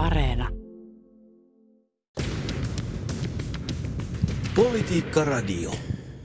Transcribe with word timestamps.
Areena. 0.00 0.48
Politiikka 4.54 5.24
Radio. 5.24 5.70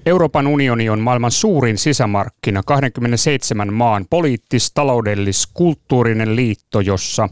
Euroopan 0.06 0.48
unioni 0.48 0.90
on 0.90 1.00
maailman 1.00 1.32
suurin 1.32 1.78
sisämarkkina, 1.78 2.64
27 2.66 3.74
maan 3.74 4.06
poliittis, 4.10 4.72
taloudellis, 4.74 5.48
kulttuurinen 5.54 6.36
liitto, 6.36 6.82
jossa 6.82 7.30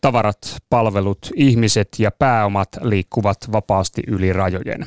tavarat, 0.00 0.56
palvelut, 0.70 1.18
ihmiset 1.34 1.88
ja 1.98 2.10
pääomat 2.10 2.68
liikkuvat 2.80 3.38
vapaasti 3.52 4.02
yli 4.06 4.32
rajojen. 4.32 4.84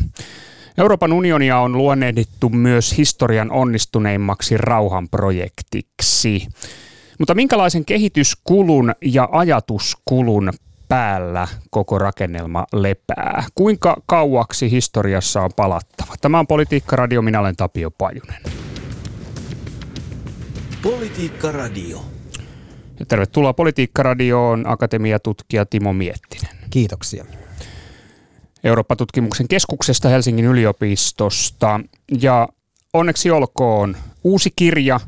Euroopan 0.77 1.13
unionia 1.13 1.59
on 1.59 1.77
luonnehdittu 1.77 2.49
myös 2.49 2.97
historian 2.97 3.51
onnistuneimmaksi 3.51 4.57
rauhanprojektiksi. 4.57 6.47
Mutta 7.19 7.35
minkälaisen 7.35 7.85
kehityskulun 7.85 8.93
ja 9.01 9.29
ajatuskulun 9.31 10.53
päällä 10.93 11.47
koko 11.69 11.99
rakennelma 11.99 12.65
lepää? 12.73 13.43
Kuinka 13.55 13.97
kauaksi 14.05 14.71
historiassa 14.71 15.41
on 15.41 15.49
palattava? 15.55 16.13
Tämä 16.21 16.39
on 16.39 16.47
Politiikka 16.47 16.95
Radio, 16.95 17.21
minä 17.21 17.39
olen 17.39 17.55
Tapio 17.55 17.91
Pajunen. 17.91 18.41
Politiikka 20.83 21.51
Radio. 21.51 22.05
Ja 22.99 23.05
tervetuloa 23.05 23.53
Politiikka 23.53 24.03
Radioon 24.03 24.63
akatemiatutkija 24.67 25.65
Timo 25.65 25.93
Miettinen. 25.93 26.55
Kiitoksia. 26.69 27.25
Eurooppa-tutkimuksen 28.63 29.47
keskuksesta 29.47 30.09
Helsingin 30.09 30.45
yliopistosta. 30.45 31.79
Ja 32.21 32.47
onneksi 32.93 33.31
olkoon 33.31 33.97
uusi 34.23 34.49
kirja, 34.55 34.99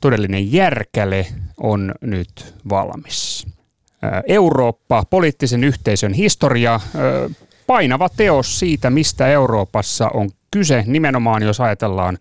todellinen 0.00 0.52
järkäle, 0.52 1.26
on 1.60 1.94
nyt 2.00 2.54
valmis. 2.68 3.46
Eurooppa, 4.26 5.04
poliittisen 5.10 5.64
yhteisön 5.64 6.12
historia, 6.12 6.80
painava 7.66 8.08
teos 8.08 8.58
siitä, 8.58 8.90
mistä 8.90 9.26
Euroopassa 9.26 10.08
on 10.14 10.30
kyse, 10.50 10.84
nimenomaan 10.86 11.42
jos 11.42 11.60
ajatellaan 11.60 12.18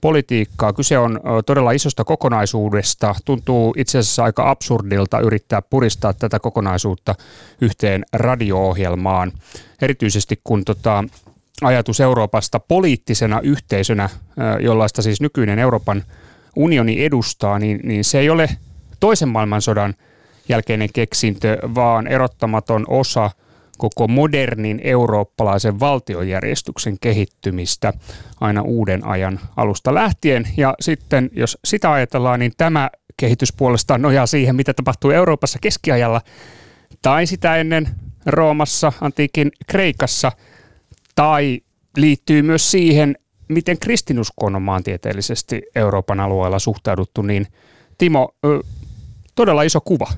politiikkaa. 0.00 0.72
Kyse 0.72 0.98
on 0.98 1.20
todella 1.46 1.72
isosta 1.72 2.04
kokonaisuudesta. 2.04 3.14
Tuntuu 3.24 3.74
itse 3.76 3.98
asiassa 3.98 4.24
aika 4.24 4.50
absurdilta 4.50 5.20
yrittää 5.20 5.62
puristaa 5.62 6.12
tätä 6.12 6.38
kokonaisuutta 6.38 7.14
yhteen 7.60 8.04
radio-ohjelmaan, 8.12 9.32
erityisesti 9.82 10.40
kun 10.44 10.64
tota, 10.64 11.04
ajatus 11.62 12.00
Euroopasta 12.00 12.60
poliittisena 12.60 13.40
yhteisönä, 13.40 14.08
jollaista 14.60 15.02
siis 15.02 15.20
nykyinen 15.20 15.58
Euroopan 15.58 16.02
unioni 16.56 17.04
edustaa, 17.04 17.58
niin, 17.58 17.80
niin 17.82 18.04
se 18.04 18.18
ei 18.18 18.30
ole 18.30 18.48
toisen 19.00 19.28
maailmansodan 19.28 19.94
jälkeinen 20.50 20.88
keksintö, 20.92 21.58
vaan 21.74 22.06
erottamaton 22.06 22.84
osa– 22.88 23.30
koko 23.80 24.08
modernin 24.08 24.80
eurooppalaisen 24.84 25.80
valtiojärjestyksen 25.80 26.98
kehittymistä 27.00 27.92
aina 28.40 28.62
uuden 28.62 29.06
ajan 29.06 29.40
alusta 29.56 29.94
lähtien. 29.94 30.48
Ja 30.56 30.74
sitten 30.80 31.30
jos 31.32 31.58
sitä 31.64 31.92
ajatellaan, 31.92 32.40
niin 32.40 32.52
tämä 32.56 32.90
kehitys 33.16 33.52
puolestaan 33.52 34.02
nojaa 34.02 34.26
siihen, 34.26 34.56
mitä 34.56 34.74
tapahtuu 34.74 35.10
Euroopassa 35.10 35.58
keskiajalla 35.62 36.20
tai 37.02 37.26
sitä 37.26 37.56
ennen 37.56 37.88
Roomassa, 38.26 38.92
antiikin 39.00 39.52
Kreikassa, 39.66 40.32
tai 41.14 41.60
liittyy 41.96 42.42
myös 42.42 42.70
siihen, 42.70 43.16
miten 43.48 43.78
kristinuskoon 43.78 44.56
on 44.56 44.62
maantieteellisesti 44.62 45.62
Euroopan 45.74 46.20
alueella 46.20 46.58
suhtauduttu, 46.58 47.22
niin 47.22 47.46
Timo, 47.98 48.34
todella 49.40 49.62
iso 49.62 49.80
kuva. 49.80 50.12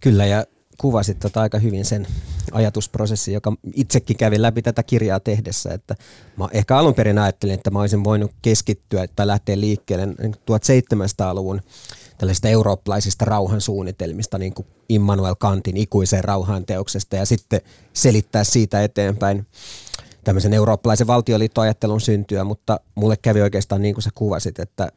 Kyllä, 0.00 0.26
ja 0.26 0.44
kuvasit 0.78 1.18
tota 1.18 1.40
aika 1.40 1.58
hyvin 1.58 1.84
sen 1.84 2.06
ajatusprosessi, 2.52 3.32
joka 3.32 3.52
itsekin 3.74 4.16
kävi 4.16 4.42
läpi 4.42 4.62
tätä 4.62 4.82
kirjaa 4.82 5.20
tehdessä. 5.20 5.74
Että 5.74 5.96
mä 6.36 6.48
ehkä 6.52 6.76
alun 6.76 6.94
perin 6.94 7.18
ajattelin, 7.18 7.54
että 7.54 7.70
mä 7.70 7.80
olisin 7.80 8.04
voinut 8.04 8.30
keskittyä 8.42 9.06
tai 9.16 9.26
lähteä 9.26 9.60
liikkeelle 9.60 10.06
1700-luvun 10.06 11.60
tällaisista 12.18 12.48
eurooppalaisista 12.48 13.24
rauhansuunnitelmista, 13.24 14.38
niin 14.38 14.54
kuin 14.54 14.66
Immanuel 14.88 15.34
Kantin 15.38 15.76
ikuisen 15.76 16.24
rauhan 16.24 16.66
teoksesta, 16.66 17.16
ja 17.16 17.26
sitten 17.26 17.60
selittää 17.92 18.44
siitä 18.44 18.82
eteenpäin 18.82 19.46
tämmöisen 20.24 20.52
eurooppalaisen 20.52 21.06
valtioliittoajattelun 21.06 22.00
syntyä, 22.00 22.44
mutta 22.44 22.80
mulle 22.94 23.16
kävi 23.16 23.42
oikeastaan 23.42 23.82
niin 23.82 23.94
kuin 23.94 24.02
sä 24.02 24.10
kuvasit, 24.14 24.58
että, 24.58 24.92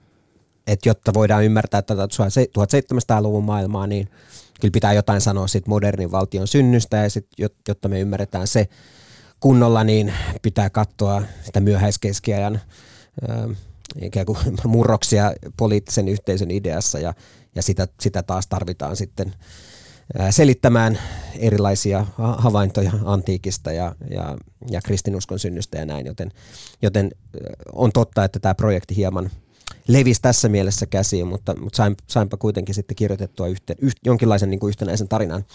että 0.67 0.89
jotta 0.89 1.13
voidaan 1.13 1.43
ymmärtää 1.43 1.81
tätä 1.81 2.05
1700-luvun 2.05 3.43
maailmaa, 3.43 3.87
niin– 3.87 4.09
kyllä 4.61 4.71
pitää 4.71 4.93
jotain 4.93 5.21
sanoa 5.21 5.47
siitä 5.47 5.69
modernin 5.69 6.11
valtion 6.11 6.47
synnystä 6.47 6.97
ja 6.97 7.09
sit, 7.09 7.27
jotta 7.67 7.89
me 7.89 7.99
ymmärretään 7.99 8.47
se 8.47 8.67
kunnolla, 9.39 9.83
niin 9.83 10.13
pitää 10.41 10.69
katsoa 10.69 11.23
sitä 11.43 11.59
myöhäiskeskiajan 11.59 12.61
ää, 13.27 13.49
ikään 14.01 14.25
kuin 14.25 14.37
murroksia 14.65 15.33
poliittisen 15.57 16.07
yhteisön 16.07 16.51
ideassa 16.51 16.99
ja, 16.99 17.13
ja 17.55 17.61
sitä, 17.61 17.87
sitä 17.99 18.23
taas 18.23 18.47
tarvitaan 18.47 18.95
sitten 18.95 19.33
selittämään 20.29 20.99
erilaisia 21.37 22.05
havaintoja 22.17 22.91
antiikista 23.05 23.71
ja, 23.71 23.95
ja, 24.09 24.37
ja 24.69 24.81
kristinuskon 24.81 25.39
synnystä 25.39 25.77
ja 25.77 25.85
näin, 25.85 26.05
joten, 26.05 26.31
joten 26.81 27.11
on 27.73 27.91
totta, 27.91 28.23
että 28.23 28.39
tämä 28.39 28.55
projekti 28.55 28.95
hieman– 28.95 29.29
levisi 29.88 30.22
tässä 30.22 30.50
mielessä 30.50 30.85
käsiin, 30.85 31.28
mutta, 31.28 31.56
mutta 31.59 31.78
sain, 31.78 31.96
sainpa 32.07 32.38
kuitenkin 32.38 32.75
sitten 32.75 32.96
kirjoitettua 32.96 33.47
yhteen, 33.47 33.79
yht, 33.81 33.97
jonkinlaisen 34.06 34.50
niin 34.50 34.59
kuin 34.59 34.69
yhtenäisen 34.69 35.07
tarinan, 35.07 35.46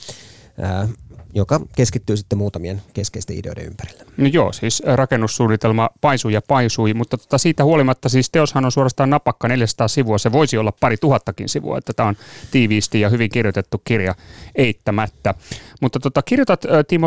ää, 0.59 0.89
joka 1.35 1.61
keskittyy 1.77 2.17
sitten 2.17 2.39
muutamien 2.39 2.83
keskeisten 2.95 3.39
ideoiden 3.39 3.67
ympärille. 3.67 4.05
No 4.17 4.27
joo, 4.27 4.53
siis 4.53 4.83
rakennussuunnitelma 4.87 5.91
paisui 6.01 6.33
ja 6.33 6.43
paisui, 6.49 6.95
mutta 6.95 7.19
tota 7.19 7.39
siitä 7.39 7.65
huolimatta 7.65 8.09
siis 8.09 8.31
teoshan 8.31 8.65
on 8.65 8.73
suorastaan 8.73 9.11
napakka 9.11 9.49
400 9.49 9.89
sivua, 9.89 10.19
se 10.19 10.33
voisi 10.33 10.59
olla 10.59 10.73
pari 10.81 10.97
tuhattakin 10.97 11.49
sivua, 11.49 11.79
että 11.79 11.93
tämä 11.93 12.09
on 12.09 12.17
tiiviisti 12.51 13.01
ja 13.01 13.09
hyvin 13.09 13.31
kirjoitettu 13.31 13.79
kirja 13.85 14.15
eittämättä. 14.55 15.35
Mutta 15.81 16.01
tota, 16.01 16.23
kirjoitat 16.23 16.63
Timo 16.89 17.07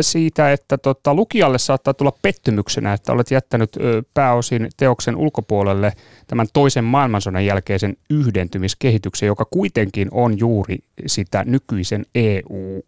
siitä, 0.00 0.52
että 0.52 0.78
tota, 0.78 1.14
lukijalle 1.14 1.58
saattaa 1.58 1.94
tulla 1.94 2.12
pettymyksenä, 2.22 2.92
että 2.92 3.12
olet 3.12 3.30
jättänyt 3.30 3.76
pääosin 4.14 4.68
teoksen 4.76 5.16
ulkopuolelle 5.16 5.92
tämän 6.26 6.46
toisen 6.52 6.84
maailmansodan 6.84 7.46
jälkeisen 7.46 7.96
yhdentymiskehityksen, 8.10 9.26
joka 9.26 9.44
kuitenkin 9.44 10.08
on 10.10 10.38
juuri 10.38 10.78
sitä 11.06 11.44
nykyisen 11.44 12.06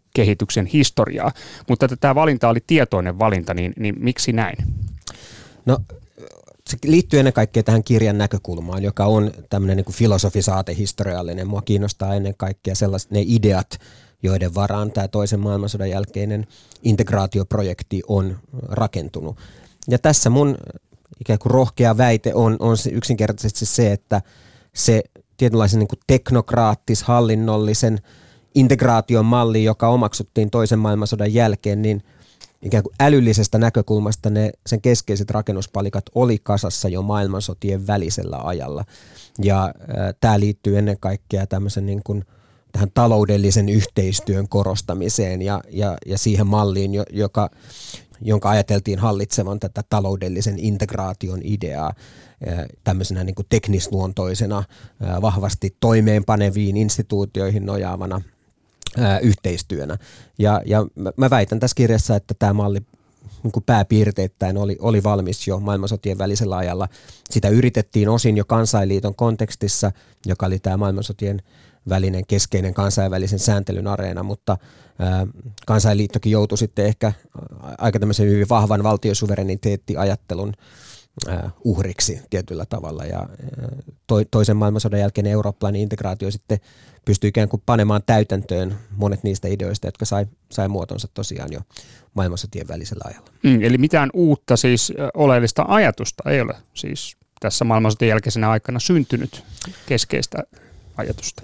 EU-kehityksen 0.09 0.65
historiaa. 0.65 1.31
Mutta 1.69 1.85
että 1.85 1.95
tämä 1.95 2.15
valinta 2.15 2.49
oli 2.49 2.59
tietoinen 2.67 3.19
valinta, 3.19 3.53
niin, 3.53 3.73
niin 3.77 3.95
miksi 3.99 4.31
näin? 4.31 4.57
No 5.65 5.79
se 6.69 6.77
liittyy 6.85 7.19
ennen 7.19 7.33
kaikkea 7.33 7.63
tähän 7.63 7.83
kirjan 7.83 8.17
näkökulmaan, 8.17 8.83
joka 8.83 9.05
on 9.05 9.31
tämmöinen 9.49 9.77
niin 9.77 9.95
filosofisaate-historiallinen. 9.95 11.47
Mua 11.47 11.61
kiinnostaa 11.61 12.15
ennen 12.15 12.33
kaikkea 12.37 12.75
sellaiset 12.75 13.11
ne 13.11 13.23
ideat, 13.25 13.79
joiden 14.23 14.55
varaan 14.55 14.91
tämä 14.91 15.07
toisen 15.07 15.39
maailmansodan 15.39 15.89
jälkeinen 15.89 16.47
integraatioprojekti 16.83 18.01
on 18.07 18.39
rakentunut. 18.67 19.37
Ja 19.87 19.99
tässä 19.99 20.29
mun 20.29 20.57
ikään 21.19 21.39
kuin 21.39 21.51
rohkea 21.51 21.97
väite 21.97 22.33
on, 22.33 22.55
on 22.59 22.77
se 22.77 22.89
yksinkertaisesti 22.89 23.65
se, 23.65 23.91
että 23.91 24.21
se 24.73 25.03
tietynlaisen 25.37 25.79
niin 25.79 25.87
kuin 25.87 25.99
teknokraattis, 26.07 27.03
hallinnollisen 27.03 27.99
integraation 28.55 29.25
malli, 29.25 29.63
joka 29.63 29.89
omaksuttiin 29.89 30.49
toisen 30.49 30.79
maailmansodan 30.79 31.33
jälkeen, 31.33 31.81
niin 31.81 32.03
ikään 32.61 32.83
kuin 32.83 32.95
älyllisestä 32.99 33.57
näkökulmasta 33.57 34.29
ne, 34.29 34.51
sen 34.67 34.81
keskeiset 34.81 35.29
rakennuspalikat 35.29 36.05
oli 36.15 36.37
kasassa 36.43 36.89
jo 36.89 37.01
maailmansotien 37.01 37.87
välisellä 37.87 38.37
ajalla. 38.43 38.85
Ja 39.43 39.73
tämä 40.21 40.39
liittyy 40.39 40.77
ennen 40.77 40.97
kaikkea 40.99 41.47
tämmöisen 41.47 41.85
niin 41.85 42.01
kuin, 42.03 42.25
tähän 42.71 42.91
taloudellisen 42.93 43.69
yhteistyön 43.69 44.49
korostamiseen 44.49 45.41
ja, 45.41 45.61
ja, 45.69 45.97
ja 46.05 46.17
siihen 46.17 46.47
malliin, 46.47 46.91
joka, 47.09 47.49
jonka 48.21 48.49
ajateltiin 48.49 48.99
hallitsevan 48.99 49.59
tätä 49.59 49.83
taloudellisen 49.89 50.59
integraation 50.59 51.39
ideaa 51.43 51.93
tämmöisenä 52.83 53.23
niin 53.23 53.35
kuin 53.35 53.45
teknisluontoisena, 53.49 54.63
vahvasti 55.21 55.75
toimeenpaneviin 55.79 56.77
instituutioihin 56.77 57.65
nojaavana 57.65 58.21
yhteistyönä. 59.21 59.97
Ja, 60.39 60.61
ja 60.65 60.85
mä 61.17 61.29
väitän 61.29 61.59
tässä 61.59 61.75
kirjassa, 61.75 62.15
että 62.15 62.33
tämä 62.39 62.53
malli 62.53 62.79
niin 63.43 63.51
kuin 63.51 63.63
pääpiirteittäin 63.63 64.57
oli, 64.57 64.77
oli 64.79 65.03
valmis 65.03 65.47
jo 65.47 65.59
maailmansotien 65.59 66.17
välisellä 66.17 66.57
ajalla. 66.57 66.87
Sitä 67.29 67.49
yritettiin 67.49 68.09
osin 68.09 68.37
jo 68.37 68.45
kansainliiton 68.45 69.15
kontekstissa, 69.15 69.91
joka 70.25 70.45
oli 70.45 70.59
tämä 70.59 70.77
maailmansotien 70.77 71.41
välinen 71.89 72.25
keskeinen 72.27 72.73
kansainvälisen 72.73 73.39
sääntelyn 73.39 73.87
areena, 73.87 74.23
mutta 74.23 74.57
kansainliittokin 75.65 76.31
joutui 76.31 76.57
sitten 76.57 76.85
ehkä 76.85 77.13
aika 77.77 77.99
tämmöisen 77.99 78.27
hyvin 78.27 78.49
vahvan 78.49 78.83
valtiosuvereniteettiajattelun 78.83 80.53
uhriksi 81.63 82.21
tietyllä 82.29 82.65
tavalla. 82.65 83.05
Ja 83.05 83.29
toisen 84.31 84.57
maailmansodan 84.57 84.99
jälkeen 84.99 85.27
eurooppalainen 85.27 85.81
integraatio 85.81 86.31
sitten 86.31 86.59
pystyi 87.09 87.27
ikään 87.27 87.49
kuin 87.49 87.63
panemaan 87.65 88.01
täytäntöön 88.05 88.75
monet 88.97 89.23
niistä 89.23 89.47
ideoista, 89.47 89.87
jotka 89.87 90.05
sai, 90.05 90.25
sai 90.51 90.67
muotonsa 90.67 91.07
tosiaan 91.13 91.53
jo 91.53 91.61
maailmansotien 92.13 92.67
välisellä 92.67 93.03
ajalla. 93.07 93.31
Mm, 93.43 93.63
eli 93.63 93.77
mitään 93.77 94.09
uutta 94.13 94.57
siis 94.57 94.93
oleellista 95.13 95.65
ajatusta 95.67 96.29
ei 96.29 96.41
ole 96.41 96.53
siis 96.73 97.17
tässä 97.39 97.65
maailmansotien 97.65 98.09
jälkeisenä 98.09 98.49
aikana 98.49 98.79
syntynyt 98.79 99.43
keskeistä 99.85 100.37
ajatusta? 100.99 101.41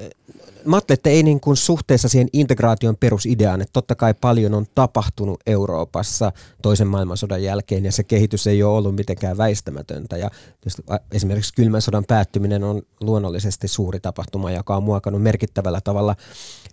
Mä 0.66 0.76
ajattelin, 0.76 0.98
että 0.98 1.10
ei 1.10 1.24
niin 1.24 1.40
kuin 1.40 1.58
suhteessa 1.58 2.10
siihen 2.10 2.28
integraation 2.34 2.98
perusideaan, 2.98 3.62
että 3.62 3.74
totta 3.74 3.96
kai 3.96 4.14
paljon 4.14 4.54
on 4.54 4.66
tapahtunut 4.76 5.40
Euroopassa 5.48 6.32
toisen 6.62 6.88
maailmansodan 6.88 7.44
jälkeen 7.44 7.86
ja 7.86 7.92
se 7.92 8.04
kehitys 8.04 8.48
ei 8.48 8.64
ole 8.64 8.78
ollut 8.78 8.96
mitenkään 8.96 9.38
väistämätöntä. 9.38 10.18
Ja 10.18 10.30
esimerkiksi 11.12 11.54
kylmän 11.54 11.82
sodan 11.82 12.06
päättyminen 12.06 12.64
on 12.64 12.82
luonnollisesti 13.02 13.68
suuri 13.68 14.00
tapahtuma, 14.00 14.52
joka 14.52 14.76
on 14.76 14.84
muokannut 14.84 15.22
merkittävällä 15.22 15.82
tavalla 15.82 16.16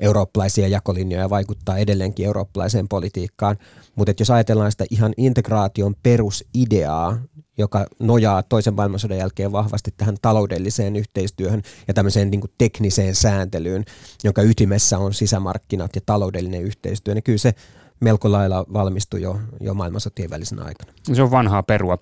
eurooppalaisia 0.00 0.68
jakolinjoja 0.68 1.22
ja 1.24 1.30
vaikuttaa 1.30 1.78
edelleenkin 1.78 2.26
eurooppalaiseen 2.26 2.88
politiikkaan. 2.88 3.58
Mutta 3.94 4.12
jos 4.18 4.30
ajatellaan 4.30 4.70
sitä 4.72 4.84
ihan 4.90 5.14
integraation 5.16 5.94
perusideaa, 6.02 7.18
joka 7.58 7.86
nojaa 7.98 8.42
toisen 8.42 8.74
maailmansodan 8.74 9.18
jälkeen 9.18 9.52
vahvasti 9.52 9.94
tähän 9.96 10.16
taloudelliseen 10.22 10.96
yhteistyöhön 10.96 11.62
ja 11.88 11.94
tämmöiseen 11.94 12.30
niin 12.30 12.40
kuin 12.40 12.52
tekniseen 12.58 13.14
sääntelyyn, 13.14 13.84
jonka 14.24 14.42
ytimessä 14.42 14.98
on 14.98 15.14
sisämarkkinat 15.14 15.94
ja 15.94 16.00
taloudellinen 16.06 16.62
yhteistyö, 16.62 17.14
niin 17.14 17.22
kyllä 17.22 17.38
se 17.38 17.54
melko 18.00 18.32
lailla 18.32 18.64
valmistui 18.72 19.22
jo, 19.22 19.40
jo 19.60 19.74
maailmansotien 19.74 20.30
välisenä 20.30 20.62
aikana. 20.62 20.92
Se 21.12 21.22
on 21.22 21.30
vanhaa 21.30 21.62
perua. 21.62 21.98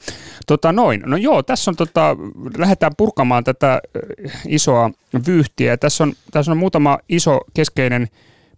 Tota 0.47 0.73
noin, 0.73 1.02
no 1.06 1.17
joo, 1.17 1.43
tässä 1.43 1.70
on 1.70 1.76
tota, 1.76 2.17
lähdetään 2.58 2.93
purkamaan 2.96 3.44
tätä 3.44 3.81
isoa 4.49 4.91
vyyhtiä. 5.26 5.76
Tässä 5.76 6.05
on, 6.05 6.12
tässä 6.31 6.53
on 6.53 6.58
muutama 6.58 6.99
iso 7.08 7.41
keskeinen 7.55 8.08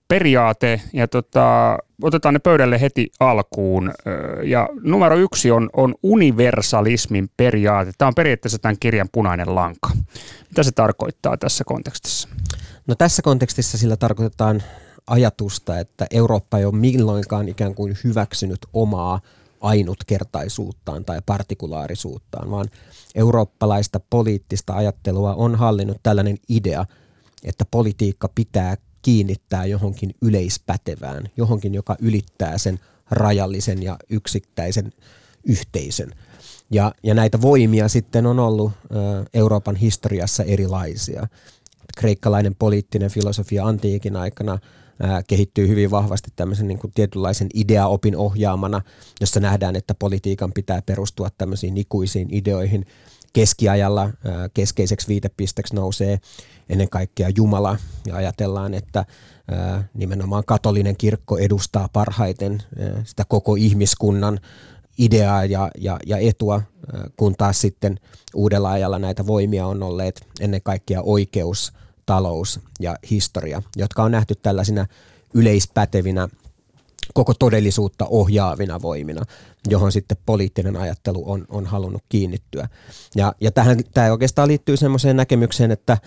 periaate 0.09 0.81
ja 0.93 1.09
tota, 1.09 1.79
otetaan 2.02 2.34
ne 2.34 2.38
pöydälle 2.38 2.81
heti 2.81 3.10
alkuun. 3.20 3.93
Ja 4.44 4.69
numero 4.82 5.16
yksi 5.16 5.50
on, 5.50 5.70
on 5.72 5.94
universalismin 6.02 7.31
periaate. 7.37 7.93
Tämä 7.99 8.06
on 8.06 8.14
periaatteessa 8.14 8.58
tämän 8.58 8.76
kirjan 8.81 9.08
punainen 9.12 9.54
lanka. 9.54 9.90
Mitä 10.49 10.62
se 10.62 10.72
tarkoittaa 10.72 11.37
tässä 11.37 11.64
kontekstissa? 11.64 12.28
No 12.87 12.94
tässä 12.94 13.22
kontekstissa 13.22 13.78
sillä 13.78 13.96
tarkoitetaan 13.96 14.62
ajatusta, 15.06 15.78
että 15.78 16.06
Eurooppa 16.10 16.58
ei 16.58 16.64
ole 16.64 16.76
milloinkaan 16.76 17.49
ikään 17.49 17.75
kuin 17.75 17.96
hyväksynyt 18.04 18.58
omaa 18.72 19.20
ainutkertaisuuttaan 19.60 21.04
tai 21.04 21.20
partikulaarisuuttaan, 21.26 22.50
vaan 22.50 22.66
eurooppalaista 23.14 24.00
poliittista 24.10 24.72
ajattelua 24.72 25.34
on 25.34 25.54
hallinnut 25.54 25.96
tällainen 26.02 26.38
idea, 26.49 26.84
että 27.44 27.64
politiikka 27.70 28.28
pitää 28.34 28.76
kiinnittää 29.02 29.66
johonkin 29.66 30.14
yleispätevään, 30.22 31.28
johonkin, 31.37 31.75
joka 31.75 31.96
ylittää 32.00 32.58
sen 32.58 32.81
rajallisen 33.10 33.82
ja 33.82 33.99
yksittäisen 34.10 34.93
yhteisön. 35.44 36.10
Ja, 36.70 36.93
ja 37.02 37.14
näitä 37.14 37.43
voimia 37.43 37.88
sitten 37.88 38.26
on 38.26 38.38
ollut 38.38 38.72
Euroopan 39.34 39.76
historiassa 39.76 40.43
erilaisia. 40.43 41.26
Kreikkalainen 41.96 42.54
poliittinen 42.54 43.10
filosofia 43.10 43.66
antiikin 43.66 44.16
aikana 44.16 44.58
kehittyy 45.26 45.69
hyvin 45.69 45.90
vahvasti 45.90 46.31
tämmöisen 46.37 46.69
niin 46.69 46.78
kuin 46.78 46.93
tietynlaisen 46.93 47.49
ideaopin 47.54 48.16
ohjaamana, 48.16 48.81
jossa 49.20 49.40
nähdään, 49.40 49.76
että 49.76 49.94
politiikan 49.94 50.52
pitää 50.52 50.82
perustua 50.82 51.28
tämmöisiin 51.38 51.76
ikuisiin 51.76 52.28
ideoihin. 52.31 52.87
Keskiajalla 53.32 54.10
keskeiseksi 54.54 55.08
viitepisteeksi 55.08 55.75
nousee 55.75 56.20
ennen 56.73 56.89
kaikkea 56.89 57.29
Jumala 57.37 57.77
ja 58.07 58.17
ajatellaan, 58.17 58.75
että 58.75 59.05
nimenomaan 59.95 60.45
katolinen 60.47 60.97
kirkko 60.97 61.39
edustaa 61.39 61.89
parhaiten 61.93 62.63
sitä 63.05 63.25
koko 63.29 63.55
ihmiskunnan 63.55 64.41
ideaa 64.99 65.45
ja, 65.45 65.71
ja, 65.79 65.99
ja 66.07 66.19
etua, 66.19 66.63
kun 67.17 67.35
taas 67.39 67.61
sitten 67.61 68.01
uudella 68.35 68.71
ajalla 68.71 68.99
näitä 68.99 69.27
voimia 69.27 69.67
on 69.67 69.83
olleet 69.83 70.27
ennen 70.41 70.63
kaikkea 70.63 71.03
oikeus, 71.03 71.73
talous 72.07 72.61
ja 72.81 72.97
historia, 73.11 73.63
jotka 73.77 74.03
on 74.03 74.11
nähty 74.11 74.35
tällaisina 74.35 74.87
yleispätevinä 75.35 76.29
koko 77.15 77.35
todellisuutta 77.35 78.07
ohjaavina 78.07 78.83
voimina, 78.83 79.23
johon 79.69 79.93
sitten 79.93 80.17
poliittinen 80.27 80.77
ajattelu 80.77 81.31
on, 81.31 81.45
on 81.49 81.67
halunnut 81.67 82.03
kiinnittyä. 82.09 82.69
Ja, 83.17 83.35
ja 83.41 83.51
tähän, 83.51 83.79
tämä 83.95 84.13
oikeastaan 84.13 84.49
liittyy 84.49 84.77
semmoiseen 84.77 85.17
näkemykseen, 85.17 85.71
että 85.71 85.99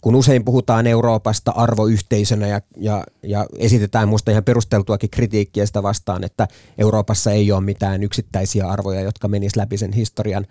kun 0.00 0.14
usein 0.14 0.44
puhutaan 0.44 0.86
Euroopasta 0.86 1.50
arvoyhteisönä 1.50 2.46
ja, 2.46 2.60
ja, 2.76 3.04
ja 3.22 3.46
esitetään 3.58 4.08
minusta 4.08 4.30
ihan 4.30 4.44
perusteltuakin 4.44 5.10
kritiikkiä 5.10 5.66
sitä 5.66 5.82
vastaan, 5.82 6.24
että 6.24 6.48
Euroopassa 6.78 7.30
ei 7.30 7.52
ole 7.52 7.60
mitään 7.60 8.02
yksittäisiä 8.02 8.68
arvoja, 8.68 9.00
jotka 9.00 9.28
menis 9.28 9.56
läpi 9.56 9.76
sen 9.76 9.92
historian, 9.92 10.46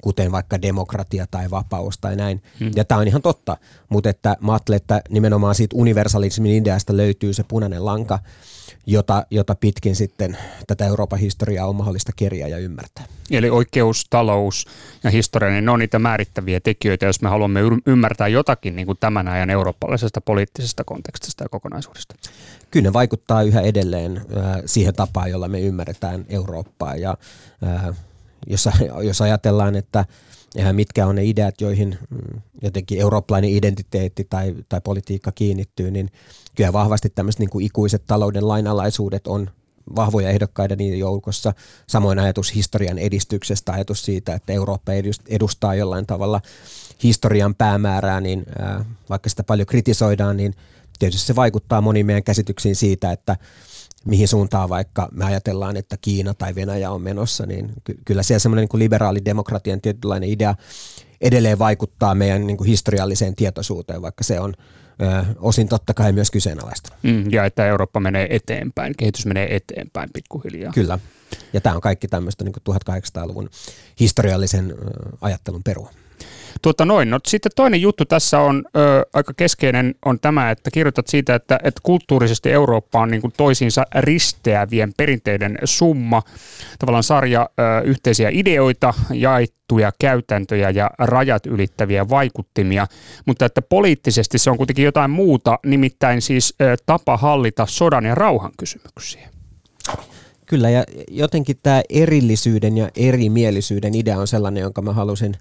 kuten 0.00 0.32
vaikka 0.32 0.62
demokratia 0.62 1.26
tai 1.30 1.50
vapaus 1.50 1.98
tai 1.98 2.16
näin. 2.16 2.42
Hmm. 2.60 2.70
Ja 2.76 2.84
tämä 2.84 3.00
on 3.00 3.08
ihan 3.08 3.22
totta, 3.22 3.56
mutta 3.88 4.10
että 4.10 4.36
mä 4.40 4.52
ajattelen, 4.52 4.76
että 4.76 5.02
nimenomaan 5.08 5.54
siitä 5.54 5.76
universalismin 5.76 6.52
ideasta 6.52 6.96
löytyy 6.96 7.32
se 7.32 7.44
punainen 7.48 7.84
lanka, 7.84 8.18
jota, 8.90 9.26
jota 9.30 9.54
pitkin 9.54 9.96
sitten 9.96 10.38
tätä 10.66 10.86
Euroopan 10.86 11.18
historiaa 11.18 11.66
on 11.66 11.76
mahdollista 11.76 12.12
kerjää 12.16 12.48
ja 12.48 12.58
ymmärtää. 12.58 13.04
Eli 13.30 13.50
oikeus, 13.50 14.06
talous 14.10 14.66
ja 15.04 15.10
historia, 15.10 15.50
niin 15.50 15.64
ne 15.64 15.70
on 15.70 15.78
niitä 15.78 15.98
määrittäviä 15.98 16.60
tekijöitä, 16.60 17.06
jos 17.06 17.22
me 17.22 17.28
haluamme 17.28 17.60
ymmärtää 17.86 18.28
jotakin 18.28 18.76
niin 18.76 18.86
kuin 18.86 18.98
tämän 19.00 19.28
ajan 19.28 19.50
eurooppalaisesta 19.50 20.20
poliittisesta 20.20 20.84
kontekstista 20.84 21.44
ja 21.44 21.48
kokonaisuudesta. 21.48 22.14
Kyllä 22.70 22.88
ne 22.88 22.92
vaikuttaa 22.92 23.42
yhä 23.42 23.60
edelleen 23.60 24.16
äh, 24.16 24.62
siihen 24.66 24.94
tapaan, 24.94 25.30
jolla 25.30 25.48
me 25.48 25.60
ymmärretään 25.60 26.24
Eurooppaa. 26.28 26.96
Ja, 26.96 27.16
äh, 27.66 27.96
jos, 28.46 28.68
jos 29.02 29.20
ajatellaan, 29.20 29.76
että 29.76 30.04
mitkä 30.72 31.06
on 31.06 31.14
ne 31.14 31.24
ideat, 31.24 31.60
joihin 31.60 31.98
mm, 32.10 32.40
jotenkin 32.62 33.00
eurooppalainen 33.00 33.50
identiteetti 33.50 34.26
tai, 34.30 34.54
tai 34.68 34.80
politiikka 34.80 35.32
kiinnittyy, 35.32 35.90
niin 35.90 36.10
kyllä 36.54 36.72
vahvasti 36.72 37.10
tämmöiset 37.10 37.38
niin 37.38 37.50
kuin 37.50 37.66
ikuiset 37.66 38.02
talouden 38.06 38.48
lainalaisuudet 38.48 39.26
on 39.26 39.50
vahvoja 39.96 40.28
ehdokkaita 40.28 40.76
niiden 40.76 40.98
joukossa. 40.98 41.52
Samoin 41.86 42.18
ajatus 42.18 42.54
historian 42.54 42.98
edistyksestä, 42.98 43.72
ajatus 43.72 44.04
siitä, 44.04 44.34
että 44.34 44.52
Eurooppa 44.52 44.92
edustaa 45.28 45.74
jollain 45.74 46.06
tavalla 46.06 46.40
historian 47.02 47.54
päämäärää, 47.54 48.20
niin 48.20 48.46
vaikka 49.10 49.30
sitä 49.30 49.44
paljon 49.44 49.66
kritisoidaan, 49.66 50.36
niin 50.36 50.54
tietysti 50.98 51.26
se 51.26 51.36
vaikuttaa 51.36 51.80
moniin 51.80 52.06
meidän 52.06 52.22
käsityksiin 52.22 52.76
siitä, 52.76 53.12
että 53.12 53.36
mihin 54.04 54.28
suuntaan 54.28 54.68
vaikka 54.68 55.08
me 55.12 55.24
ajatellaan, 55.24 55.76
että 55.76 55.96
Kiina 56.00 56.34
tai 56.34 56.54
Venäjä 56.54 56.90
on 56.90 57.02
menossa, 57.02 57.46
niin 57.46 57.72
ky- 57.84 57.98
kyllä 58.04 58.22
siellä 58.22 58.38
semmoinen 58.38 58.68
niin 58.72 58.78
liberaalidemokratian 58.78 59.80
tietynlainen 59.80 60.28
idea 60.28 60.54
edelleen 61.20 61.58
vaikuttaa 61.58 62.14
meidän 62.14 62.46
niin 62.46 62.56
kuin 62.56 62.68
historialliseen 62.68 63.34
tietoisuuteen, 63.34 64.02
vaikka 64.02 64.24
se 64.24 64.40
on 64.40 64.54
ö, 65.02 65.24
osin 65.38 65.68
totta 65.68 65.94
kai 65.94 66.12
myös 66.12 66.30
kyseenalaista. 66.30 66.92
Mm, 67.02 67.30
ja 67.30 67.44
että 67.44 67.66
Eurooppa 67.66 68.00
menee 68.00 68.26
eteenpäin, 68.30 68.94
kehitys 68.96 69.26
menee 69.26 69.56
eteenpäin 69.56 70.10
pikkuhiljaa. 70.12 70.72
Kyllä. 70.72 70.98
Ja 71.52 71.60
tämä 71.60 71.74
on 71.74 71.80
kaikki 71.80 72.08
tämmöistä 72.08 72.44
niin 72.44 72.54
1800-luvun 72.70 73.50
historiallisen 74.00 74.74
ajattelun 75.20 75.62
perua. 75.62 75.90
Tuota 76.62 76.84
noin, 76.84 77.10
no 77.10 77.18
sitten 77.26 77.52
toinen 77.56 77.80
juttu 77.80 78.04
tässä 78.04 78.40
on 78.40 78.64
ö, 78.76 79.06
aika 79.12 79.34
keskeinen 79.34 79.94
on 80.04 80.20
tämä, 80.20 80.50
että 80.50 80.70
kirjoitat 80.70 81.06
siitä, 81.06 81.34
että, 81.34 81.58
että 81.64 81.80
kulttuurisesti 81.82 82.52
Eurooppa 82.52 83.00
on 83.00 83.10
niin 83.10 83.20
kuin 83.20 83.32
toisiinsa 83.36 83.84
risteävien 83.94 84.92
perinteiden 84.96 85.58
summa, 85.64 86.22
tavallaan 86.78 87.02
sarja 87.02 87.50
ö, 87.50 87.82
yhteisiä 87.84 88.28
ideoita, 88.32 88.94
jaettuja 89.12 89.92
käytäntöjä 89.98 90.70
ja 90.70 90.90
rajat 90.98 91.46
ylittäviä 91.46 92.08
vaikuttimia, 92.08 92.86
mutta 93.26 93.46
että 93.46 93.62
poliittisesti 93.62 94.38
se 94.38 94.50
on 94.50 94.56
kuitenkin 94.56 94.84
jotain 94.84 95.10
muuta, 95.10 95.58
nimittäin 95.66 96.22
siis 96.22 96.54
ö, 96.60 96.76
tapa 96.86 97.16
hallita 97.16 97.66
sodan 97.66 98.04
ja 98.04 98.14
rauhan 98.14 98.52
kysymyksiä. 98.58 99.28
Kyllä, 100.46 100.70
ja 100.70 100.84
jotenkin 101.08 101.58
tämä 101.62 101.82
erillisyyden 101.88 102.76
ja 102.76 102.88
erimielisyyden 102.96 103.94
idea 103.94 104.18
on 104.18 104.26
sellainen, 104.26 104.60
jonka 104.60 104.82
mä 104.82 104.92
halusin 104.92 105.36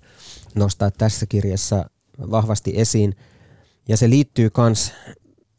nostaa 0.55 0.91
tässä 0.91 1.25
kirjassa 1.25 1.89
vahvasti 2.31 2.73
esiin. 2.75 3.15
Ja 3.87 3.97
se 3.97 4.09
liittyy 4.09 4.49
myös 4.57 4.93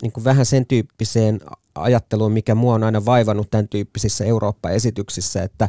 niin 0.02 0.24
vähän 0.24 0.46
sen 0.46 0.66
tyyppiseen 0.66 1.40
ajatteluun, 1.74 2.32
mikä 2.32 2.54
mua 2.54 2.74
on 2.74 2.84
aina 2.84 3.04
vaivannut 3.04 3.50
tämän 3.50 3.68
tyyppisissä 3.68 4.24
Eurooppa-esityksissä, 4.24 5.42
että, 5.42 5.68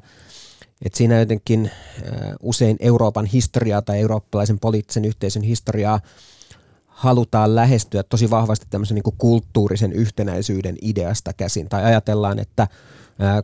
että 0.85 0.97
siinä 0.97 1.19
jotenkin 1.19 1.71
usein 2.41 2.77
Euroopan 2.79 3.25
historiaa 3.25 3.81
tai 3.81 3.99
eurooppalaisen 3.99 4.59
poliittisen 4.59 5.05
yhteisön 5.05 5.43
historiaa 5.43 5.99
halutaan 6.85 7.55
lähestyä 7.55 8.03
tosi 8.03 8.29
vahvasti 8.29 8.65
tämmöisen 8.69 8.95
niin 8.95 9.15
kulttuurisen 9.17 9.93
yhtenäisyyden 9.93 10.77
ideasta 10.81 11.33
käsin. 11.33 11.69
Tai 11.69 11.83
ajatellaan, 11.83 12.39
että 12.39 12.67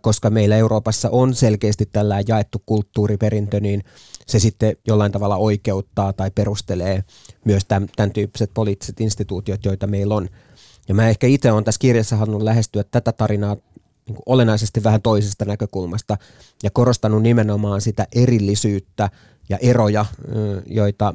koska 0.01 0.29
meillä 0.29 0.55
Euroopassa 0.55 1.09
on 1.09 1.35
selkeästi 1.35 1.85
tällä 1.85 2.23
jaettu 2.27 2.63
kulttuuriperintö, 2.65 3.59
niin 3.59 3.83
se 4.27 4.39
sitten 4.39 4.77
jollain 4.87 5.11
tavalla 5.11 5.37
oikeuttaa 5.37 6.13
tai 6.13 6.31
perustelee 6.31 7.03
myös 7.45 7.65
tämän, 7.65 7.89
tämän 7.95 8.11
tyyppiset 8.11 8.51
poliittiset 8.53 9.01
instituutiot, 9.01 9.65
joita 9.65 9.87
meillä 9.87 10.15
on. 10.15 10.29
Ja 10.87 10.93
mä 10.93 11.09
ehkä 11.09 11.27
itse 11.27 11.51
olen 11.51 11.63
tässä 11.63 11.79
kirjassa 11.79 12.15
halunnut 12.15 12.43
lähestyä 12.43 12.83
tätä 12.83 13.11
tarinaa 13.11 13.57
niin 14.07 14.17
olennaisesti 14.25 14.83
vähän 14.83 15.01
toisesta 15.01 15.45
näkökulmasta 15.45 16.17
ja 16.63 16.69
korostanut 16.71 17.23
nimenomaan 17.23 17.81
sitä 17.81 18.07
erillisyyttä 18.15 19.09
ja 19.49 19.57
eroja, 19.57 20.05
joita, 20.65 21.13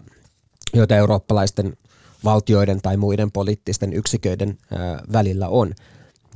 joita 0.75 0.97
eurooppalaisten 0.97 1.77
valtioiden 2.25 2.83
tai 2.83 2.97
muiden 2.97 3.33
poliittisten 3.33 3.93
yksiköiden 3.93 4.59
välillä 5.13 5.49
on. 5.49 5.75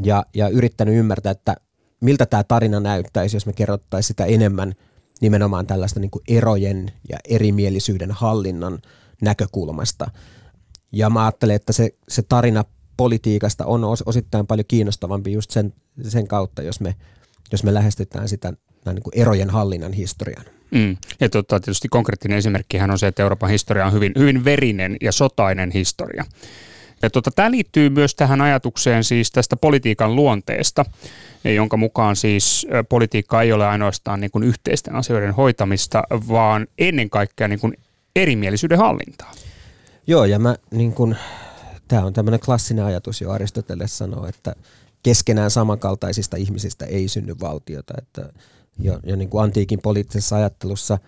Ja, 0.03 0.27
ja 0.35 0.49
yrittänyt 0.49 0.95
ymmärtää, 0.95 1.33
että 1.33 1.57
miltä 2.01 2.27
tämä 2.27 2.45
tarina 2.45 2.81
näyttäisi, 2.81 3.37
jos 3.37 3.47
me 3.47 3.53
kerrottaisiin 3.53 4.09
sitä 4.09 4.25
enemmän 4.25 4.75
nimenomaan 5.21 5.67
tällaista 5.67 6.01
niin 6.01 6.11
kuin 6.11 6.23
erojen 6.29 6.93
ja 7.09 7.19
erimielisyyden 7.29 8.11
hallinnan 8.11 8.79
näkökulmasta. 9.23 10.11
Ja 10.93 11.11
mä 11.11 11.25
ajattelen, 11.25 11.57
että 11.57 11.73
se, 11.73 11.91
se 12.09 12.23
tarina 12.23 12.65
politiikasta 12.97 13.67
on 13.67 13.85
osittain 14.07 14.47
paljon 14.47 14.65
kiinnostavampi 14.69 15.33
just 15.33 15.51
sen, 15.51 15.73
sen 16.09 16.29
kautta, 16.29 16.63
jos 16.63 16.81
me, 16.81 16.95
jos 17.53 17.65
me 17.65 17.75
lähestytään 17.75 18.29
sitä 18.29 18.53
niin 18.87 19.03
kuin 19.03 19.19
erojen 19.19 19.51
hallinnan 19.51 19.93
historian. 19.93 20.45
Mm. 20.71 20.97
Ja 21.21 21.29
tota, 21.29 21.61
tietysti 21.61 21.89
konkreettinen 21.89 22.39
esimerkkihän 22.39 22.91
on 22.91 22.99
se, 22.99 23.07
että 23.07 23.23
Euroopan 23.23 23.51
historia 23.51 23.87
on 23.87 23.93
hyvin, 23.93 24.13
hyvin 24.19 24.45
verinen 24.45 24.97
ja 25.01 25.13
sotainen 25.13 25.71
historia. 25.71 26.25
Ja 27.03 27.11
tota, 27.11 27.31
tämä 27.31 27.51
liittyy 27.51 27.91
myös 27.91 28.15
tähän 28.15 28.41
ajatukseen 28.41 29.05
siis 29.05 29.31
tästä 29.31 29.57
politiikan 29.57 30.17
luonteesta, 30.17 30.85
jonka 31.45 31.77
mukaan 31.77 32.17
siis 32.17 32.67
politiikka 32.89 33.43
ei 33.43 33.53
ole 33.53 33.67
ainoastaan 33.67 34.21
niin 34.21 34.31
kuin 34.31 34.45
yhteisten 34.45 34.95
asioiden 34.95 35.35
hoitamista, 35.35 36.03
vaan 36.29 36.67
ennen 36.79 37.11
kaikkea 37.11 37.49
niin 37.49 37.61
kuin 37.61 37.79
erimielisyyden 38.17 38.79
hallintaa. 38.79 39.33
Joo, 40.07 40.25
ja 40.25 40.39
mä 40.39 40.57
niin 40.71 40.93
kuin, 40.93 41.17
tämä 41.89 42.05
on 42.05 42.13
tämmöinen 42.13 42.41
klassinen 42.41 42.85
ajatus 42.85 43.21
jo 43.21 43.31
Aristoteles 43.31 43.99
sanoo, 43.99 44.27
että 44.27 44.55
keskenään 45.03 45.51
samankaltaisista 45.51 46.37
ihmisistä 46.37 46.87
ei 46.87 47.09
synny 47.09 47.35
valtiota, 47.41 47.95
että 47.99 48.33
jo, 48.79 49.01
jo 49.05 49.17
niin 49.17 49.31
kuin 49.31 49.45
antiikin 49.45 49.81
poliittisessa 49.83 50.37
ajattelussa 50.37 50.99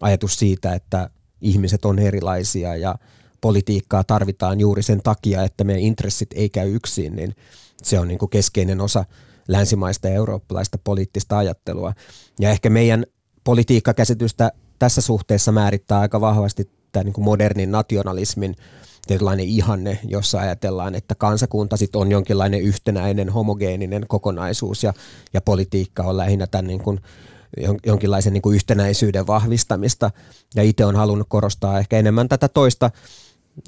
ajatus 0.00 0.38
siitä, 0.38 0.74
että 0.74 1.10
ihmiset 1.40 1.84
on 1.84 1.98
erilaisia 1.98 2.76
ja 2.76 2.94
politiikkaa 3.40 4.04
tarvitaan 4.04 4.60
juuri 4.60 4.82
sen 4.82 5.00
takia, 5.02 5.42
että 5.42 5.64
meidän 5.64 5.82
intressit 5.82 6.28
ei 6.34 6.50
käy 6.50 6.74
yksin, 6.74 7.16
niin 7.16 7.34
se 7.82 7.98
on 7.98 8.08
niin 8.08 8.18
kuin 8.18 8.30
keskeinen 8.30 8.80
osa 8.80 9.04
länsimaista 9.48 10.08
ja 10.08 10.14
eurooppalaista 10.14 10.78
poliittista 10.84 11.38
ajattelua. 11.38 11.92
Ja 12.40 12.50
ehkä 12.50 12.70
meidän 12.70 13.06
politiikkakäsitystä 13.44 14.52
tässä 14.78 15.00
suhteessa 15.00 15.52
määrittää 15.52 16.00
aika 16.00 16.20
vahvasti 16.20 16.70
tämä 16.92 17.04
niin 17.04 17.12
kuin 17.12 17.24
modernin 17.24 17.70
nationalismin 17.70 18.56
tietynlainen 19.06 19.46
ihanne, 19.46 19.98
jossa 20.04 20.40
ajatellaan, 20.40 20.94
että 20.94 21.14
kansakunta 21.14 21.76
sit 21.76 21.96
on 21.96 22.10
jonkinlainen 22.10 22.60
yhtenäinen, 22.60 23.28
homogeeninen 23.28 24.04
kokonaisuus 24.08 24.82
ja, 24.82 24.92
ja 25.32 25.40
politiikka 25.40 26.02
on 26.02 26.16
lähinnä 26.16 26.46
tämän 26.46 26.66
niin 26.66 26.82
kuin 26.82 27.00
jonkinlaisen 27.86 28.32
niin 28.32 28.42
kuin 28.42 28.54
yhtenäisyyden 28.54 29.26
vahvistamista. 29.26 30.10
Ja 30.54 30.62
itse 30.62 30.84
on 30.84 30.96
halunnut 30.96 31.26
korostaa 31.30 31.78
ehkä 31.78 31.98
enemmän 31.98 32.28
tätä 32.28 32.48
toista 32.48 32.90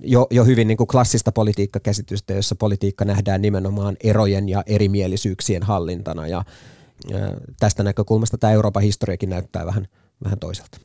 jo, 0.02 0.26
jo 0.30 0.44
hyvin 0.44 0.68
niin 0.68 0.76
kuin 0.76 0.86
klassista 0.86 1.32
politiikkakäsitystä, 1.32 2.34
jossa 2.34 2.54
politiikka 2.54 3.04
nähdään 3.04 3.42
nimenomaan 3.42 3.96
erojen 4.04 4.48
ja 4.48 4.62
erimielisyyksien 4.66 5.62
hallintana. 5.62 6.26
Ja, 6.26 6.44
ja 7.08 7.18
tästä 7.60 7.82
näkökulmasta 7.82 8.38
tämä 8.38 8.52
Euroopan 8.52 8.82
historiakin 8.82 9.30
näyttää 9.30 9.66
vähän, 9.66 9.86
vähän 10.24 10.38
toiselta. 10.38 10.78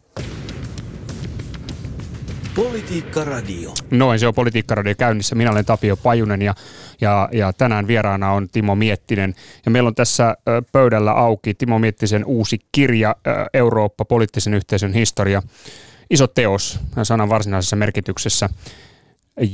Politiikka 2.56 3.24
Radio. 3.24 3.74
Noin, 3.92 4.20
se 4.20 4.28
on 4.28 4.34
Politiikka 4.34 4.76
Radio 4.76 4.96
käynnissä. 4.96 5.36
Minä 5.36 5.52
olen 5.52 5.66
Tapio 5.66 5.98
Pajunen 5.98 6.42
ja, 6.42 6.56
ja, 7.02 7.30
ja 7.32 7.54
tänään 7.54 7.88
vieraana 7.88 8.32
on 8.32 8.50
Timo 8.50 8.76
Miettinen. 8.76 9.36
Ja 9.66 9.72
meillä 9.72 9.88
on 9.88 9.96
tässä 9.96 10.36
pöydällä 10.72 11.12
auki 11.12 11.54
Timo 11.54 11.80
Miettisen 11.80 12.26
uusi 12.26 12.60
kirja 12.72 13.16
Eurooppa, 13.54 14.06
poliittisen 14.06 14.54
yhteisön 14.54 14.94
historia. 14.94 15.42
Iso 16.10 16.28
teos 16.28 16.80
sanan 17.04 17.30
varsinaisessa 17.30 17.76
merkityksessä. 17.76 18.50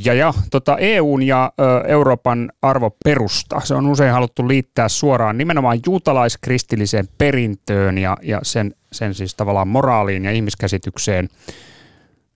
Ja, 0.06 0.14
ja 0.14 0.34
tota 0.52 0.78
EUn 0.78 1.24
ja 1.24 1.52
ö, 1.60 1.88
Euroopan 1.88 2.52
arvoperusta, 2.62 3.62
se 3.64 3.76
on 3.76 3.88
usein 3.88 4.14
haluttu 4.14 4.48
liittää 4.48 4.90
suoraan 4.90 5.38
nimenomaan 5.38 5.80
juutalaiskristilliseen 5.86 7.08
perintöön 7.18 7.98
ja, 7.98 8.18
ja 8.22 8.40
sen, 8.44 8.76
sen 8.92 9.14
siis 9.14 9.36
tavallaan 9.36 9.68
moraaliin 9.68 10.26
ja 10.26 10.32
ihmiskäsitykseen– 10.32 11.30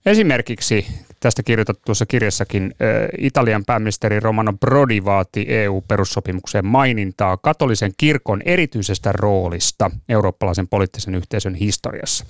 Esimerkiksi 0.06 0.86
tästä 1.20 1.42
kirjoitat 1.42 1.78
tuossa 1.84 2.06
kirjassakin 2.06 2.74
Italian 3.18 3.64
pääministeri 3.64 4.20
Romano 4.20 4.52
Prodi 4.60 5.04
vaati 5.04 5.46
EU-perussopimukseen 5.48 6.66
mainintaa 6.66 7.36
katolisen 7.36 7.92
kirkon 7.96 8.42
erityisestä 8.44 9.12
roolista 9.12 9.90
eurooppalaisen 10.08 10.68
poliittisen 10.68 11.14
yhteisön 11.14 11.54
historiassa. 11.54 12.26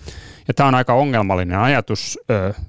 Ja 0.49 0.55
tämä 0.55 0.69
on 0.69 0.75
aika 0.75 0.95
ongelmallinen 0.95 1.59
ajatus, 1.59 2.19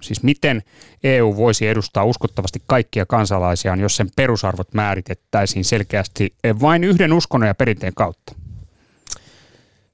siis 0.01 0.23
miten 0.23 0.63
EU 1.03 1.35
voisi 1.35 1.67
edustaa 1.67 2.03
uskottavasti 2.03 2.61
kaikkia 2.67 3.05
kansalaisiaan, 3.05 3.79
jos 3.79 3.95
sen 3.95 4.09
perusarvot 4.15 4.73
määritettäisiin 4.73 5.65
selkeästi 5.65 6.33
vain 6.61 6.83
yhden 6.83 7.13
uskonnon 7.13 7.47
ja 7.47 7.55
perinteen 7.55 7.93
kautta. 7.95 8.35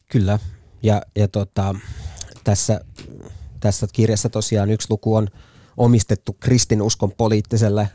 Kyllä, 0.10 0.40
ja, 0.84 1.02
ja 1.16 1.28
tota, 1.28 1.76
tässä 2.44 2.82
tässä 3.64 3.88
kirjassa 3.94 4.30
tosiaan 4.30 4.72
yksi 4.72 4.88
luku 4.90 5.16
on 5.16 5.28
omistettu 5.78 6.34
kristinuskon 6.40 7.12
poliittiselle 7.12 7.90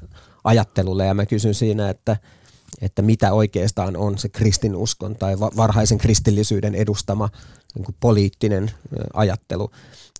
ajattelulle 0.44 1.06
ja 1.06 1.14
mä 1.14 1.26
kysyn 1.26 1.54
siinä, 1.54 1.90
että, 1.90 2.16
että 2.80 3.02
mitä 3.02 3.32
oikeastaan 3.32 3.96
on 3.96 4.18
se 4.18 4.28
kristinuskon 4.28 5.16
tai 5.16 5.40
varhaisen 5.40 5.98
kristillisyyden 5.98 6.74
edustama 6.74 7.28
niin 7.74 7.84
kuin 7.84 7.96
poliittinen 8.00 8.70
ajattelu. 9.14 9.70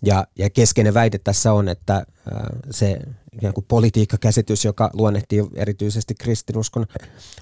Ja, 0.03 0.27
ja 0.37 0.49
keskeinen 0.49 0.93
väite 0.93 1.17
tässä 1.17 1.53
on, 1.53 1.69
että 1.69 2.05
se 2.71 2.99
ikään 3.33 3.53
kuin 3.53 3.65
politiikkakäsitys, 3.67 4.65
joka 4.65 4.89
luonnehtii 4.93 5.43
erityisesti 5.55 6.15
kristinuskon 6.15 6.85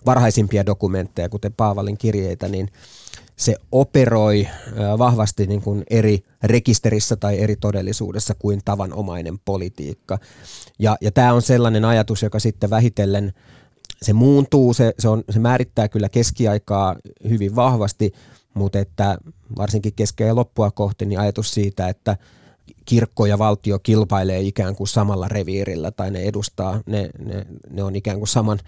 varhaisimpia 0.06 0.66
dokumentteja, 0.66 1.30
kuten 1.30 1.54
Paavalin 1.54 1.98
kirjeitä, 1.98 2.48
niin 2.48 2.70
se 3.38 3.56
operoi 3.72 4.48
vahvasti 4.98 5.48
niin 5.48 5.62
kuin 5.62 5.84
eri 5.89 6.24
rekisterissä 6.44 7.15
tai 7.15 7.39
eri 7.39 7.56
todellisuudessa 7.56 8.34
kuin 8.39 8.62
tavanomainen 8.65 9.39
politiikka. 9.46 10.20
Ja, 10.79 10.98
ja 11.01 11.12
tämä 11.12 11.34
on 11.34 11.41
sellainen 11.41 11.86
ajatus, 11.86 12.24
joka 12.24 12.39
sitten 12.39 12.70
vähitellen 12.70 13.34
se 14.01 14.13
muuntuu, 14.13 14.74
se, 14.74 14.94
se, 15.00 15.10
on, 15.10 15.24
se 15.29 15.39
määrittää 15.39 15.88
kyllä 15.88 16.10
keskiaikaa 16.10 16.96
hyvin 17.29 17.56
vahvasti, 17.56 18.13
mutta 18.53 18.79
että 18.79 19.17
varsinkin 19.58 19.94
keski- 19.94 20.24
ja 20.24 20.36
loppua 20.36 20.72
kohti 20.72 21.06
niin 21.06 21.20
ajatus 21.20 21.53
siitä, 21.53 21.89
että 21.89 22.17
kirkko 22.88 23.25
ja 23.25 23.39
valtio 23.39 23.79
kilpailee 23.79 24.39
ikään 24.39 24.75
kuin 24.75 24.88
samalla 24.88 25.27
reviirillä 25.27 25.91
tai 25.91 26.12
ne 26.12 26.20
edustaa, 26.20 26.82
ne, 26.86 27.10
ne, 27.20 27.46
ne 27.70 27.84
on 27.84 27.96
ikään 27.96 28.17
kuin 28.17 28.27
saman 28.27 28.60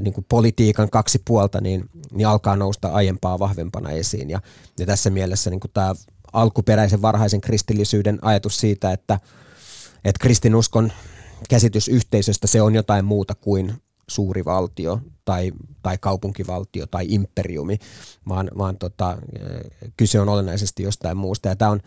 niin 0.00 0.14
kuin 0.14 0.26
politiikan 0.28 0.90
kaksi 0.90 1.22
puolta, 1.24 1.60
niin, 1.60 1.90
niin 2.12 2.26
alkaa 2.26 2.56
nousta 2.56 2.88
aiempaa 2.88 3.38
vahvempana 3.38 3.90
esiin. 3.90 4.30
Ja, 4.30 4.40
ja 4.78 4.86
tässä 4.86 5.10
mielessä 5.10 5.50
niin 5.50 5.60
kuin 5.60 5.70
tämä 5.74 5.94
alkuperäisen 6.32 7.02
varhaisen 7.02 7.40
kristillisyyden 7.40 8.18
ajatus 8.22 8.60
siitä, 8.60 8.92
että, 8.92 9.20
että 10.04 10.18
kristinuskon 10.20 10.92
käsitys 11.48 11.88
yhteisöstä 11.88 12.46
se 12.46 12.62
on 12.62 12.74
jotain 12.74 13.04
muuta 13.04 13.34
kuin 13.34 13.72
suuri 14.08 14.44
valtio 14.44 15.00
tai, 15.24 15.52
tai 15.82 15.98
kaupunkivaltio 15.98 16.86
tai 16.86 17.06
imperiumi, 17.08 17.78
vaan, 18.28 18.50
vaan 18.58 18.76
tota, 18.76 19.18
kyse 19.96 20.20
on 20.20 20.28
olennaisesti 20.28 20.82
jostain 20.82 21.16
muusta. 21.16 21.48
Ja 21.48 21.56
tämä 21.56 21.70
on, 21.70 21.80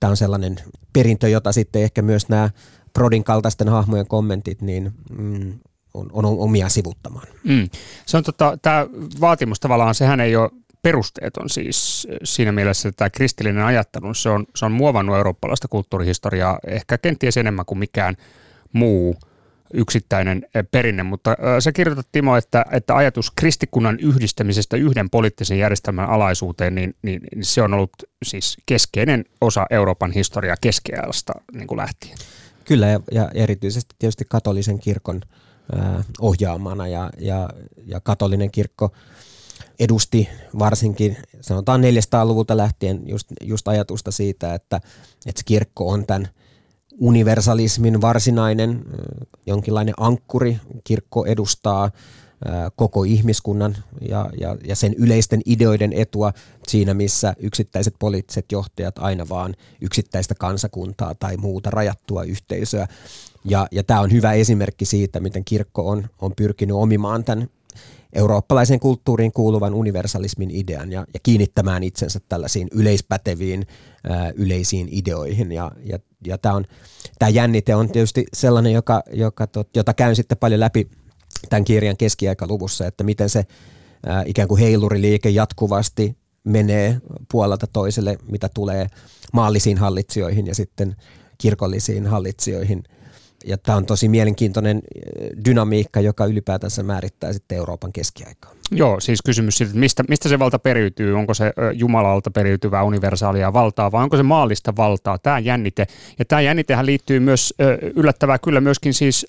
tämä 0.00 0.10
on 0.10 0.16
sellainen 0.16 0.56
perintö, 0.92 1.28
jota 1.28 1.52
sitten 1.52 1.82
ehkä 1.82 2.02
myös 2.02 2.28
nämä 2.28 2.50
Prodin 2.92 3.24
kaltaisten 3.24 3.68
hahmojen 3.68 4.06
kommentit 4.06 4.62
niin, 4.62 4.92
mm, 5.18 5.58
on, 5.94 6.10
on 6.12 6.24
omia 6.24 6.68
sivuttamaan. 6.68 7.26
Mm. 7.44 7.68
Se 8.06 8.16
on 8.16 8.22
tota, 8.22 8.58
tämä 8.62 8.86
vaatimus 9.20 9.60
tavallaan, 9.60 9.94
sehän 9.94 10.20
ei 10.20 10.36
ole 10.36 10.50
perusteeton 10.82 11.48
siis 11.50 12.08
siinä 12.24 12.52
mielessä, 12.52 12.88
että 12.88 12.96
tämä 12.96 13.10
kristillinen 13.10 13.64
ajattelu, 13.64 14.14
se 14.14 14.28
on, 14.28 14.46
se 14.56 14.64
on 14.64 14.72
muovannut 14.72 15.16
eurooppalaista 15.16 15.68
kulttuurihistoriaa 15.68 16.58
ehkä 16.66 16.98
kenties 16.98 17.36
enemmän 17.36 17.66
kuin 17.66 17.78
mikään 17.78 18.16
muu 18.72 19.16
yksittäinen 19.74 20.46
eh, 20.54 20.64
perinne, 20.70 21.02
mutta 21.02 21.36
sä 21.60 21.72
kirjoitat 21.72 22.06
Timo, 22.12 22.36
että, 22.36 22.64
että 22.72 22.96
ajatus 22.96 23.30
kristikunnan 23.30 23.98
yhdistämisestä 24.00 24.76
yhden 24.76 25.10
poliittisen 25.10 25.58
järjestelmän 25.58 26.10
alaisuuteen, 26.10 26.74
niin, 26.74 26.94
niin, 27.02 27.20
niin 27.34 27.44
se 27.44 27.62
on 27.62 27.74
ollut 27.74 27.92
siis 28.24 28.56
keskeinen 28.66 29.24
osa 29.40 29.66
Euroopan 29.70 30.12
historiaa 30.12 30.56
keskeajasta 30.60 31.32
niin 31.52 31.66
kuin 31.66 31.78
lähtien. 31.78 32.18
Kyllä, 32.64 32.86
ja, 32.86 33.00
ja 33.12 33.30
erityisesti 33.34 33.94
tietysti 33.98 34.24
katolisen 34.28 34.78
kirkon 34.78 35.20
ohjaamana 36.20 36.88
ja, 36.88 37.10
ja, 37.18 37.48
ja 37.86 38.00
katolinen 38.00 38.50
kirkko 38.50 38.92
edusti 39.80 40.28
varsinkin, 40.58 41.16
sanotaan 41.40 41.80
400-luvulta 41.80 42.56
lähtien 42.56 43.02
just, 43.06 43.26
just 43.40 43.68
ajatusta 43.68 44.10
siitä, 44.10 44.54
että, 44.54 44.76
että 45.26 45.38
se 45.38 45.44
kirkko 45.44 45.88
on 45.88 46.06
tämän 46.06 46.28
universalismin 47.00 48.00
varsinainen 48.00 48.84
jonkinlainen 49.46 49.94
ankkuri. 49.96 50.58
Kirkko 50.84 51.24
edustaa 51.24 51.90
koko 52.76 53.04
ihmiskunnan 53.04 53.76
ja, 54.08 54.30
ja, 54.40 54.56
ja 54.64 54.76
sen 54.76 54.94
yleisten 54.94 55.40
ideoiden 55.46 55.92
etua 55.92 56.32
siinä, 56.66 56.94
missä 56.94 57.34
yksittäiset 57.38 57.94
poliittiset 57.98 58.52
johtajat 58.52 58.98
aina 58.98 59.28
vaan 59.28 59.54
yksittäistä 59.80 60.34
kansakuntaa 60.34 61.14
tai 61.14 61.36
muuta 61.36 61.70
rajattua 61.70 62.22
yhteisöä. 62.22 62.86
Ja, 63.44 63.66
ja 63.72 63.84
tämä 63.84 64.00
on 64.00 64.12
hyvä 64.12 64.32
esimerkki 64.32 64.84
siitä, 64.84 65.20
miten 65.20 65.44
kirkko 65.44 65.88
on, 65.88 66.08
on 66.20 66.32
pyrkinyt 66.36 66.76
omimaan 66.76 67.24
tämän 67.24 67.48
eurooppalaisen 68.12 68.80
kulttuuriin 68.80 69.32
kuuluvan 69.32 69.74
universalismin 69.74 70.50
idean 70.50 70.92
ja, 70.92 71.06
ja 71.14 71.20
kiinnittämään 71.22 71.82
itsensä 71.82 72.20
tällaisiin 72.28 72.68
yleispäteviin 72.72 73.66
ää, 74.04 74.32
yleisiin 74.34 74.88
ideoihin. 74.90 75.52
Ja, 75.52 75.70
ja, 75.84 75.98
ja 76.26 76.38
tämä, 76.38 76.54
on, 76.54 76.64
tämä 77.18 77.28
jännite 77.28 77.74
on 77.74 77.92
tietysti 77.92 78.24
sellainen, 78.32 78.72
joka, 78.72 79.02
joka 79.12 79.48
jota 79.76 79.94
käyn 79.94 80.16
sitten 80.16 80.38
paljon 80.38 80.60
läpi 80.60 80.90
tämän 81.48 81.64
kirjan 81.64 81.96
keskiaikaluvussa, 81.96 82.86
että 82.86 83.04
miten 83.04 83.28
se 83.28 83.46
ää, 84.06 84.22
ikään 84.26 84.48
kuin 84.48 84.60
heiluriliike 84.60 85.28
jatkuvasti 85.30 86.16
menee 86.44 87.00
puolelta 87.30 87.66
toiselle, 87.66 88.18
mitä 88.30 88.48
tulee 88.54 88.86
maallisiin 89.32 89.78
hallitsijoihin 89.78 90.46
ja 90.46 90.54
sitten 90.54 90.96
kirkollisiin 91.38 92.06
hallitsijoihin. 92.06 92.82
Ja 93.46 93.58
tämä 93.58 93.76
on 93.76 93.86
tosi 93.86 94.08
mielenkiintoinen 94.08 94.82
dynamiikka, 95.44 96.00
joka 96.00 96.26
ylipäätänsä 96.26 96.82
määrittää 96.82 97.32
sitten 97.32 97.58
Euroopan 97.58 97.92
keskiaikaa. 97.92 98.50
Joo, 98.70 99.00
siis 99.00 99.22
kysymys 99.22 99.58
siitä, 99.58 99.70
että 99.70 99.80
mistä, 99.80 100.04
mistä 100.08 100.28
se 100.28 100.38
valta 100.38 100.58
periytyy, 100.58 101.14
onko 101.14 101.34
se 101.34 101.52
Jumalalta 101.74 102.30
periytyvää 102.30 102.82
universaalia 102.82 103.52
valtaa 103.52 103.92
vai 103.92 104.02
onko 104.02 104.16
se 104.16 104.22
maallista 104.22 104.76
valtaa, 104.76 105.18
tämä 105.18 105.38
jännite. 105.38 105.86
Ja 106.18 106.24
tämä 106.24 106.40
jännitehän 106.40 106.86
liittyy 106.86 107.20
myös 107.20 107.54
yllättävää 107.96 108.38
kyllä 108.38 108.60
myöskin 108.60 108.94
siis 108.94 109.26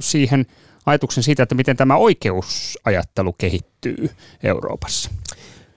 siihen 0.00 0.46
ajatuksen 0.86 1.22
siitä, 1.22 1.42
että 1.42 1.54
miten 1.54 1.76
tämä 1.76 1.96
oikeusajattelu 1.96 3.32
kehittyy 3.32 4.10
Euroopassa. 4.42 5.10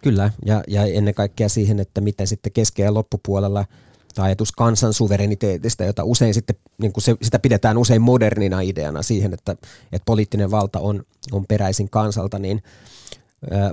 Kyllä, 0.01 0.31
ja, 0.45 0.63
ja 0.67 0.85
ennen 0.85 1.13
kaikkea 1.13 1.49
siihen, 1.49 1.79
että 1.79 2.01
miten 2.01 2.27
sitten 2.27 2.51
keski- 2.51 2.81
ja 2.81 2.93
loppupuolella 2.93 3.65
tämä 4.13 4.25
ajatus 4.25 4.51
kansan 4.51 4.93
suvereniteetista, 4.93 5.83
jota 5.83 6.03
usein 6.03 6.33
sitten, 6.33 6.55
niin 6.77 6.93
kuin 6.93 7.03
se, 7.03 7.15
sitä 7.21 7.39
pidetään 7.39 7.77
usein 7.77 8.01
modernina 8.01 8.61
ideana 8.61 9.01
siihen, 9.01 9.33
että, 9.33 9.51
että 9.91 10.05
poliittinen 10.05 10.51
valta 10.51 10.79
on, 10.79 11.03
on 11.31 11.45
peräisin 11.45 11.89
kansalta, 11.89 12.39
niin 12.39 12.63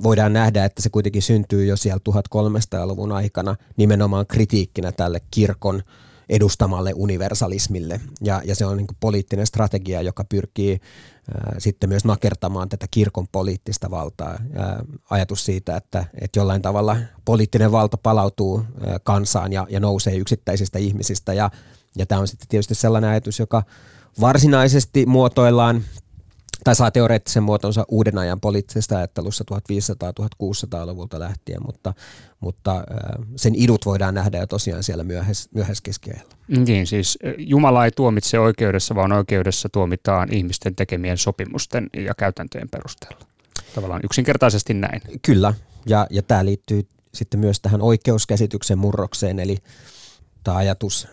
voidaan 0.02 0.32
nähdä, 0.32 0.64
että 0.64 0.82
se 0.82 0.90
kuitenkin 0.90 1.22
syntyy 1.22 1.64
jo 1.64 1.76
siellä 1.76 2.00
1300-luvun 2.08 3.12
aikana 3.12 3.56
nimenomaan 3.76 4.26
kritiikkinä 4.26 4.92
tälle 4.92 5.20
kirkon 5.30 5.82
edustamalle 6.30 6.92
universalismille. 6.94 8.00
Ja, 8.20 8.42
ja 8.44 8.54
se 8.54 8.66
on 8.66 8.76
niin 8.76 8.86
poliittinen 9.00 9.46
strategia, 9.46 10.02
joka 10.02 10.24
pyrkii 10.24 10.80
sitten 11.58 11.88
myös 11.88 12.04
nakertamaan 12.04 12.68
tätä 12.68 12.86
kirkon 12.90 13.28
poliittista 13.32 13.90
valtaa. 13.90 14.38
Ajatus 15.10 15.44
siitä, 15.44 15.76
että, 15.76 16.04
että 16.20 16.38
jollain 16.38 16.62
tavalla 16.62 16.96
poliittinen 17.24 17.72
valta 17.72 17.96
palautuu 17.96 18.64
kansaan 19.02 19.52
ja, 19.52 19.66
ja 19.70 19.80
nousee 19.80 20.16
yksittäisistä 20.16 20.78
ihmisistä. 20.78 21.32
Ja, 21.32 21.50
ja 21.98 22.06
tämä 22.06 22.20
on 22.20 22.28
sitten 22.28 22.48
tietysti 22.48 22.74
sellainen 22.74 23.10
ajatus, 23.10 23.38
joka 23.38 23.62
varsinaisesti 24.20 25.06
muotoillaan 25.06 25.84
tai 26.64 26.74
saa 26.74 26.90
teoreettisen 26.90 27.42
muotonsa 27.42 27.84
uuden 27.88 28.18
ajan 28.18 28.40
poliittisesta 28.40 28.96
ajattelussa 28.96 29.44
1500-1600-luvulta 29.52 31.20
lähtien, 31.20 31.62
mutta, 31.66 31.94
mutta 32.40 32.84
sen 33.36 33.54
idut 33.54 33.86
voidaan 33.86 34.14
nähdä 34.14 34.38
jo 34.38 34.46
tosiaan 34.46 34.82
siellä 34.82 35.04
myöhäis, 35.04 35.48
myöhäiskeskiajalla. 35.54 36.34
Niin, 36.66 36.86
siis 36.86 37.18
Jumala 37.38 37.84
ei 37.84 37.90
tuomitse 37.90 38.38
oikeudessa, 38.38 38.94
vaan 38.94 39.12
oikeudessa 39.12 39.68
tuomitaan 39.68 40.34
ihmisten 40.34 40.76
tekemien 40.76 41.18
sopimusten 41.18 41.90
ja 41.96 42.14
käytäntöjen 42.14 42.68
perusteella. 42.68 43.26
Tavallaan 43.74 44.00
yksinkertaisesti 44.04 44.74
näin. 44.74 45.00
Kyllä, 45.22 45.54
ja, 45.86 46.06
ja 46.10 46.22
tämä 46.22 46.44
liittyy 46.44 46.88
sitten 47.14 47.40
myös 47.40 47.60
tähän 47.60 47.82
oikeuskäsityksen 47.82 48.78
murrokseen, 48.78 49.38
eli 49.38 49.56
tämä 50.44 50.56
ajatus 50.56 51.08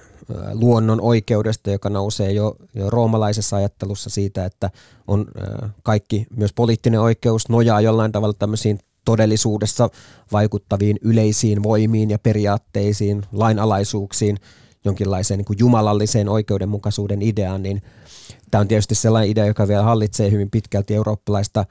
luonnon 0.53 1.01
oikeudesta, 1.01 1.71
joka 1.71 1.89
nousee 1.89 2.31
jo, 2.31 2.55
jo 2.75 2.89
roomalaisessa 2.89 3.55
ajattelussa 3.55 4.09
siitä, 4.09 4.45
että 4.45 4.69
on 5.07 5.25
kaikki, 5.83 6.27
myös 6.35 6.53
poliittinen 6.53 7.01
oikeus 7.01 7.49
nojaa 7.49 7.81
jollain 7.81 8.11
tavalla 8.11 8.33
tämmöisiin 8.33 8.79
todellisuudessa 9.05 9.89
vaikuttaviin 10.31 10.97
yleisiin 11.01 11.63
voimiin 11.63 12.09
ja 12.09 12.19
periaatteisiin, 12.19 13.23
lainalaisuuksiin, 13.31 14.37
jonkinlaiseen 14.85 15.37
niin 15.37 15.45
kuin 15.45 15.59
jumalalliseen 15.59 16.29
oikeudenmukaisuuden 16.29 17.21
ideaan, 17.21 17.63
niin 17.63 17.81
tämä 18.51 18.59
on 18.61 18.67
tietysti 18.67 18.95
sellainen 18.95 19.29
idea, 19.29 19.45
joka 19.45 19.67
vielä 19.67 19.83
hallitsee 19.83 20.31
hyvin 20.31 20.51
pitkälti 20.51 20.95
eurooppalaista 20.95 21.65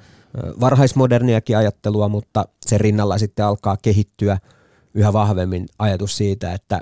varhaismoderniakin 0.60 1.56
ajattelua, 1.56 2.08
mutta 2.08 2.44
sen 2.66 2.80
rinnalla 2.80 3.18
sitten 3.18 3.44
alkaa 3.44 3.76
kehittyä 3.82 4.38
yhä 4.94 5.12
vahvemmin 5.12 5.66
ajatus 5.78 6.16
siitä, 6.16 6.52
että 6.52 6.80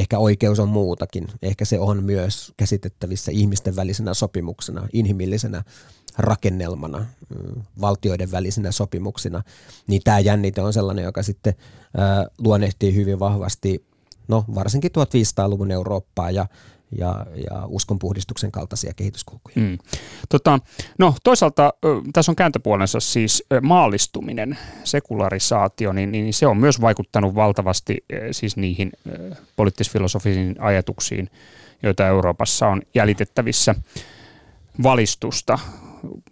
ehkä 0.00 0.18
oikeus 0.18 0.58
on 0.58 0.68
muutakin. 0.68 1.28
Ehkä 1.42 1.64
se 1.64 1.80
on 1.80 2.04
myös 2.04 2.52
käsitettävissä 2.56 3.32
ihmisten 3.32 3.76
välisenä 3.76 4.14
sopimuksena, 4.14 4.88
inhimillisenä 4.92 5.62
rakennelmana, 6.18 6.98
mm, 6.98 7.62
valtioiden 7.80 8.30
välisenä 8.30 8.72
sopimuksina. 8.72 9.42
Niin 9.86 10.02
tämä 10.04 10.18
jännite 10.18 10.62
on 10.62 10.72
sellainen, 10.72 11.04
joka 11.04 11.22
sitten 11.22 11.54
luonnehtii 12.38 12.94
hyvin 12.94 13.18
vahvasti, 13.18 13.84
no 14.28 14.44
varsinkin 14.54 14.90
1500-luvun 14.90 15.70
Eurooppaa 15.70 16.30
ja 16.30 16.46
ja, 16.98 17.26
ja 17.50 17.66
uskonpuhdistuksen 17.66 18.52
kaltaisia 18.52 18.94
kehityskulkuja. 18.94 19.54
Mm. 19.56 19.78
Tota, 20.28 20.58
no 20.98 21.14
toisaalta 21.24 21.72
tässä 22.12 22.32
on 22.32 22.36
kääntöpuolensa 22.36 23.00
siis 23.00 23.44
maallistuminen, 23.62 24.58
sekularisaatio, 24.84 25.92
niin, 25.92 26.12
niin 26.12 26.34
se 26.34 26.46
on 26.46 26.56
myös 26.56 26.80
vaikuttanut 26.80 27.34
valtavasti 27.34 28.04
siis 28.30 28.56
niihin 28.56 28.92
poliittis-filosofisiin 29.56 30.56
ajatuksiin, 30.58 31.30
joita 31.82 32.06
Euroopassa 32.06 32.66
on 32.66 32.82
jäljitettävissä. 32.94 33.74
Valistusta, 34.82 35.58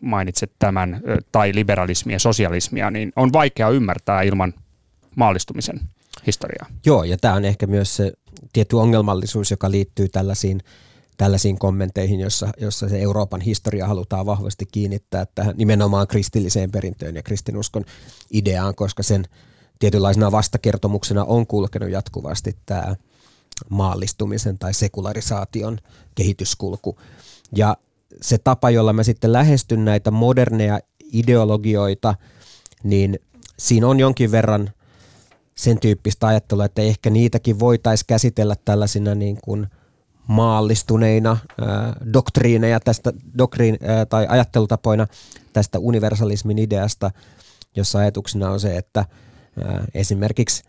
mainitset 0.00 0.52
tämän, 0.58 1.00
tai 1.32 1.54
liberalismia, 1.54 2.18
sosialismia, 2.18 2.90
niin 2.90 3.12
on 3.16 3.32
vaikea 3.32 3.68
ymmärtää 3.68 4.22
ilman 4.22 4.54
maallistumisen 5.16 5.80
historiaa. 6.26 6.66
Joo, 6.86 7.04
ja 7.04 7.16
tämä 7.16 7.34
on 7.34 7.44
ehkä 7.44 7.66
myös 7.66 7.96
se 7.96 8.12
tietty 8.52 8.76
ongelmallisuus, 8.76 9.50
joka 9.50 9.70
liittyy 9.70 10.08
tällaisiin, 10.08 10.60
tällaisiin 11.16 11.58
kommenteihin, 11.58 12.20
jossa, 12.20 12.48
jossa 12.60 12.88
se 12.88 13.00
Euroopan 13.00 13.40
historia 13.40 13.86
halutaan 13.86 14.26
vahvasti 14.26 14.66
kiinnittää 14.72 15.26
tähän 15.34 15.54
nimenomaan 15.56 16.06
kristilliseen 16.06 16.70
perintöön 16.70 17.16
ja 17.16 17.22
kristinuskon 17.22 17.84
ideaan, 18.30 18.74
koska 18.74 19.02
sen 19.02 19.24
tietynlaisena 19.78 20.32
vastakertomuksena 20.32 21.24
on 21.24 21.46
kulkenut 21.46 21.90
jatkuvasti 21.90 22.56
tämä 22.66 22.96
maallistumisen 23.70 24.58
tai 24.58 24.74
sekularisaation 24.74 25.78
kehityskulku. 26.14 26.98
Ja 27.56 27.76
se 28.22 28.38
tapa, 28.38 28.70
jolla 28.70 28.92
mä 28.92 29.02
sitten 29.02 29.32
lähestyn 29.32 29.84
näitä 29.84 30.10
moderneja 30.10 30.80
ideologioita, 31.12 32.14
niin 32.82 33.18
siinä 33.58 33.88
on 33.88 34.00
jonkin 34.00 34.30
verran 34.30 34.70
sen 35.58 35.80
tyyppistä 35.80 36.26
ajattelua, 36.26 36.64
että 36.64 36.82
ehkä 36.82 37.10
niitäkin 37.10 37.60
voitaisiin 37.60 38.06
käsitellä 38.06 38.54
tällaisina 38.64 39.14
niin 39.14 39.38
kuin 39.44 39.66
maallistuneina 40.26 41.36
ää, 41.60 41.96
doktriineja 42.12 42.80
tästä, 42.80 43.12
doktriin, 43.38 43.78
tai 44.08 44.26
ajattelutapoina 44.28 45.06
tästä 45.52 45.78
universalismin 45.78 46.58
ideasta, 46.58 47.10
jossa 47.76 47.98
ajatuksena 47.98 48.50
on 48.50 48.60
se, 48.60 48.76
että 48.76 49.04
esimerkiksi 49.94 50.62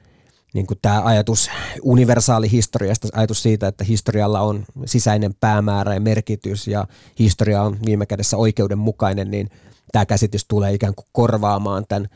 niin 0.53 0.67
kuin 0.67 0.77
tämä 0.81 1.01
ajatus 1.03 1.49
universaalihistoriasta, 1.83 3.07
ajatus 3.13 3.43
siitä, 3.43 3.67
että 3.67 3.83
historialla 3.83 4.41
on 4.41 4.65
sisäinen 4.85 5.33
päämäärä 5.39 5.93
ja 5.93 5.99
merkitys 5.99 6.67
ja 6.67 6.87
historia 7.19 7.61
on 7.61 7.77
viime 7.85 8.05
kädessä 8.05 8.37
oikeudenmukainen, 8.37 9.31
niin 9.31 9.49
tämä 9.91 10.05
käsitys 10.05 10.45
tulee 10.45 10.73
ikään 10.73 10.95
kuin 10.95 11.07
korvaamaan 11.11 11.85
tämän 11.89 12.07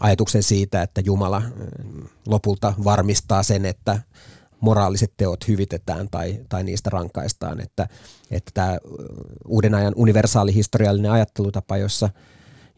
ajatuksen 0.00 0.42
siitä, 0.42 0.82
että 0.82 1.00
Jumala 1.04 1.42
lopulta 2.26 2.74
varmistaa 2.84 3.42
sen, 3.42 3.64
että 3.64 4.00
moraaliset 4.60 5.12
teot 5.16 5.48
hyvitetään 5.48 6.08
tai, 6.10 6.40
tai 6.48 6.64
niistä 6.64 6.90
rankaistaan. 6.90 7.60
Että, 7.60 7.88
että 8.30 8.50
tämä 8.54 8.78
uuden 9.48 9.74
ajan 9.74 9.92
universaali 9.96 10.54
historiallinen 10.54 11.10
ajattelutapa, 11.10 11.76
jossa, 11.76 12.10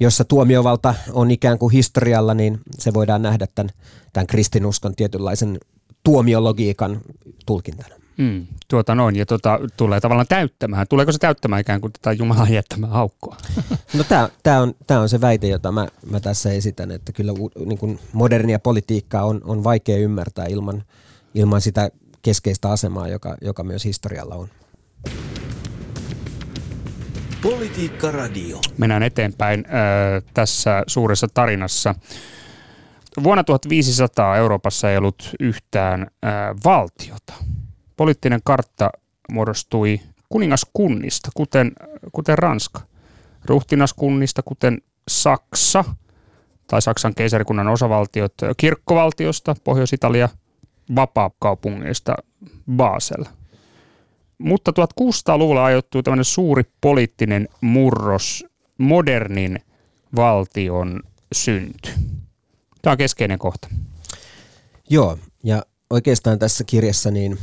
jossa 0.01 0.25
tuomiovalta 0.25 0.95
on 1.13 1.31
ikään 1.31 1.59
kuin 1.59 1.73
historialla, 1.73 2.35
niin 2.35 2.61
se 2.79 2.95
voidaan 2.95 3.23
nähdä 3.23 3.47
tämän, 3.55 3.71
tämän 4.13 4.27
kristinuskon 4.27 4.95
tietynlaisen 4.95 5.59
tuomiologiikan 6.05 7.01
tulkintana. 7.47 7.98
Mm, 8.19 8.47
tuota 8.69 8.95
noin, 8.95 9.17
ja 9.17 9.27
tuota, 9.27 9.61
tulee 9.77 10.01
tavallaan 10.01 10.27
täyttämään. 10.29 10.87
Tuleeko 10.89 11.13
se 11.13 11.19
täyttämään 11.19 11.61
ikään 11.61 11.81
kuin 11.81 11.93
tätä 11.93 12.13
Jumalan 12.13 12.53
jättämää 12.53 12.91
aukkoa? 12.91 13.37
No 13.95 14.05
tämä 14.43 14.61
on, 14.61 14.75
tää 14.87 15.01
on 15.01 15.09
se 15.09 15.21
väite, 15.21 15.47
jota 15.47 15.73
mä, 15.73 15.89
mä 16.11 16.21
tässä 16.21 16.51
esitän, 16.53 16.91
että 16.91 17.13
kyllä 17.13 17.33
niin 17.67 17.79
kuin 17.79 17.99
modernia 18.13 18.59
politiikkaa 18.59 19.25
on, 19.25 19.41
on 19.45 19.65
vaikea 19.65 19.97
ymmärtää 19.97 20.47
ilman, 20.47 20.85
ilman 21.35 21.61
sitä 21.61 21.91
keskeistä 22.23 22.71
asemaa, 22.71 23.09
joka, 23.09 23.37
joka 23.41 23.65
myös 23.65 23.85
historialla 23.85 24.35
on. 24.35 24.49
Politiikka 27.43 28.11
Radio. 28.11 28.61
Mennään 28.79 29.03
eteenpäin 29.03 29.65
äh, 29.67 30.23
tässä 30.35 30.83
suuressa 30.87 31.27
tarinassa. 31.35 31.95
Vuonna 33.23 33.45
1500 33.45 34.37
Euroopassa 34.37 34.91
ei 34.91 34.97
ollut 34.97 35.31
yhtään 35.41 36.03
äh, 36.03 36.31
valtiota. 36.65 37.35
Poliittinen 37.99 38.41
kartta 38.45 38.91
muodostui 39.33 40.01
kuningaskunnista, 40.29 41.31
kuten, 41.35 41.73
kuten 42.13 42.39
Ranska. 42.39 42.81
Ruhtinaskunnista, 43.45 44.43
kuten 44.43 44.79
Saksa 45.09 45.85
tai 46.67 46.83
Saksan 46.83 47.15
keisarikunnan 47.15 47.69
osavaltiot, 47.69 48.33
kirkkovaltiosta, 48.57 49.57
Pohjois-Italia, 49.65 50.29
vapaakaupungeista 50.95 52.15
Basel. 52.77 53.25
Mutta 54.39 54.71
1600-luvulla 54.71 55.65
ajoittuu 55.65 56.03
tämmöinen 56.03 56.25
suuri 56.25 56.63
poliittinen 56.81 57.49
murros, 57.61 58.45
modernin 58.79 59.59
valtion 60.17 61.03
synty. 61.33 61.91
Tämä 62.83 62.93
on 62.93 62.99
keskeinen 62.99 63.39
kohta. 63.39 63.69
Joo, 64.91 65.19
ja 65.45 65.63
oikeastaan 65.91 66.39
tässä 66.39 66.65
kirjassa 66.65 67.11
niin 67.11 67.39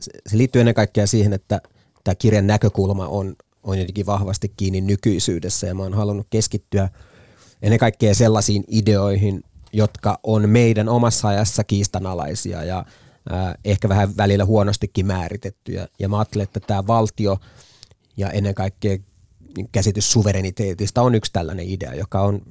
se 0.00 0.38
liittyy 0.38 0.60
ennen 0.60 0.74
kaikkea 0.74 1.06
siihen, 1.06 1.32
että 1.32 1.60
tämä 2.04 2.14
kirjan 2.14 2.46
näkökulma 2.46 3.06
on, 3.06 3.36
on 3.62 3.78
jotenkin 3.78 4.06
vahvasti 4.06 4.52
kiinni 4.56 4.80
nykyisyydessä 4.80 5.66
ja 5.66 5.74
mä 5.74 5.82
oon 5.82 5.94
halunnut 5.94 6.26
keskittyä 6.30 6.88
ennen 7.62 7.78
kaikkea 7.78 8.14
sellaisiin 8.14 8.64
ideoihin, 8.68 9.42
jotka 9.72 10.18
on 10.22 10.48
meidän 10.48 10.88
omassa 10.88 11.28
ajassa 11.28 11.64
kiistanalaisia 11.64 12.64
ja 12.64 12.78
äh, 13.32 13.54
ehkä 13.64 13.88
vähän 13.88 14.16
välillä 14.16 14.44
huonostikin 14.44 15.06
määritettyjä. 15.06 15.88
Ja 15.98 16.08
mä 16.08 16.18
ajattelen, 16.18 16.44
että 16.44 16.60
tämä 16.60 16.86
valtio 16.86 17.38
ja 18.16 18.30
ennen 18.30 18.54
kaikkea 18.54 18.98
käsitys 19.72 20.12
suvereniteetista 20.12 21.02
on 21.02 21.14
yksi 21.14 21.32
tällainen 21.32 21.68
idea, 21.68 21.94
joka 21.94 22.20
on 22.20 22.42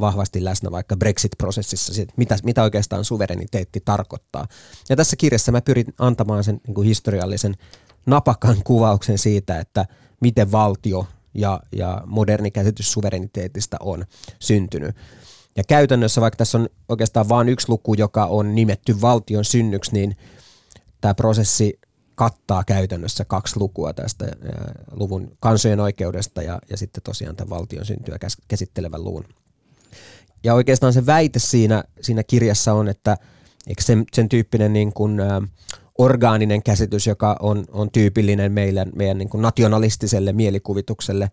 vahvasti 0.00 0.44
läsnä 0.44 0.70
vaikka 0.70 0.96
Brexit-prosessissa, 0.96 1.92
mitä, 2.16 2.36
mitä 2.42 2.62
oikeastaan 2.62 3.04
suvereniteetti 3.04 3.80
tarkoittaa. 3.84 4.46
Ja 4.88 4.96
tässä 4.96 5.16
kirjassa 5.16 5.52
mä 5.52 5.60
pyrin 5.60 5.94
antamaan 5.98 6.44
sen 6.44 6.60
niin 6.66 6.74
kuin 6.74 6.88
historiallisen 6.88 7.54
napakan 8.06 8.56
kuvauksen 8.66 9.18
siitä, 9.18 9.60
että 9.60 9.86
miten 10.20 10.52
valtio 10.52 11.06
ja, 11.34 11.60
ja 11.72 12.02
moderni 12.06 12.50
käsitys 12.50 12.92
suvereniteetista 12.92 13.76
on 13.80 14.04
syntynyt. 14.38 14.96
Ja 15.56 15.64
käytännössä, 15.68 16.20
vaikka 16.20 16.36
tässä 16.36 16.58
on 16.58 16.68
oikeastaan 16.88 17.28
vain 17.28 17.48
yksi 17.48 17.68
luku, 17.68 17.94
joka 17.94 18.26
on 18.26 18.54
nimetty 18.54 19.00
valtion 19.00 19.44
synnyksi, 19.44 19.92
niin 19.92 20.16
tämä 21.00 21.14
prosessi 21.14 21.80
kattaa 22.14 22.64
käytännössä 22.64 23.24
kaksi 23.24 23.60
lukua 23.60 23.92
tästä 23.92 24.26
luvun 24.92 25.36
kansojen 25.40 25.80
oikeudesta 25.80 26.42
ja, 26.42 26.58
ja 26.70 26.76
sitten 26.76 27.02
tosiaan 27.02 27.36
tämän 27.36 27.50
valtion 27.50 27.86
syntyä 27.86 28.18
käsittelevän 28.48 29.04
luvun 29.04 29.24
ja 30.44 30.54
oikeastaan 30.54 30.92
se 30.92 31.06
väite 31.06 31.38
siinä, 31.38 31.84
siinä 32.00 32.22
kirjassa 32.22 32.72
on, 32.72 32.88
että 32.88 33.16
eikö 33.66 33.82
sen, 33.82 34.04
sen 34.12 34.28
tyyppinen 34.28 34.72
niin 34.72 34.92
kuin, 34.92 35.20
ä, 35.20 35.42
orgaaninen 35.98 36.62
käsitys, 36.62 37.06
joka 37.06 37.36
on, 37.40 37.64
on 37.72 37.90
tyypillinen 37.90 38.52
meidän, 38.52 38.92
meidän 38.94 39.18
niin 39.18 39.28
kuin 39.28 39.42
nationalistiselle 39.42 40.32
mielikuvitukselle, 40.32 41.30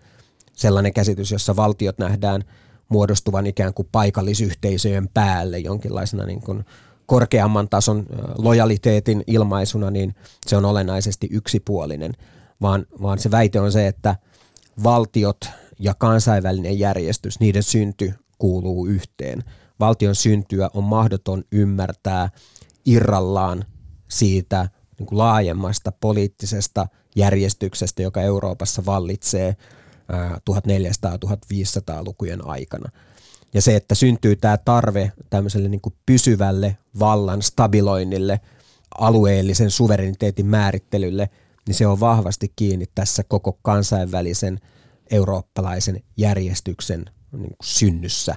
sellainen 0.54 0.94
käsitys, 0.94 1.32
jossa 1.32 1.56
valtiot 1.56 1.98
nähdään 1.98 2.44
muodostuvan 2.90 3.48
ikään 3.48 3.74
kuin 3.74 3.88
paikallisyhteisöjen 3.92 5.10
päälle 5.14 5.60
jonkinlaisena 5.60 6.26
niin 6.26 6.42
kuin 6.42 6.66
korkeamman 7.06 7.70
tason 7.70 8.06
lojaliteetin 8.38 9.24
ilmaisuna, 9.28 9.92
niin 9.92 10.16
se 10.48 10.58
on 10.58 10.66
olennaisesti 10.66 11.28
yksipuolinen, 11.32 12.14
vaan, 12.62 12.86
vaan 13.02 13.20
se 13.20 13.32
väite 13.32 13.60
on 13.60 13.72
se, 13.72 13.88
että 13.88 14.16
valtiot 14.84 15.40
ja 15.80 15.94
kansainvälinen 15.94 16.80
järjestys, 16.80 17.40
niiden 17.40 17.64
synty 17.64 18.14
kuuluu 18.40 18.86
yhteen. 18.86 19.44
Valtion 19.80 20.16
syntyä 20.16 20.70
on 20.74 20.84
mahdoton 20.84 21.44
ymmärtää 21.52 22.30
irrallaan 22.86 23.66
siitä 24.08 24.70
niin 25.00 25.08
kuin 25.08 25.18
laajemmasta 25.18 25.92
poliittisesta 25.92 26.88
järjestyksestä, 27.16 28.02
joka 28.02 28.22
Euroopassa 28.22 28.86
vallitsee 28.86 29.56
1400-1500-lukujen 30.50 32.48
aikana. 32.48 32.90
Ja 33.54 33.62
se, 33.62 33.76
että 33.76 33.96
syntyy 33.96 34.36
tämä 34.36 34.58
tarve 34.58 35.12
tämmöiselle 35.30 35.70
niin 35.70 35.82
kuin 35.82 35.96
pysyvälle 36.06 36.78
vallan 37.00 37.42
stabiloinnille, 37.42 38.40
alueellisen 39.00 39.72
suvereniteetin 39.72 40.46
määrittelylle, 40.46 41.30
niin 41.68 41.76
se 41.76 41.88
on 41.88 42.00
vahvasti 42.00 42.54
kiinni 42.56 42.86
tässä 42.96 43.24
koko 43.24 43.60
kansainvälisen 43.62 44.60
eurooppalaisen 45.12 46.04
järjestyksen 46.18 47.06
niin 47.32 47.42
kuin 47.42 47.58
synnyssä. 47.64 48.36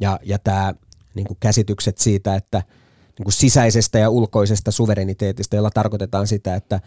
Ja, 0.00 0.18
ja 0.22 0.38
tämä 0.38 0.74
niin 1.14 1.26
kuin 1.26 1.36
käsitykset 1.40 1.98
siitä, 1.98 2.34
että 2.34 2.62
niin 3.18 3.24
kuin 3.24 3.32
sisäisestä 3.32 3.98
ja 3.98 4.10
ulkoisesta 4.10 4.70
suvereniteetista, 4.70 5.56
jolla 5.56 5.70
tarkoitetaan 5.70 6.26
sitä, 6.26 6.54
että 6.54 6.80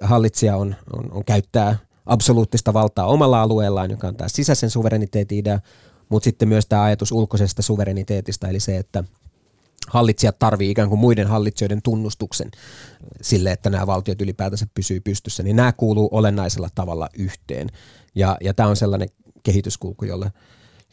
hallitsija 0.00 0.56
on, 0.56 0.76
on, 0.92 1.12
on 1.12 1.24
käyttää 1.24 1.76
absoluuttista 2.06 2.74
valtaa 2.74 3.06
omalla 3.06 3.42
alueellaan, 3.42 3.90
joka 3.90 4.08
on 4.08 4.16
tämä 4.16 4.28
sisäisen 4.28 4.70
suvereniteetin 4.70 5.38
idea, 5.38 5.60
mutta 6.08 6.24
sitten 6.24 6.48
myös 6.48 6.66
tämä 6.66 6.82
ajatus 6.82 7.12
ulkoisesta 7.12 7.62
suvereniteetista, 7.62 8.48
eli 8.48 8.60
se, 8.60 8.76
että 8.76 9.04
hallitsijat 9.88 10.38
tarvii 10.38 10.70
ikään 10.70 10.88
kuin 10.88 10.98
muiden 10.98 11.26
hallitsijoiden 11.26 11.82
tunnustuksen 11.82 12.50
sille, 13.20 13.52
että 13.52 13.70
nämä 13.70 13.86
valtiot 13.86 14.20
ylipäätänsä 14.20 14.66
pysyy 14.74 15.00
pystyssä, 15.00 15.42
niin 15.42 15.56
nämä 15.56 15.72
kuuluu 15.72 16.08
olennaisella 16.12 16.68
tavalla 16.74 17.08
yhteen. 17.18 17.68
Ja, 18.14 18.36
ja 18.40 18.54
tämä 18.54 18.68
on 18.68 18.76
sellainen 18.76 19.08
kehityskulku, 19.42 20.04
jolle 20.04 20.32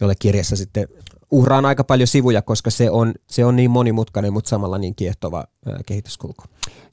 jolle 0.02 0.14
kirjassa 0.20 0.56
sitten 0.56 0.88
uhraan 1.32 1.66
aika 1.66 1.84
paljon 1.84 2.08
sivuja, 2.08 2.42
koska 2.42 2.70
se 2.70 2.90
on, 2.90 3.14
se 3.28 3.46
on 3.46 3.56
niin 3.56 3.72
monimutkainen, 3.72 4.34
mutta 4.34 4.50
samalla 4.50 4.78
niin 4.78 4.96
kiehtova 4.96 5.46
kehityskulku. 5.86 6.44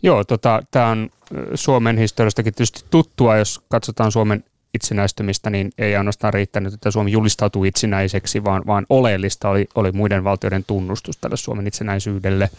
Joo, 0.03 0.25
tota, 0.25 0.63
tämä 0.71 0.87
on 0.87 1.11
Suomen 1.55 1.99
historiastakin 1.99 2.55
tietysti 2.55 2.85
tuttua, 2.91 3.37
jos 3.37 3.61
katsotaan 3.69 4.13
Suomen 4.13 4.45
itsenäistymistä, 4.75 5.51
niin 5.51 5.71
ei 5.79 5.97
ainoastaan 5.97 6.35
riittänyt, 6.35 6.75
että 6.75 6.91
Suomi 6.91 7.13
julistautui 7.13 7.69
itsenäiseksi, 7.69 8.45
vaan, 8.45 8.63
vaan 8.67 8.87
oleellista 8.89 9.49
oli, 9.49 9.67
oli 9.75 9.93
muiden 9.93 10.25
valtioiden 10.25 10.65
tunnustus 10.67 11.17
tälle 11.17 11.37
Suomen 11.37 11.67
itsenäisyydelle. 11.67 12.51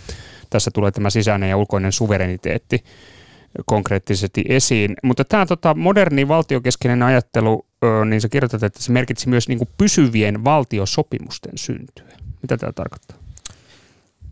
Tässä 0.50 0.72
tulee 0.72 0.92
tämä 0.92 1.10
sisäinen 1.10 1.50
ja 1.50 1.58
ulkoinen 1.58 1.92
suvereniteetti 1.92 2.84
konkreettisesti 3.66 4.44
esiin. 4.50 4.96
Mutta 5.04 5.26
tämä 5.26 5.46
tota, 5.46 5.74
moderni 5.74 6.28
valtiokeskeinen 6.28 7.04
ajattelu, 7.04 7.66
niin 8.06 8.22
sä 8.22 8.30
kirjoitat, 8.30 8.64
että 8.64 8.84
se 8.84 8.92
merkitsi 8.92 9.30
myös 9.30 9.48
niin 9.48 9.58
kuin 9.58 9.70
pysyvien 9.78 10.44
valtiosopimusten 10.44 11.58
syntyä. 11.58 12.18
Mitä 12.42 12.58
tämä 12.58 12.72
tarkoittaa? 12.72 13.18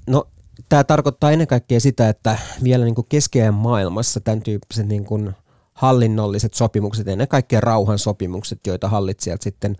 No 0.08 0.28
tämä 0.70 0.84
tarkoittaa 0.84 1.32
ennen 1.32 1.48
kaikkea 1.48 1.80
sitä, 1.80 2.10
että 2.10 2.38
vielä 2.64 2.86
niin 2.86 2.96
keskeään 3.10 3.54
maailmassa 3.54 4.20
tämän 4.20 4.42
tyyppiset 4.42 4.88
niin 4.88 5.06
kuin 5.06 5.32
hallinnolliset 5.74 6.54
sopimukset, 6.54 7.08
ennen 7.08 7.28
kaikkea 7.28 7.62
rauhan 7.62 8.00
sopimukset, 8.00 8.60
joita 8.68 8.90
hallitsijat 8.90 9.42
sitten 9.42 9.76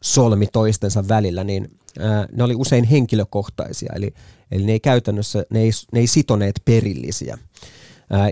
solmi 0.00 0.46
toistensa 0.46 1.08
välillä, 1.08 1.44
niin 1.44 1.78
ne 2.32 2.44
oli 2.44 2.54
usein 2.54 2.84
henkilökohtaisia, 2.84 3.92
eli, 3.96 4.14
eli 4.50 4.64
ne 4.64 4.72
ei 4.72 4.80
käytännössä, 4.80 5.44
ne 5.50 5.60
ei, 5.60 5.70
ne 5.92 6.00
ei 6.00 6.06
sitoneet 6.06 6.62
perillisiä. 6.64 7.38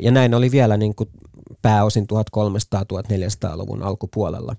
Ja 0.03 0.11
näin 0.11 0.35
oli 0.35 0.51
vielä 0.51 0.77
niin 0.77 0.95
kuin 0.95 1.09
pääosin 1.63 2.07
1300-1400-luvun 2.13 3.83
alkupuolella. 3.83 4.57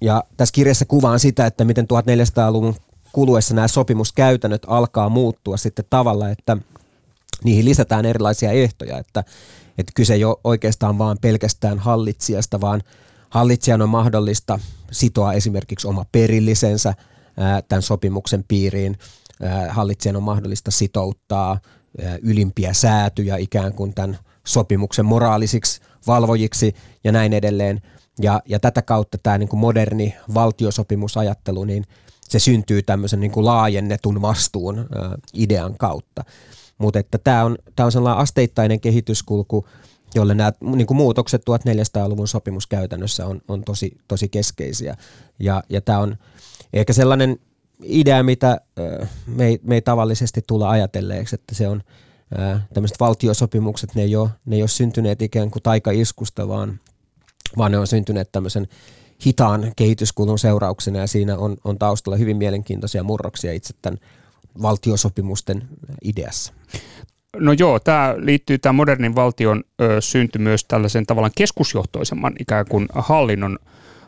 Ja 0.00 0.24
tässä 0.36 0.52
kirjassa 0.52 0.84
kuvaan 0.84 1.20
sitä, 1.20 1.46
että 1.46 1.64
miten 1.64 1.84
1400-luvun 1.84 2.74
kuluessa 3.12 3.54
nämä 3.54 3.68
sopimuskäytännöt 3.68 4.62
alkaa 4.66 5.08
muuttua 5.08 5.56
sitten 5.56 5.84
tavalla, 5.90 6.30
että 6.30 6.56
niihin 7.44 7.64
lisätään 7.64 8.04
erilaisia 8.04 8.52
ehtoja, 8.52 8.98
että, 8.98 9.24
että 9.78 9.92
kyse 9.94 10.14
ei 10.14 10.24
ole 10.24 10.36
oikeastaan 10.44 10.98
vaan 10.98 11.16
pelkästään 11.20 11.78
hallitsijasta, 11.78 12.60
vaan 12.60 12.82
hallitsijan 13.30 13.82
on 13.82 13.88
mahdollista 13.88 14.58
sitoa 14.92 15.32
esimerkiksi 15.32 15.88
oma 15.88 16.06
perillisensä 16.12 16.94
tämän 17.68 17.82
sopimuksen 17.82 18.44
piiriin. 18.48 18.98
Hallitsijan 19.68 20.16
on 20.16 20.22
mahdollista 20.22 20.70
sitouttaa 20.70 21.58
ylimpiä 22.22 22.72
säätyjä 22.72 23.36
ikään 23.36 23.72
kuin 23.72 23.94
tämän 23.94 24.18
sopimuksen 24.46 25.06
moraalisiksi 25.06 25.80
valvojiksi 26.06 26.74
ja 27.04 27.12
näin 27.12 27.32
edelleen. 27.32 27.82
Ja, 28.20 28.42
ja 28.46 28.60
tätä 28.60 28.82
kautta 28.82 29.18
tämä 29.18 29.38
niin 29.38 29.48
kuin 29.48 29.60
moderni 29.60 30.14
valtiosopimusajattelu, 30.34 31.64
niin 31.64 31.84
se 32.28 32.38
syntyy 32.38 32.82
tämmöisen 32.82 33.20
niin 33.20 33.30
kuin 33.30 33.46
laajennetun 33.46 34.22
vastuun 34.22 34.78
ä, 34.78 34.84
idean 35.34 35.78
kautta. 35.78 36.24
Mutta 36.78 36.98
että 36.98 37.18
tämä 37.18 37.44
on, 37.44 37.58
tämä 37.76 37.84
on 37.84 37.92
sellainen 37.92 38.22
asteittainen 38.22 38.80
kehityskulku, 38.80 39.66
jolle 40.14 40.34
nämä 40.34 40.52
niin 40.60 40.86
kuin 40.86 40.96
muutokset 40.96 41.42
1400-luvun 41.42 42.28
sopimuskäytännössä 42.28 43.26
on, 43.26 43.42
on 43.48 43.64
tosi, 43.64 43.96
tosi 44.08 44.28
keskeisiä. 44.28 44.96
Ja, 45.38 45.62
ja 45.68 45.80
tämä 45.80 45.98
on 45.98 46.16
ehkä 46.72 46.92
sellainen 46.92 47.36
idea, 47.82 48.22
mitä 48.22 48.60
me 49.26 49.46
ei, 49.46 49.60
me 49.62 49.74
ei 49.74 49.82
tavallisesti 49.82 50.40
tulla 50.46 50.70
ajatelleeksi, 50.70 51.34
että 51.34 51.54
se 51.54 51.68
on 51.68 51.82
tämmöiset 52.74 53.00
valtiosopimukset, 53.00 53.94
ne 53.94 54.02
ei, 54.02 54.16
ole, 54.16 54.30
ne 54.46 54.56
ei 54.56 54.62
ole 54.62 54.68
syntyneet 54.68 55.22
ikään 55.22 55.50
kuin 55.50 55.62
taikaiskusta, 55.62 56.48
vaan, 56.48 56.80
vaan 57.58 57.72
ne 57.72 57.78
on 57.78 57.86
syntyneet 57.86 58.32
tämmöisen 58.32 58.68
hitaan 59.26 59.72
kehityskulun 59.76 60.38
seurauksena 60.38 60.98
ja 60.98 61.06
siinä 61.06 61.36
on, 61.36 61.56
on 61.64 61.78
taustalla 61.78 62.16
hyvin 62.16 62.36
mielenkiintoisia 62.36 63.02
murroksia 63.02 63.52
itse 63.52 63.74
tämän 63.82 63.98
valtiosopimusten 64.62 65.68
ideassa. 66.04 66.52
No 67.36 67.52
joo, 67.52 67.80
tämä 67.80 68.14
liittyy 68.16 68.58
tämä 68.58 68.72
modernin 68.72 69.14
valtion 69.14 69.64
ö, 69.80 70.00
synty 70.00 70.38
myös 70.38 70.64
tällaisen 70.64 71.06
tavallaan 71.06 71.32
keskusjohtoisemman 71.36 72.32
ikään 72.40 72.66
kuin 72.68 72.88
hallinnon 72.94 73.58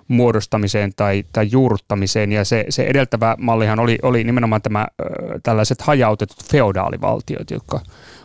muodostamiseen 0.08 0.92
tai, 0.96 1.24
tai 1.32 1.48
juurruttamiseen, 1.50 2.32
ja 2.32 2.44
se, 2.44 2.64
se 2.68 2.84
edeltävä 2.84 3.36
mallihan 3.38 3.78
oli, 3.78 3.98
oli 4.02 4.24
nimenomaan 4.24 4.62
tämä 4.62 4.86
ö, 5.00 5.04
tällaiset 5.42 5.82
hajautetut 5.82 6.44
feodaalivaltiot, 6.44 7.50
jotka 7.50 7.80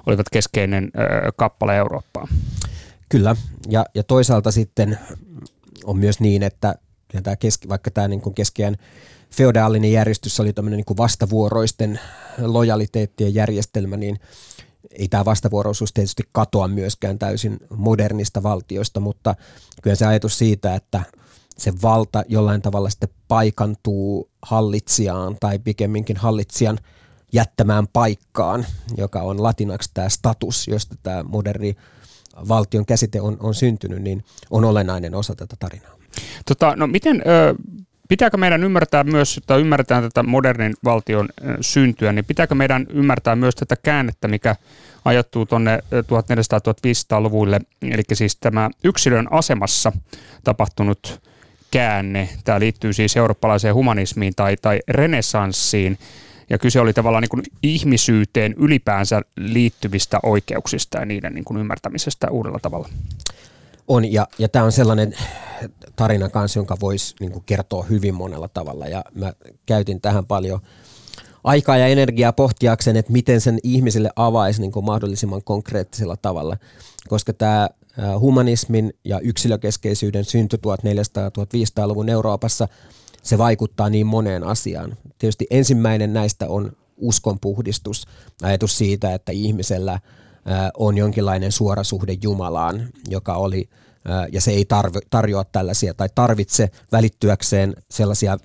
olivat 0.05 0.29
keskeinen 0.31 0.91
kappale 1.35 1.77
Eurooppaa. 1.77 2.27
Kyllä, 3.09 3.35
ja, 3.69 3.85
ja 3.95 4.03
toisaalta 4.03 4.51
sitten 4.51 4.99
on 5.83 5.97
myös 5.97 6.19
niin, 6.19 6.43
että 6.43 6.75
tämä 7.23 7.35
keski, 7.35 7.69
vaikka 7.69 7.91
tämä 7.91 8.07
niin 8.07 8.33
keskiään 8.35 8.75
feodaalinen 9.31 9.91
järjestys 9.91 10.39
oli 10.39 10.53
tämmöinen 10.53 10.77
niin 10.88 10.97
vastavuoroisten 10.97 11.99
lojaliteettien 12.38 13.33
järjestelmä, 13.33 13.97
niin 13.97 14.19
ei 14.91 15.07
tämä 15.07 15.25
vastavuoroisuus 15.25 15.93
tietysti 15.93 16.23
katoa 16.31 16.67
myöskään 16.67 17.19
täysin 17.19 17.57
modernista 17.69 18.43
valtioista, 18.43 18.99
mutta 18.99 19.35
kyllä 19.81 19.95
se 19.95 20.05
ajatus 20.05 20.38
siitä, 20.38 20.75
että 20.75 21.03
se 21.57 21.73
valta 21.81 22.23
jollain 22.27 22.62
tavalla 22.62 22.89
sitten 22.89 23.09
paikantuu 23.27 24.29
hallitsijaan 24.41 25.38
tai 25.39 25.59
pikemminkin 25.59 26.17
hallitsijan 26.17 26.79
jättämään 27.34 27.88
paikkaan, 27.88 28.65
joka 28.98 29.22
on 29.22 29.44
latinaksi 29.44 29.89
tämä 29.94 30.10
status, 30.10 30.68
josta 30.68 30.96
tämä 31.04 31.24
moderni 31.24 31.76
valtion 32.48 32.86
käsite 32.86 33.22
on, 33.22 33.38
on 33.39 33.56
syntynyt, 33.56 34.02
niin 34.02 34.24
on 34.50 34.65
olennainen 34.65 35.15
osa 35.15 35.36
tätä 35.36 35.56
tarinaa. 35.60 35.96
Tota, 36.46 36.76
no 36.76 36.88
miten, 36.88 37.22
ö, 37.28 37.56
pitääkö 38.10 38.38
meidän 38.38 38.63
ymmärtää 38.63 39.04
myös, 39.04 39.38
että 39.38 39.56
ymmärretään 39.56 40.04
tätä 40.04 40.24
modernin 40.24 40.74
valtion 40.84 41.30
syntyä, 41.62 42.13
niin 42.13 42.26
pitääkö 42.26 42.56
meidän 42.56 42.86
ymmärtää 42.89 43.36
myös 43.36 43.56
tätä 43.56 43.76
käännettä, 43.84 44.28
mikä 44.28 44.56
ajoittuu 45.06 45.46
tuonne 45.46 45.80
1400-1500-luvuille, 45.92 47.60
eli 47.82 48.04
siis 48.13 48.36
tämä 48.36 48.70
yksilön 48.84 49.28
asemassa 49.32 49.92
tapahtunut 50.44 51.22
käänne, 51.72 52.30
tämä 52.44 52.60
liittyy 52.60 52.94
siis 52.94 53.18
eurooppalaiseen 53.18 53.76
humanismiin 53.76 54.34
tai, 54.36 54.58
tai 54.62 54.80
renessanssiin, 54.88 55.98
ja 56.49 56.57
kyse 56.57 56.79
oli 56.79 56.93
tavallaan 56.93 57.21
niin 57.21 57.29
kuin 57.29 57.43
ihmisyyteen 57.63 58.53
ylipäänsä 58.57 59.21
liittyvistä 59.38 60.19
oikeuksista 60.23 60.97
ja 60.97 61.05
niiden 61.05 61.33
niin 61.33 61.45
kuin 61.45 61.59
ymmärtämisestä 61.59 62.31
uudella 62.31 62.59
tavalla. 62.59 62.89
On, 63.88 64.12
ja, 64.12 64.27
ja 64.39 64.49
tämä 64.49 64.65
on 64.65 64.71
sellainen 64.71 65.15
tarina 65.95 66.29
kanssa, 66.29 66.59
jonka 66.59 66.77
voisi 66.81 67.15
niin 67.19 67.43
kertoa 67.45 67.83
hyvin 67.83 68.15
monella 68.15 68.47
tavalla, 68.47 68.88
ja 68.88 69.03
mä 69.15 69.33
käytin 69.65 70.01
tähän 70.01 70.25
paljon 70.25 70.59
aikaa 71.43 71.77
ja 71.77 71.88
energiaa 71.88 72.33
pohtiakseen, 72.33 72.97
että 72.97 73.12
miten 73.12 73.41
sen 73.41 73.59
ihmisille 73.63 74.09
avaisi 74.15 74.62
niin 74.62 74.71
mahdollisimman 74.83 75.43
konkreettisella 75.43 76.17
tavalla, 76.17 76.57
koska 77.07 77.33
tämä 77.33 77.69
humanismin 78.19 78.93
ja 79.03 79.19
yksilökeskeisyyden 79.19 80.25
synty 80.25 80.57
1400-1500-luvun 80.57 82.09
Euroopassa, 82.09 82.67
se 83.23 83.38
vaikuttaa 83.38 83.89
niin 83.89 84.08
moneen 84.08 84.43
asiaan. 84.43 84.97
Tietysti 85.17 85.47
ensimmäinen 85.49 86.13
näistä 86.13 86.49
on 86.49 86.71
uskonpuhdistus, 86.97 88.05
ajatus 88.41 88.77
siitä, 88.77 89.13
että 89.13 89.32
ihmisellä 89.32 89.99
on 90.77 90.97
jonkinlainen 90.97 91.51
suora 91.51 91.84
suhde 91.84 92.17
Jumalaan, 92.23 92.89
joka 93.08 93.34
oli, 93.34 93.69
ja 94.32 94.41
se 94.41 94.51
ei 94.51 94.65
tarjoa 95.10 95.43
tällaisia 95.43 95.93
tai 95.93 96.10
tarvitse 96.15 96.69
välittyäkseen 96.91 97.75
sellaisia 97.91 98.38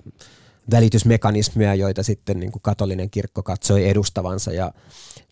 välitysmekanismeja, 0.71 1.75
joita 1.75 2.03
sitten 2.03 2.39
niin 2.39 2.51
kuin 2.51 2.61
katolinen 2.61 3.09
kirkko 3.09 3.43
katsoi 3.43 3.89
edustavansa. 3.89 4.51
Ja, 4.51 4.71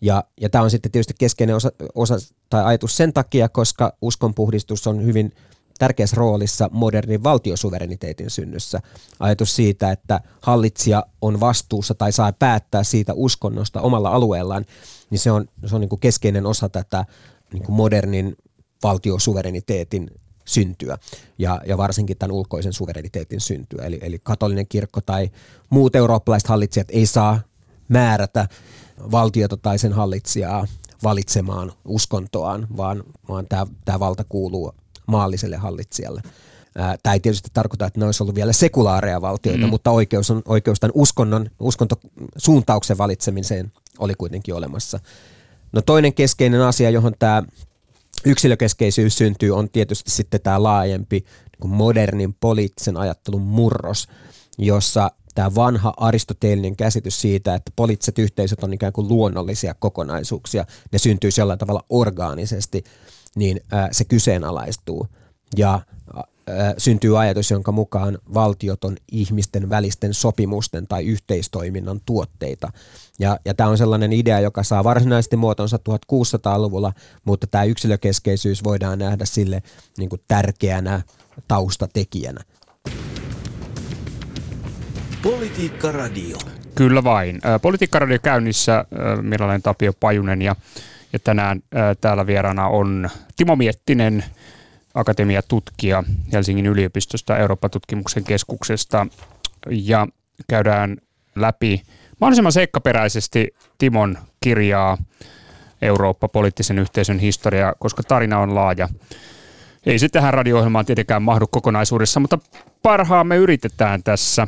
ja, 0.00 0.24
ja 0.40 0.50
tämä 0.50 0.64
on 0.64 0.70
sitten 0.70 0.92
tietysti 0.92 1.14
keskeinen 1.18 1.56
osa, 1.56 1.72
osa 1.94 2.16
tai 2.50 2.64
ajatus 2.64 2.96
sen 2.96 3.12
takia, 3.12 3.48
koska 3.48 3.96
uskonpuhdistus 4.02 4.86
on 4.86 5.04
hyvin 5.04 5.32
tärkeässä 5.78 6.16
roolissa 6.16 6.68
modernin 6.72 7.24
valtiosuvereniteetin 7.24 8.30
synnyssä. 8.30 8.80
Ajatus 9.20 9.56
siitä, 9.56 9.90
että 9.90 10.20
hallitsija 10.40 11.06
on 11.20 11.40
vastuussa 11.40 11.94
tai 11.94 12.12
saa 12.12 12.32
päättää 12.32 12.84
siitä 12.84 13.14
uskonnosta 13.14 13.80
omalla 13.80 14.10
alueellaan, 14.10 14.64
niin 15.10 15.18
se 15.18 15.30
on, 15.30 15.48
se 15.66 15.74
on 15.74 15.80
niin 15.80 15.88
kuin 15.88 16.00
keskeinen 16.00 16.46
osa 16.46 16.68
tätä 16.68 17.04
niin 17.52 17.62
kuin 17.62 17.76
modernin 17.76 18.36
valtiosuvereniteetin 18.82 20.10
syntyä 20.44 20.98
ja, 21.38 21.60
ja 21.66 21.78
varsinkin 21.78 22.18
tämän 22.18 22.36
ulkoisen 22.36 22.72
suvereniteetin 22.72 23.40
syntyä. 23.40 23.84
Eli, 23.84 23.98
eli 24.02 24.18
katolinen 24.22 24.66
kirkko 24.68 25.00
tai 25.00 25.30
muut 25.70 25.96
eurooppalaiset 25.96 26.48
hallitsijat 26.48 26.88
ei 26.90 27.06
saa 27.06 27.40
määrätä 27.88 28.48
valtiota 29.10 29.56
tai 29.56 29.78
sen 29.78 29.92
hallitsijaa 29.92 30.66
valitsemaan 31.02 31.72
uskontoaan, 31.84 32.66
vaan, 32.76 33.04
vaan 33.28 33.46
tämä, 33.48 33.66
tämä 33.84 34.00
valta 34.00 34.24
kuuluu 34.24 34.74
maalliselle 35.06 35.56
hallitsijalle. 35.56 36.22
Tämä 37.02 37.12
ei 37.12 37.20
tietysti 37.20 37.48
tarkoita, 37.52 37.86
että 37.86 38.00
ne 38.00 38.06
olisi 38.06 38.22
ollut 38.22 38.34
vielä 38.34 38.52
sekulaareja 38.52 39.20
valtioita, 39.20 39.66
mm. 39.66 39.70
mutta 39.70 39.90
oikeus, 39.90 40.30
on, 40.30 40.42
oikeus 40.48 40.80
tämän 40.80 40.92
uskonnon, 40.94 41.50
uskontosuuntauksen 41.60 42.98
valitsemiseen 42.98 43.72
oli 43.98 44.14
kuitenkin 44.14 44.54
olemassa. 44.54 45.00
No 45.72 45.82
toinen 45.82 46.14
keskeinen 46.14 46.62
asia, 46.62 46.90
johon 46.90 47.12
tämä 47.18 47.42
yksilökeskeisyys 48.24 49.18
syntyy, 49.18 49.50
on 49.50 49.70
tietysti 49.70 50.10
sitten 50.10 50.40
tämä 50.40 50.62
laajempi 50.62 51.24
niin 51.62 51.70
modernin 51.70 52.34
poliittisen 52.34 52.96
ajattelun 52.96 53.42
murros, 53.42 54.08
jossa 54.58 55.10
tämä 55.34 55.54
vanha 55.54 55.94
aristoteellinen 55.96 56.76
käsitys 56.76 57.20
siitä, 57.20 57.54
että 57.54 57.72
poliittiset 57.76 58.18
yhteisöt 58.18 58.64
on 58.64 58.72
ikään 58.72 58.92
kuin 58.92 59.08
luonnollisia 59.08 59.74
kokonaisuuksia, 59.74 60.64
ne 60.92 60.98
syntyy 60.98 61.30
jollain 61.38 61.58
tavalla 61.58 61.84
orgaanisesti, 61.88 62.84
niin 63.34 63.60
se 63.90 64.04
kyseenalaistuu. 64.04 65.08
Ja 65.56 65.80
syntyy 66.78 67.20
ajatus, 67.20 67.50
jonka 67.50 67.72
mukaan 67.72 68.18
valtiot 68.34 68.84
on 68.84 68.96
ihmisten 69.12 69.70
välisten 69.70 70.14
sopimusten 70.14 70.86
tai 70.86 71.04
yhteistoiminnan 71.04 72.00
tuotteita. 72.06 72.72
Ja, 73.18 73.38
ja 73.44 73.54
tämä 73.54 73.70
on 73.70 73.78
sellainen 73.78 74.12
idea, 74.12 74.40
joka 74.40 74.62
saa 74.62 74.84
varsinaisesti 74.84 75.36
muotonsa 75.36 75.76
1600-luvulla, 75.76 76.92
mutta 77.24 77.46
tämä 77.46 77.64
yksilökeskeisyys 77.64 78.64
voidaan 78.64 78.98
nähdä 78.98 79.24
sille 79.24 79.62
niin 79.98 80.08
kuin 80.10 80.20
tärkeänä 80.28 81.02
taustatekijänä. 81.48 82.40
Politiikka 85.22 85.92
Radio. 85.92 86.38
Kyllä 86.74 87.04
vain. 87.04 87.40
Politiikka 87.62 87.98
Radio 87.98 88.18
käynnissä, 88.22 88.84
Miralainen 89.22 89.62
Tapio 89.62 89.92
Pajunen 90.00 90.42
ja, 90.42 90.56
ja 91.14 91.18
tänään 91.18 91.60
täällä 92.00 92.26
vieraana 92.26 92.68
on 92.68 93.10
Timo 93.36 93.56
Miettinen– 93.56 94.24
akatemiatutkija 94.94 96.04
Helsingin 96.32 96.66
yliopistosta 96.66 97.38
Eurooppa-tutkimuksen 97.38 98.24
keskuksesta 98.24 99.06
ja 99.70 100.06
käydään 100.48 100.96
läpi 101.36 101.82
mahdollisimman 102.20 102.52
seikkaperäisesti 102.52 103.54
Timon 103.78 104.18
kirjaa 104.40 104.98
Eurooppa 105.82 106.28
poliittisen 106.28 106.78
yhteisön 106.78 107.18
historia, 107.18 107.72
koska 107.78 108.02
tarina 108.02 108.38
on 108.38 108.54
laaja. 108.54 108.88
Ei 109.86 109.98
se 109.98 110.08
tähän 110.08 110.34
radio-ohjelmaan 110.34 110.86
tietenkään 110.86 111.22
mahdu 111.22 111.46
kokonaisuudessa, 111.50 112.20
mutta 112.20 112.38
parhaamme 112.82 113.36
yritetään 113.36 114.02
tässä 114.02 114.46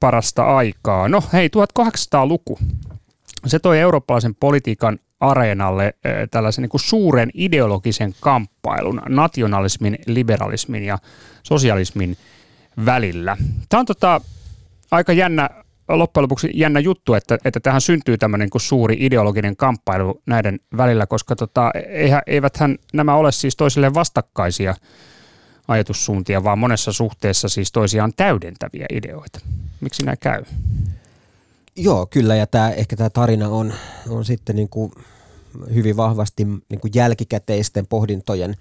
parasta 0.00 0.56
aikaa. 0.56 1.08
No 1.08 1.22
hei, 1.32 1.50
1800-luku. 1.78 2.58
Se 3.46 3.58
toi 3.58 3.78
eurooppalaisen 3.80 4.34
politiikan 4.34 4.98
areenalle 5.20 5.94
tällaisen 6.30 6.62
niin 6.62 6.70
kuin 6.70 6.80
suuren 6.80 7.30
ideologisen 7.34 8.14
kamppailun 8.20 9.02
nationalismin, 9.08 9.98
liberalismin 10.06 10.84
ja 10.84 10.98
sosialismin 11.42 12.16
välillä. 12.84 13.36
Tämä 13.68 13.78
on 13.78 13.86
tota, 13.86 14.20
aika 14.90 15.12
jännä, 15.12 15.50
loppujen 15.88 16.22
lopuksi 16.22 16.50
jännä 16.54 16.80
juttu, 16.80 17.14
että, 17.14 17.38
että 17.44 17.60
tähän 17.60 17.80
syntyy 17.80 18.18
tämmöinen 18.18 18.48
niin 18.52 18.60
suuri 18.60 18.96
ideologinen 19.00 19.56
kamppailu 19.56 20.22
näiden 20.26 20.60
välillä, 20.76 21.06
koska 21.06 21.36
tota, 21.36 21.70
eihän, 21.88 22.22
eiväthän 22.26 22.78
nämä 22.92 23.14
ole 23.14 23.32
siis 23.32 23.56
toisilleen 23.56 23.94
vastakkaisia 23.94 24.74
ajatussuuntia, 25.68 26.44
vaan 26.44 26.58
monessa 26.58 26.92
suhteessa 26.92 27.48
siis 27.48 27.72
toisiaan 27.72 28.12
täydentäviä 28.16 28.86
ideoita. 28.92 29.40
Miksi 29.80 30.04
nämä 30.04 30.16
käy? 30.16 30.42
Joo, 31.76 32.06
kyllä, 32.06 32.36
ja 32.36 32.46
tämä, 32.46 32.70
ehkä 32.70 32.96
tämä 32.96 33.10
tarina 33.10 33.48
on, 33.48 33.72
on 34.08 34.24
sitten 34.24 34.56
niin 34.56 34.68
kuin 34.68 34.92
hyvin 35.74 35.96
vahvasti 35.96 36.44
niin 36.44 36.80
kuin 36.80 36.90
jälkikäteisten 36.94 37.86
pohdintojen 37.86 38.56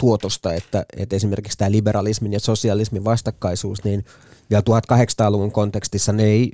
tuotosta, 0.00 0.52
että, 0.52 0.84
että 0.96 1.16
esimerkiksi 1.16 1.58
tämä 1.58 1.70
liberalismin 1.70 2.32
ja 2.32 2.40
sosialismin 2.40 3.04
vastakkaisuus, 3.04 3.84
niin 3.84 4.04
vielä 4.50 4.62
1800-luvun 4.70 5.52
kontekstissa 5.52 6.12
ne 6.12 6.24
ei 6.24 6.52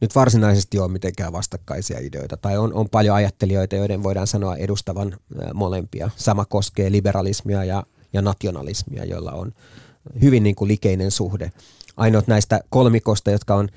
nyt 0.00 0.14
varsinaisesti 0.14 0.78
ole 0.78 0.88
mitenkään 0.88 1.32
vastakkaisia 1.32 1.98
ideoita, 1.98 2.36
tai 2.36 2.58
on, 2.58 2.74
on 2.74 2.88
paljon 2.88 3.16
ajattelijoita, 3.16 3.76
joiden 3.76 4.02
voidaan 4.02 4.26
sanoa 4.26 4.56
edustavan 4.56 5.16
molempia. 5.54 6.10
Sama 6.16 6.44
koskee 6.44 6.92
liberalismia 6.92 7.64
ja, 7.64 7.82
ja 8.12 8.22
nationalismia, 8.22 9.04
joilla 9.04 9.32
on 9.32 9.52
hyvin 10.22 10.42
niin 10.42 10.54
kuin 10.54 10.68
likeinen 10.68 11.10
suhde. 11.10 11.52
Ainoat 11.96 12.26
näistä 12.26 12.60
kolmikosta, 12.70 13.30
jotka 13.30 13.54
on 13.54 13.68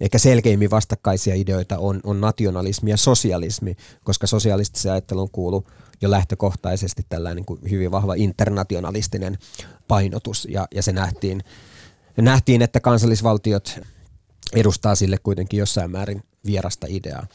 ehkä 0.00 0.18
selkeimmin 0.18 0.70
vastakkaisia 0.70 1.34
ideoita, 1.34 1.78
on, 1.78 2.00
on 2.04 2.20
nationalismi 2.20 2.90
ja 2.90 2.96
sosialismi, 2.96 3.76
koska 4.04 4.26
sosialistisen 4.26 4.92
ajattelun 4.92 5.30
kuuluu 5.30 5.66
jo 6.00 6.10
lähtökohtaisesti 6.10 7.06
tällainen 7.08 7.44
niin 7.48 7.70
hyvin 7.70 7.90
vahva 7.90 8.14
internationalistinen 8.14 9.38
painotus, 9.88 10.48
ja, 10.50 10.68
ja 10.74 10.82
se 10.82 10.92
nähtiin, 10.92 11.44
nähtiin, 12.16 12.62
että 12.62 12.80
kansallisvaltiot 12.80 13.80
edustaa 14.54 14.94
sille 14.94 15.18
kuitenkin 15.18 15.58
jossain 15.58 15.90
määrin 15.90 16.22
vierasta 16.46 16.86
ideaa. 16.90 17.26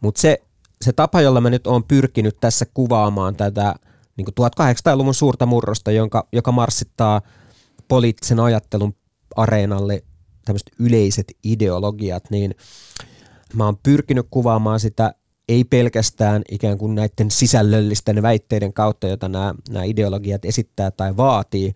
Mutta 0.00 0.20
se, 0.20 0.42
se 0.82 0.92
tapa, 0.92 1.20
jolla 1.20 1.40
mä 1.40 1.50
nyt 1.50 1.66
olen 1.66 1.84
pyrkinyt 1.84 2.40
tässä 2.40 2.66
kuvaamaan 2.74 3.36
tätä 3.36 3.74
niin 4.16 4.26
1800-luvun 4.28 5.14
suurta 5.14 5.46
murrosta, 5.46 5.90
jonka, 5.90 6.28
joka 6.32 6.52
marssittaa 6.52 7.20
poliittisen 7.88 8.40
ajattelun 8.40 8.94
areenalle 9.36 10.02
tämmöiset 10.46 10.70
yleiset 10.78 11.36
ideologiat, 11.44 12.30
niin 12.30 12.54
mä 13.54 13.64
oon 13.64 13.78
pyrkinyt 13.82 14.26
kuvaamaan 14.30 14.80
sitä 14.80 15.14
ei 15.48 15.64
pelkästään 15.64 16.42
ikään 16.50 16.78
kuin 16.78 16.94
näiden 16.94 17.30
sisällöllisten 17.30 18.22
väitteiden 18.22 18.72
kautta, 18.72 19.06
joita 19.06 19.28
nämä, 19.28 19.54
nämä 19.70 19.84
ideologiat 19.84 20.44
esittää 20.44 20.90
tai 20.90 21.16
vaatii, 21.16 21.74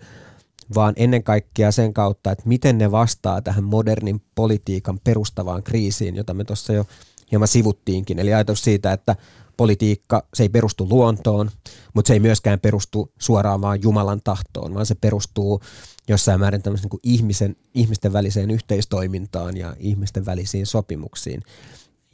vaan 0.75 0.95
ennen 0.97 1.23
kaikkea 1.23 1.73
sen 1.73 1.95
kautta, 1.95 2.33
että 2.33 2.45
miten 2.47 2.79
ne 2.79 2.91
vastaa 2.91 3.43
tähän 3.43 3.65
modernin 3.65 4.23
politiikan 4.35 5.01
perustavaan 5.05 5.63
kriisiin, 5.63 6.17
jota 6.17 6.35
me 6.35 6.45
tuossa 6.45 6.73
jo 6.73 6.85
hieman 7.31 7.49
sivuttiinkin. 7.49 8.19
Eli 8.19 8.35
ajatus 8.35 8.65
siitä, 8.65 8.93
että 8.93 9.17
politiikka, 9.57 10.27
se 10.35 10.43
ei 10.43 10.49
perustu 10.49 10.89
luontoon, 10.91 11.51
mutta 11.95 12.09
se 12.09 12.13
ei 12.13 12.21
myöskään 12.21 12.61
perustu 12.61 13.13
suoraan 13.19 13.61
vaan 13.61 13.83
Jumalan 13.83 14.21
tahtoon, 14.25 14.75
vaan 14.75 14.87
se 14.87 14.95
perustuu 14.95 15.61
jossain 16.09 16.41
määrin 16.41 16.63
tämmöisen 16.63 16.83
niin 16.83 16.91
kuin 16.91 17.01
ihmisen, 17.03 17.57
ihmisten 17.75 18.13
väliseen 18.13 18.51
yhteistoimintaan 18.51 19.57
ja 19.57 19.77
ihmisten 19.79 20.27
välisiin 20.27 20.67
sopimuksiin. 20.67 21.43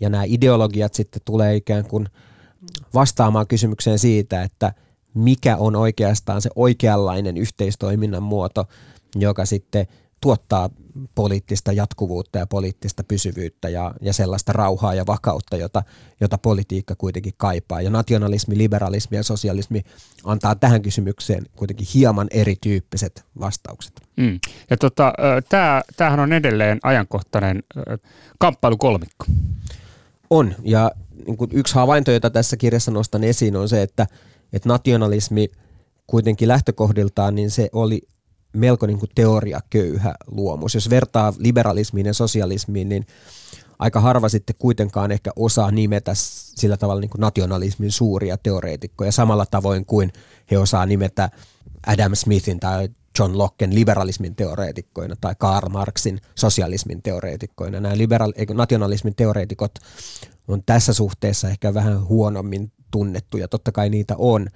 Ja 0.01 0.09
nämä 0.09 0.25
ideologiat 0.27 0.95
sitten 0.95 1.23
tulee 1.25 1.57
ikään 1.57 1.85
kuin 1.85 2.09
vastaamaan 2.95 3.47
kysymykseen 3.47 3.99
siitä, 3.99 4.43
että 4.43 4.73
mikä 5.15 5.57
on 5.57 5.77
oikeastaan 5.77 6.43
se 6.43 6.51
oikeanlainen 6.57 7.37
yhteistoiminnan 7.37 8.23
muoto, 8.23 8.65
joka 9.15 9.45
sitten 9.45 9.87
tuottaa 10.21 10.71
poliittista 11.15 11.73
jatkuvuutta 11.73 12.39
ja 12.39 12.47
poliittista 12.47 13.05
pysyvyyttä 13.05 13.69
ja, 13.69 13.95
ja 14.01 14.13
sellaista 14.13 14.53
rauhaa 14.53 14.95
ja 14.95 15.07
vakautta, 15.07 15.57
jota, 15.57 15.83
jota 16.21 16.39
politiikka 16.39 16.95
kuitenkin 16.95 17.33
kaipaa. 17.37 17.81
Ja 17.81 17.91
nationalismi, 17.91 18.59
liberalismi 18.59 19.17
ja 19.17 19.23
sosialismi 19.23 19.83
antaa 20.25 20.55
tähän 20.55 20.83
kysymykseen 20.83 21.47
kuitenkin 21.57 21.87
hieman 21.95 22.27
erityyppiset 22.31 23.25
vastaukset. 23.41 24.01
Mm. 24.17 24.41
Ja 24.71 24.77
tota, 24.77 25.13
tämähän 25.97 26.21
on 26.21 26.33
edelleen 26.33 26.79
ajankohtainen 26.83 27.63
kamppailukolmikko. 28.39 29.27
On, 30.31 30.55
ja 30.65 30.91
niin 31.27 31.37
kuin 31.37 31.51
yksi 31.53 31.75
havainto, 31.75 32.11
jota 32.11 32.31
tässä 32.31 32.57
kirjassa 32.57 32.91
nostan 32.91 33.25
esiin, 33.25 33.57
on 33.57 33.69
se, 33.69 33.83
että, 33.83 34.07
että 34.53 34.69
nationalismi 34.69 35.49
kuitenkin 36.07 36.49
lähtökohdiltaan, 36.49 37.35
niin 37.35 37.51
se 37.51 37.69
oli 37.73 38.03
melko 38.59 38.87
niin 38.87 38.99
kuin 38.99 39.11
teoriaköyhä 39.15 40.15
luomus. 40.27 40.75
Jos 40.75 40.91
vertaa 40.91 41.35
liberalismiin 41.39 42.07
ja 42.07 42.15
sosialismiin, 42.15 42.89
niin 42.89 43.07
aika 43.79 44.01
harva 44.01 44.29
sitten 44.29 44.57
kuitenkaan 44.59 45.13
ehkä 45.13 45.31
osaa 45.37 45.71
nimetä 45.71 46.13
sillä 46.15 46.77
tavalla 46.77 47.01
niin 47.01 47.11
kuin 47.11 47.21
nationalismin 47.21 47.93
suuria 47.93 48.37
teoreetikkoja 48.37 49.13
samalla 49.13 49.47
tavoin 49.47 49.87
kuin 49.87 50.13
he 50.51 50.59
osaa 50.59 50.87
nimetä 50.87 51.31
Adam 51.87 52.15
Smithin 52.15 52.61
tai 52.61 52.89
John 53.19 53.39
Locken 53.39 53.75
liberalismin 53.75 54.37
teoreetikkoina 54.37 55.17
tai 55.21 55.35
Karl 55.39 55.69
Marxin 55.69 56.21
sosialismin 56.35 57.03
teoreetikkoina. 57.03 57.81
Nämä 57.81 57.95
liberal- 57.95 58.55
nationalismin 58.55 59.15
teoreetikot 59.15 59.79
on 60.49 60.63
tässä 60.67 60.93
suhteessa 60.93 61.49
ehkä 61.49 61.75
vähän 61.75 62.09
huonommin 62.09 62.73
tunnettuja, 62.91 63.49
totta 63.49 63.73
kai 63.73 63.91
niitä 63.91 64.15
on, 64.19 64.49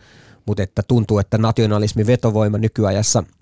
mutta 0.46 0.62
että 0.62 0.82
tuntuu, 0.88 1.18
että 1.18 1.38
nationalismin 1.38 2.06
vetovoima 2.06 2.58
nykyajassa– 2.58 3.24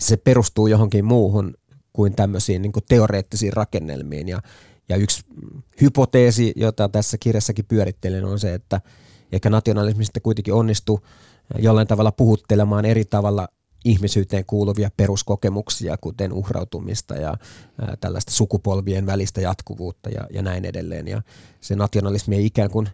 se 0.00 0.16
perustuu 0.16 0.66
johonkin 0.66 1.04
muuhun 1.04 1.54
kuin 1.92 2.14
tämmöisiin 2.14 2.62
niin 2.62 2.72
kuin 2.72 2.84
teoreettisiin 2.88 3.52
rakennelmiin. 3.52 4.28
Ja, 4.28 4.42
ja 4.88 4.96
yksi 4.96 5.22
hypoteesi, 5.80 6.52
jota 6.56 6.88
tässä 6.88 7.18
kirjassakin 7.18 7.64
pyörittelen, 7.64 8.24
on 8.24 8.38
se, 8.38 8.54
että 8.54 8.80
ehkä 9.32 9.50
nationalismista 9.50 10.20
kuitenkin 10.20 10.54
onnistuu 10.54 11.00
jollain 11.58 11.86
tavalla 11.86 12.12
puhuttelemaan 12.12 12.84
eri 12.84 13.04
tavalla 13.04 13.48
ihmisyyteen 13.84 14.44
kuuluvia 14.46 14.90
peruskokemuksia, 14.96 15.96
kuten 15.96 16.32
uhrautumista 16.32 17.14
ja 17.14 17.36
tällaista 18.00 18.32
sukupolvien 18.32 19.06
välistä 19.06 19.40
jatkuvuutta 19.40 20.10
ja, 20.10 20.26
ja 20.30 20.42
näin 20.42 20.64
edelleen. 20.64 21.08
Ja 21.08 21.22
se 21.60 21.76
nationalismi 21.76 22.36
ei 22.36 22.46
ikään 22.46 22.70
kuin 22.70 22.88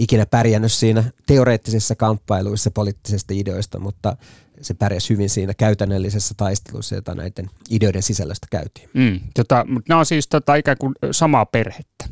ikinä 0.00 0.26
pärjännyt 0.26 0.72
siinä 0.72 1.04
teoreettisissa 1.26 1.94
kamppailuissa 1.94 2.70
poliittisista 2.70 3.34
ideoista, 3.34 3.78
mutta 3.78 4.16
se 4.60 4.74
pärjäsi 4.74 5.10
hyvin 5.10 5.30
siinä 5.30 5.54
käytännöllisessä 5.54 6.34
taistelussa, 6.36 6.94
jota 6.94 7.14
näiden 7.14 7.50
ideoiden 7.70 8.02
sisällöstä 8.02 8.46
käytiin. 8.50 8.90
Mm, 8.94 9.20
tota, 9.34 9.64
mutta 9.68 9.88
nämä 9.88 9.98
on 9.98 10.06
siis 10.06 10.28
tota, 10.28 10.54
ikään 10.54 10.76
kuin 10.78 10.94
samaa 11.10 11.46
perhettä. 11.46 12.04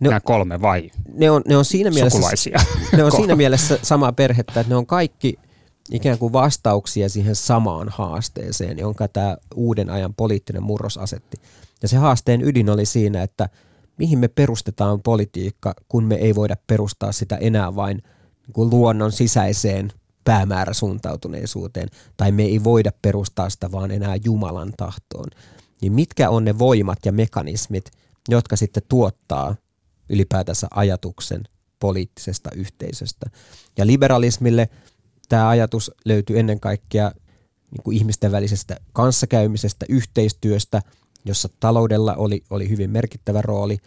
Ne, 0.00 0.08
nämä 0.08 0.20
kolme 0.20 0.60
vai 0.60 0.90
ne 1.14 1.30
on, 1.30 1.42
ne 1.48 1.56
on 1.56 1.64
siinä 1.64 1.90
mielessä, 1.90 2.16
sukulaisia? 2.16 2.58
Ne 2.96 3.04
on 3.04 3.12
siinä 3.12 3.36
mielessä 3.36 3.78
samaa 3.82 4.12
perhettä, 4.12 4.60
että 4.60 4.72
ne 4.72 4.76
on 4.76 4.86
kaikki 4.86 5.38
ikään 5.90 6.18
kuin 6.18 6.32
vastauksia 6.32 7.08
siihen 7.08 7.34
samaan 7.34 7.88
haasteeseen, 7.88 8.78
jonka 8.78 9.08
tämä 9.08 9.36
uuden 9.54 9.90
ajan 9.90 10.14
poliittinen 10.14 10.62
murros 10.62 10.98
asetti. 10.98 11.36
Ja 11.82 11.88
se 11.88 11.96
haasteen 11.96 12.42
ydin 12.42 12.70
oli 12.70 12.86
siinä, 12.86 13.22
että 13.22 13.48
mihin 13.98 14.18
me 14.18 14.28
perustetaan 14.28 15.02
politiikka, 15.02 15.74
kun 15.88 16.04
me 16.04 16.14
ei 16.14 16.34
voida 16.34 16.56
perustaa 16.66 17.12
sitä 17.12 17.36
enää 17.36 17.76
vain 17.76 17.96
niin 18.46 18.52
kuin 18.52 18.70
luonnon 18.70 19.12
sisäiseen 19.12 19.92
päämääräsuuntautuneisuuteen, 20.24 21.88
tai 22.16 22.32
me 22.32 22.42
ei 22.42 22.64
voida 22.64 22.90
perustaa 23.02 23.50
sitä 23.50 23.72
vaan 23.72 23.90
enää 23.90 24.16
Jumalan 24.24 24.72
tahtoon. 24.76 25.28
Niin 25.82 25.92
mitkä 25.92 26.30
on 26.30 26.44
ne 26.44 26.58
voimat 26.58 26.98
ja 27.04 27.12
mekanismit, 27.12 27.90
jotka 28.28 28.56
sitten 28.56 28.82
tuottaa 28.88 29.56
ylipäätänsä 30.08 30.66
ajatuksen 30.70 31.42
poliittisesta 31.80 32.50
yhteisöstä. 32.54 33.26
Ja 33.78 33.86
liberalismille 33.86 34.68
tämä 35.28 35.48
ajatus 35.48 35.90
löytyy 36.04 36.38
ennen 36.38 36.60
kaikkea 36.60 37.12
niin 37.70 37.82
kuin 37.82 37.96
ihmisten 37.96 38.32
välisestä 38.32 38.76
kanssakäymisestä, 38.92 39.86
yhteistyöstä, 39.88 40.82
jossa 41.26 41.48
taloudella 41.60 42.14
oli, 42.14 42.44
oli 42.50 42.68
hyvin 42.68 42.90
merkittävä 42.90 43.42
rooli. 43.42 43.78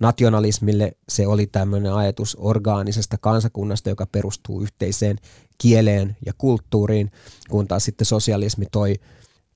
Nationalismille 0.00 0.92
se 1.08 1.26
oli 1.26 1.46
tämmöinen 1.46 1.92
ajatus 1.92 2.36
orgaanisesta 2.40 3.18
kansakunnasta, 3.18 3.88
joka 3.88 4.06
perustuu 4.12 4.62
yhteiseen 4.62 5.16
kieleen 5.58 6.16
ja 6.26 6.32
kulttuuriin, 6.38 7.10
kun 7.50 7.68
taas 7.68 7.84
sitten 7.84 8.06
sosialismi 8.06 8.66
toi 8.72 8.94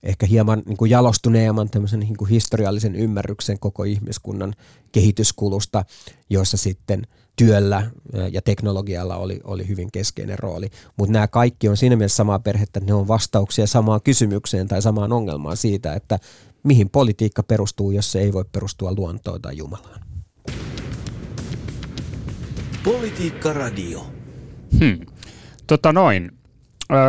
ehkä 0.02 0.26
hieman 0.26 0.62
niin 0.66 0.76
kuin 0.76 0.90
jalostuneemman 0.90 1.70
tämmöisen 1.70 2.00
niin 2.00 2.16
kuin 2.16 2.30
historiallisen 2.30 2.96
ymmärryksen 2.96 3.58
koko 3.58 3.84
ihmiskunnan 3.84 4.54
kehityskulusta, 4.92 5.84
jossa 6.30 6.56
sitten 6.56 7.06
työllä 7.36 7.90
ja 8.32 8.42
teknologialla 8.42 9.16
oli, 9.16 9.40
oli 9.44 9.68
hyvin 9.68 9.92
keskeinen 9.92 10.38
rooli. 10.38 10.70
Mutta 10.96 11.12
nämä 11.12 11.28
kaikki 11.28 11.68
on 11.68 11.76
siinä 11.76 11.96
mielessä 11.96 12.16
samaa 12.16 12.38
perhettä, 12.38 12.78
että 12.78 12.90
ne 12.90 12.94
on 12.94 13.08
vastauksia 13.08 13.66
samaan 13.66 14.02
kysymykseen 14.02 14.68
tai 14.68 14.82
samaan 14.82 15.12
ongelmaan 15.12 15.56
siitä, 15.56 15.94
että 15.94 16.18
mihin 16.62 16.90
politiikka 16.90 17.42
perustuu, 17.42 17.90
jos 17.90 18.12
se 18.12 18.20
ei 18.20 18.32
voi 18.32 18.44
perustua 18.52 18.92
luontoon 18.96 19.42
tai 19.42 19.56
Jumalaan. 19.56 20.00
Politiikka 22.84 23.52
Radio. 23.52 24.06
Hmm. 24.78 25.06
Tota 25.66 25.92
noin. 25.92 26.30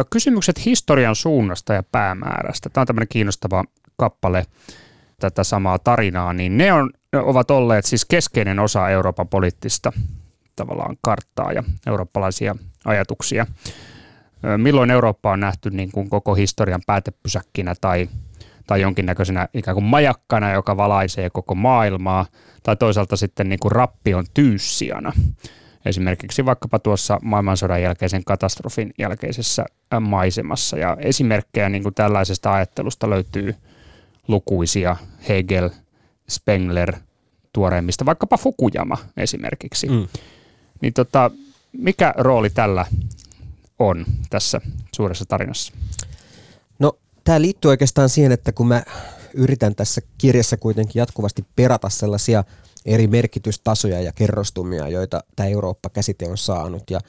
Kysymykset 0.10 0.66
historian 0.66 1.16
suunnasta 1.16 1.74
ja 1.74 1.84
päämäärästä. 1.84 2.70
Tämä 2.70 2.82
on 2.82 2.88
tämmöinen 2.88 3.08
kiinnostava 3.08 3.64
kappale 3.98 4.46
tätä 5.20 5.44
samaa 5.44 5.80
tarinaa, 5.80 6.34
niin 6.34 6.58
ne, 6.58 6.74
on, 6.74 6.90
ne 7.14 7.20
ovat 7.20 7.52
olleet 7.52 7.86
siis 7.86 8.06
keskeinen 8.06 8.60
osa 8.60 8.90
Euroopan 8.90 9.28
poliittista 9.28 9.92
tavallaan 10.56 10.98
karttaa 11.02 11.52
ja 11.52 11.64
eurooppalaisia 11.88 12.56
ajatuksia. 12.86 13.48
Milloin 14.58 14.92
Eurooppa 14.92 15.32
on 15.32 15.40
nähty 15.40 15.70
niin 15.70 15.92
kuin 15.92 16.10
koko 16.10 16.36
historian 16.36 16.82
päätepysäkkinä 16.88 17.76
tai, 17.82 18.10
tai 18.70 18.82
jonkinnäköisenä 18.82 19.48
ikään 19.54 19.76
kuin 19.76 19.84
majakkana, 19.84 20.54
joka 20.54 20.78
valaisee 20.78 21.30
koko 21.30 21.56
maailmaa, 21.56 22.26
tai 22.64 22.76
toisaalta 22.76 23.18
sitten 23.18 23.50
niin 23.50 23.60
kuin 23.60 23.72
rappion 23.72 24.26
tyyssijana 24.34 25.14
esimerkiksi 25.86 26.46
vaikkapa 26.46 26.80
tuossa 26.80 27.20
maailmansodan 27.24 27.82
jälkeisen 27.82 28.24
katastrofin 28.24 28.94
jälkeisessä 28.98 29.66
maisemassa. 30.02 30.78
Ja 30.78 30.98
esimerkkejä 31.00 31.70
niin 31.70 31.84
kuin 31.84 31.96
tällaisesta 31.96 32.54
ajattelusta 32.54 33.10
löytyy 33.10 33.56
lukuisia, 34.28 34.96
Hegel, 35.30 35.70
Spengler, 36.30 36.94
tuoreimmista, 37.54 38.06
vaikkapa 38.06 38.38
Fukuyama 38.38 38.98
esimerkiksi. 39.18 39.90
Mm. 39.90 40.08
Niin 40.82 40.94
tota, 40.94 41.32
mikä 41.72 42.14
rooli 42.18 42.50
tällä 42.50 42.86
on 43.80 44.06
tässä 44.30 44.62
suuressa 44.96 45.26
tarinassa? 45.26 45.74
Tämä 47.24 47.42
liittyy 47.42 47.70
oikeastaan 47.70 48.10
siihen, 48.10 48.32
että 48.32 48.52
kun 48.52 48.68
mä 48.68 48.84
yritän 49.34 49.76
tässä 49.76 50.02
kirjassa 50.18 50.58
kuitenkin 50.58 51.00
jatkuvasti 51.00 51.46
perata 51.56 51.90
sellaisia 51.90 52.44
eri 52.86 53.08
merkitystasoja 53.08 54.02
ja 54.02 54.12
kerrostumia, 54.12 54.88
joita 54.88 55.24
tämä 55.36 55.50
Eurooppa-käsite 55.50 56.28
on 56.30 56.38
saanut. 56.38 56.84
Ja 56.90 57.00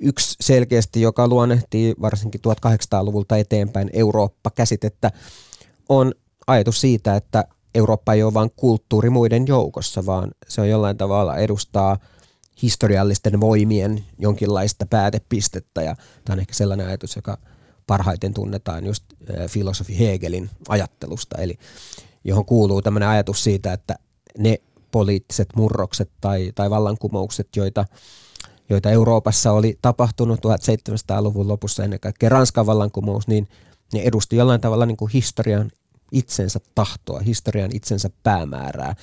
yksi 0.00 0.36
selkeästi, 0.40 1.00
joka 1.00 1.28
luonnehtii 1.28 1.94
varsinkin 2.00 2.40
1800-luvulta 2.48 3.36
eteenpäin 3.36 3.90
Eurooppa-käsitettä, 3.92 5.10
on 5.88 6.14
ajatus 6.46 6.80
siitä, 6.80 7.16
että 7.16 7.44
Eurooppa 7.74 8.12
ei 8.12 8.22
ole 8.22 8.34
vain 8.34 8.50
kulttuuri 8.56 9.10
muiden 9.10 9.46
joukossa, 9.46 10.06
vaan 10.06 10.30
se 10.48 10.60
on 10.60 10.68
jollain 10.68 10.96
tavalla 10.96 11.36
edustaa 11.36 11.98
historiallisten 12.62 13.40
voimien 13.40 14.04
jonkinlaista 14.18 14.86
päätepistettä. 14.86 15.82
Ja 15.82 15.96
tämä 16.24 16.34
on 16.34 16.40
ehkä 16.40 16.54
sellainen 16.54 16.86
ajatus, 16.86 17.16
joka 17.16 17.38
parhaiten 17.90 18.34
tunnetaan 18.34 18.86
just 18.86 19.04
filosofi 19.48 19.98
Hegelin 19.98 20.50
ajattelusta, 20.68 21.38
eli 21.38 21.58
johon 22.24 22.44
kuuluu 22.44 22.82
tämmöinen 22.82 23.08
ajatus 23.08 23.44
siitä, 23.44 23.72
että 23.72 23.94
ne 24.38 24.58
poliittiset 24.90 25.48
murrokset 25.56 26.10
tai, 26.20 26.52
tai 26.54 26.70
vallankumoukset, 26.70 27.48
joita, 27.56 27.84
joita 28.68 28.90
Euroopassa 28.90 29.52
oli 29.52 29.78
tapahtunut 29.82 30.40
1700-luvun 30.40 31.48
lopussa 31.48 31.84
ennen 31.84 32.00
kaikkea 32.00 32.28
Ranskan 32.28 32.66
vallankumous, 32.66 33.28
niin 33.28 33.48
ne 33.92 34.00
edusti 34.00 34.36
jollain 34.36 34.60
tavalla 34.60 34.86
niin 34.86 34.96
kuin 34.96 35.10
historian 35.12 35.70
itsensä 36.12 36.60
tahtoa, 36.74 37.20
historian 37.20 37.70
itsensä 37.74 38.10
päämäärää. 38.22 38.94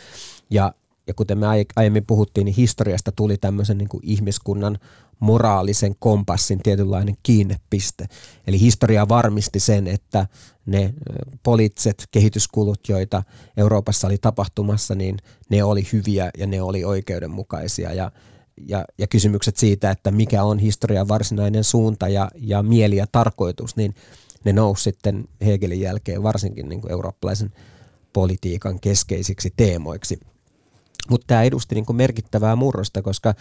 Ja, 0.49 0.73
ja 1.07 1.13
kuten 1.13 1.37
me 1.37 1.45
aiemmin 1.75 2.05
puhuttiin, 2.05 2.45
niin 2.45 2.55
historiasta 2.55 3.11
tuli 3.11 3.37
tämmöisen 3.37 3.77
niin 3.77 3.89
kuin 3.89 4.01
ihmiskunnan 4.03 4.79
moraalisen 5.19 5.95
kompassin 5.99 6.59
tietynlainen 6.63 7.15
kiinnepiste. 7.23 8.07
Eli 8.47 8.59
historia 8.59 9.09
varmisti 9.09 9.59
sen, 9.59 9.87
että 9.87 10.27
ne 10.65 10.93
poliittiset 11.43 12.07
kehityskulut, 12.11 12.79
joita 12.89 13.23
Euroopassa 13.57 14.07
oli 14.07 14.17
tapahtumassa, 14.17 14.95
niin 14.95 15.17
ne 15.49 15.63
oli 15.63 15.87
hyviä 15.93 16.29
ja 16.37 16.47
ne 16.47 16.61
oli 16.61 16.83
oikeudenmukaisia. 16.83 17.93
Ja, 17.93 18.11
ja, 18.67 18.85
ja 18.97 19.07
kysymykset 19.07 19.57
siitä, 19.57 19.91
että 19.91 20.11
mikä 20.11 20.43
on 20.43 20.59
historian 20.59 21.07
varsinainen 21.07 21.63
suunta 21.63 22.07
ja, 22.07 22.31
ja 22.35 22.63
mieli 22.63 22.95
ja 22.95 23.07
tarkoitus, 23.11 23.75
niin 23.75 23.95
ne 24.43 24.53
nousi 24.53 24.83
sitten 24.83 25.27
Hegelin 25.45 25.81
jälkeen 25.81 26.23
varsinkin 26.23 26.69
niin 26.69 26.81
kuin 26.81 26.91
eurooppalaisen 26.91 27.53
politiikan 28.13 28.79
keskeisiksi 28.79 29.53
teemoiksi. 29.57 30.19
Mutta 31.09 31.27
tämä 31.27 31.43
edusti 31.43 31.75
niin 31.75 31.85
kuin 31.85 31.95
merkittävää 31.95 32.55
murrosta, 32.55 33.01
koska 33.01 33.33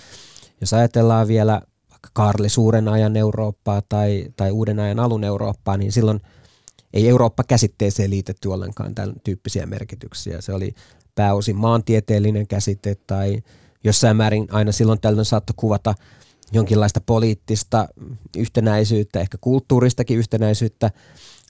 jos 0.61 0.73
ajatellaan 0.73 1.29
vielä 1.29 1.63
vaikka 1.91 2.11
Karli 2.13 2.49
suuren 2.49 2.89
ajan 2.89 3.17
Eurooppaa 3.17 3.83
tai, 3.89 4.27
tai 4.37 4.51
uuden 4.51 4.81
ajan 4.81 5.01
alun 5.01 5.25
Eurooppaa, 5.25 5.77
niin 5.77 5.93
silloin 5.93 6.21
ei 6.93 7.09
Eurooppa-käsitteeseen 7.09 8.11
liitetty 8.11 8.49
ollenkaan 8.49 8.95
tämän 8.95 9.15
tyyppisiä 9.25 9.67
merkityksiä. 9.67 10.41
Se 10.41 10.53
oli 10.53 10.75
pääosin 11.15 11.57
maantieteellinen 11.57 12.47
käsite 12.47 12.97
tai 13.07 13.43
jossain 13.85 14.17
määrin 14.17 14.47
aina 14.51 14.73
silloin 14.73 15.01
tällöin 15.01 15.25
saattoi 15.25 15.55
kuvata 15.57 15.95
jonkinlaista 16.53 17.01
poliittista 17.01 17.89
yhtenäisyyttä, 18.37 19.21
ehkä 19.21 19.39
kulttuuristakin 19.41 20.19
yhtenäisyyttä 20.19 20.91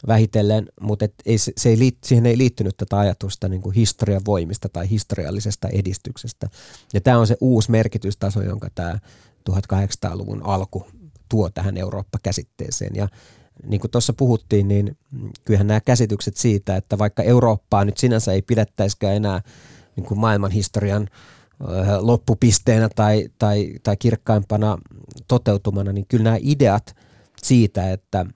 vähitellen, 0.06 0.68
mutta 0.80 1.04
et 1.04 1.14
ei, 1.26 1.38
se 1.38 1.68
ei 1.68 1.92
siihen 2.04 2.26
ei 2.26 2.38
liittynyt 2.38 2.76
tätä 2.76 2.98
ajatusta 2.98 3.48
niin 3.48 3.62
kuin 3.62 3.74
historian 3.74 4.22
voimista 4.26 4.68
tai 4.68 4.90
historiallisesta 4.90 5.68
edistyksestä. 5.68 6.48
Ja 6.94 7.00
tämä 7.00 7.18
on 7.18 7.26
se 7.26 7.36
uusi 7.40 7.70
merkitystaso, 7.70 8.42
jonka 8.42 8.68
tämä 8.74 8.98
1800-luvun 9.50 10.42
alku 10.42 10.86
tuo 11.28 11.50
tähän 11.50 11.76
Eurooppa-käsitteeseen. 11.76 12.96
Ja 12.96 13.08
niin 13.66 13.80
kuin 13.80 13.90
tuossa 13.90 14.12
puhuttiin, 14.12 14.68
niin 14.68 14.96
kyllähän 15.44 15.66
nämä 15.66 15.80
käsitykset 15.80 16.36
siitä, 16.36 16.76
että 16.76 16.98
vaikka 16.98 17.22
Eurooppaa 17.22 17.84
nyt 17.84 17.98
sinänsä 17.98 18.32
ei 18.32 18.42
pidettäisikään 18.42 19.16
enää 19.16 19.42
niin 19.96 20.06
kuin 20.06 20.20
maailmanhistorian 20.20 21.08
loppupisteenä 22.00 22.88
tai, 22.96 23.28
tai, 23.38 23.72
tai 23.82 23.96
kirkkaimpana 23.96 24.78
toteutumana, 25.28 25.92
niin 25.92 26.06
kyllä 26.08 26.24
nämä 26.24 26.36
ideat 26.40 26.96
siitä, 27.42 27.92
että 27.92 28.26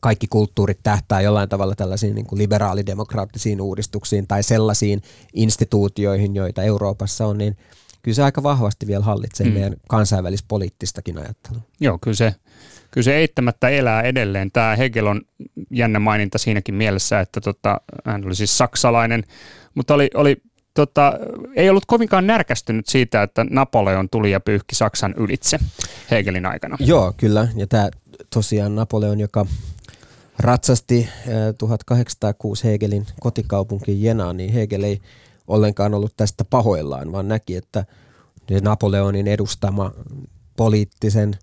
kaikki 0.00 0.26
kulttuurit 0.26 0.78
tähtää 0.82 1.20
jollain 1.20 1.48
tavalla 1.48 1.74
tällaisiin 1.74 2.14
niin 2.14 2.26
kuin 2.26 2.38
liberaalidemokraattisiin 2.38 3.60
uudistuksiin 3.60 4.26
tai 4.26 4.42
sellaisiin 4.42 5.02
instituutioihin, 5.34 6.34
joita 6.34 6.62
Euroopassa 6.62 7.26
on, 7.26 7.38
niin 7.38 7.56
kyllä 8.02 8.14
se 8.14 8.22
aika 8.22 8.42
vahvasti 8.42 8.86
vielä 8.86 9.04
hallitsee 9.04 9.46
mm. 9.46 9.52
meidän 9.52 9.76
kansainvälispoliittistakin 9.88 11.18
ajattelua. 11.18 11.60
Joo, 11.80 11.98
kyllä 12.00 12.14
se, 12.14 12.34
kyllä 12.90 13.04
se 13.04 13.16
eittämättä 13.16 13.68
elää 13.68 14.02
edelleen. 14.02 14.50
Tämä 14.52 14.76
Hegel 14.76 15.06
on 15.06 15.20
jännä 15.70 15.98
maininta 15.98 16.38
siinäkin 16.38 16.74
mielessä, 16.74 17.20
että 17.20 17.40
tota, 17.40 17.80
hän 18.04 18.24
oli 18.24 18.34
siis 18.34 18.58
saksalainen, 18.58 19.24
mutta 19.74 19.94
oli, 19.94 20.10
oli 20.14 20.36
tota, 20.74 21.12
ei 21.56 21.70
ollut 21.70 21.86
kovinkaan 21.86 22.26
närkästynyt 22.26 22.86
siitä, 22.86 23.22
että 23.22 23.46
Napoleon 23.50 24.08
tuli 24.10 24.30
ja 24.30 24.40
pyyhki 24.40 24.74
Saksan 24.74 25.14
ylitse 25.16 25.58
Hegelin 26.10 26.46
aikana. 26.46 26.76
Joo, 26.80 27.14
kyllä. 27.16 27.48
Ja 27.56 27.66
tämä 27.66 27.88
tosiaan 28.34 28.74
Napoleon, 28.74 29.20
joka 29.20 29.46
ratsasti 30.40 31.08
1806 31.58 32.64
Hegelin 32.64 33.06
kotikaupunkiin 33.20 34.02
Jenaan, 34.02 34.36
niin 34.36 34.52
Hegel 34.52 34.82
ei 34.82 35.00
ollenkaan 35.46 35.94
ollut 35.94 36.16
tästä 36.16 36.44
pahoillaan, 36.44 37.12
vaan 37.12 37.28
näki, 37.28 37.56
että 37.56 37.84
Napoleonin 38.62 39.28
edustama 39.28 39.92
poliittisen, 40.56 41.38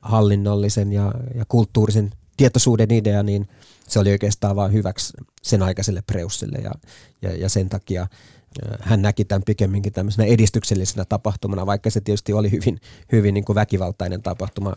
hallinnollisen 0.00 0.92
ja, 0.92 1.14
ja 1.34 1.44
kulttuurisen 1.48 2.10
tietoisuuden 2.36 2.92
idea, 2.92 3.22
niin 3.22 3.48
se 3.88 3.98
oli 3.98 4.10
oikeastaan 4.10 4.56
vain 4.56 4.72
hyväksi 4.72 5.12
sen 5.42 5.62
aikaiselle 5.62 6.02
Preussille 6.02 6.58
ja, 6.58 6.72
ja, 7.22 7.36
ja 7.36 7.48
sen 7.48 7.68
takia 7.68 8.06
hän 8.80 9.02
näki 9.02 9.24
tämän 9.24 9.42
pikemminkin 9.46 9.92
tämmöisenä 9.92 10.28
edistyksellisenä 10.28 11.04
tapahtumana, 11.04 11.66
vaikka 11.66 11.90
se 11.90 12.00
tietysti 12.00 12.32
oli 12.32 12.50
hyvin, 12.50 12.80
hyvin 13.12 13.34
niin 13.34 13.44
kuin 13.44 13.54
väkivaltainen 13.54 14.22
tapahtuma 14.22 14.76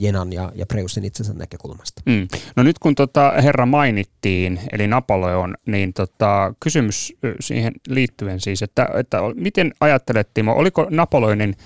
Jenan 0.00 0.32
ja, 0.32 0.52
ja 0.54 0.66
Preussin 0.66 1.04
itsensä 1.04 1.34
näkökulmasta. 1.34 2.02
Mm. 2.06 2.28
No 2.56 2.62
nyt 2.62 2.78
kun 2.78 2.94
tota 2.94 3.32
herra 3.42 3.66
mainittiin, 3.66 4.60
eli 4.72 4.86
Napoleon, 4.86 5.54
niin 5.66 5.92
tota, 5.92 6.54
kysymys 6.60 7.14
siihen 7.40 7.72
liittyen 7.88 8.40
siis, 8.40 8.62
että, 8.62 8.88
että 8.98 9.18
miten 9.34 9.72
ajattelet 9.80 10.28
Timo, 10.34 10.52
oliko 10.52 10.86
Napoleonin 10.90 11.56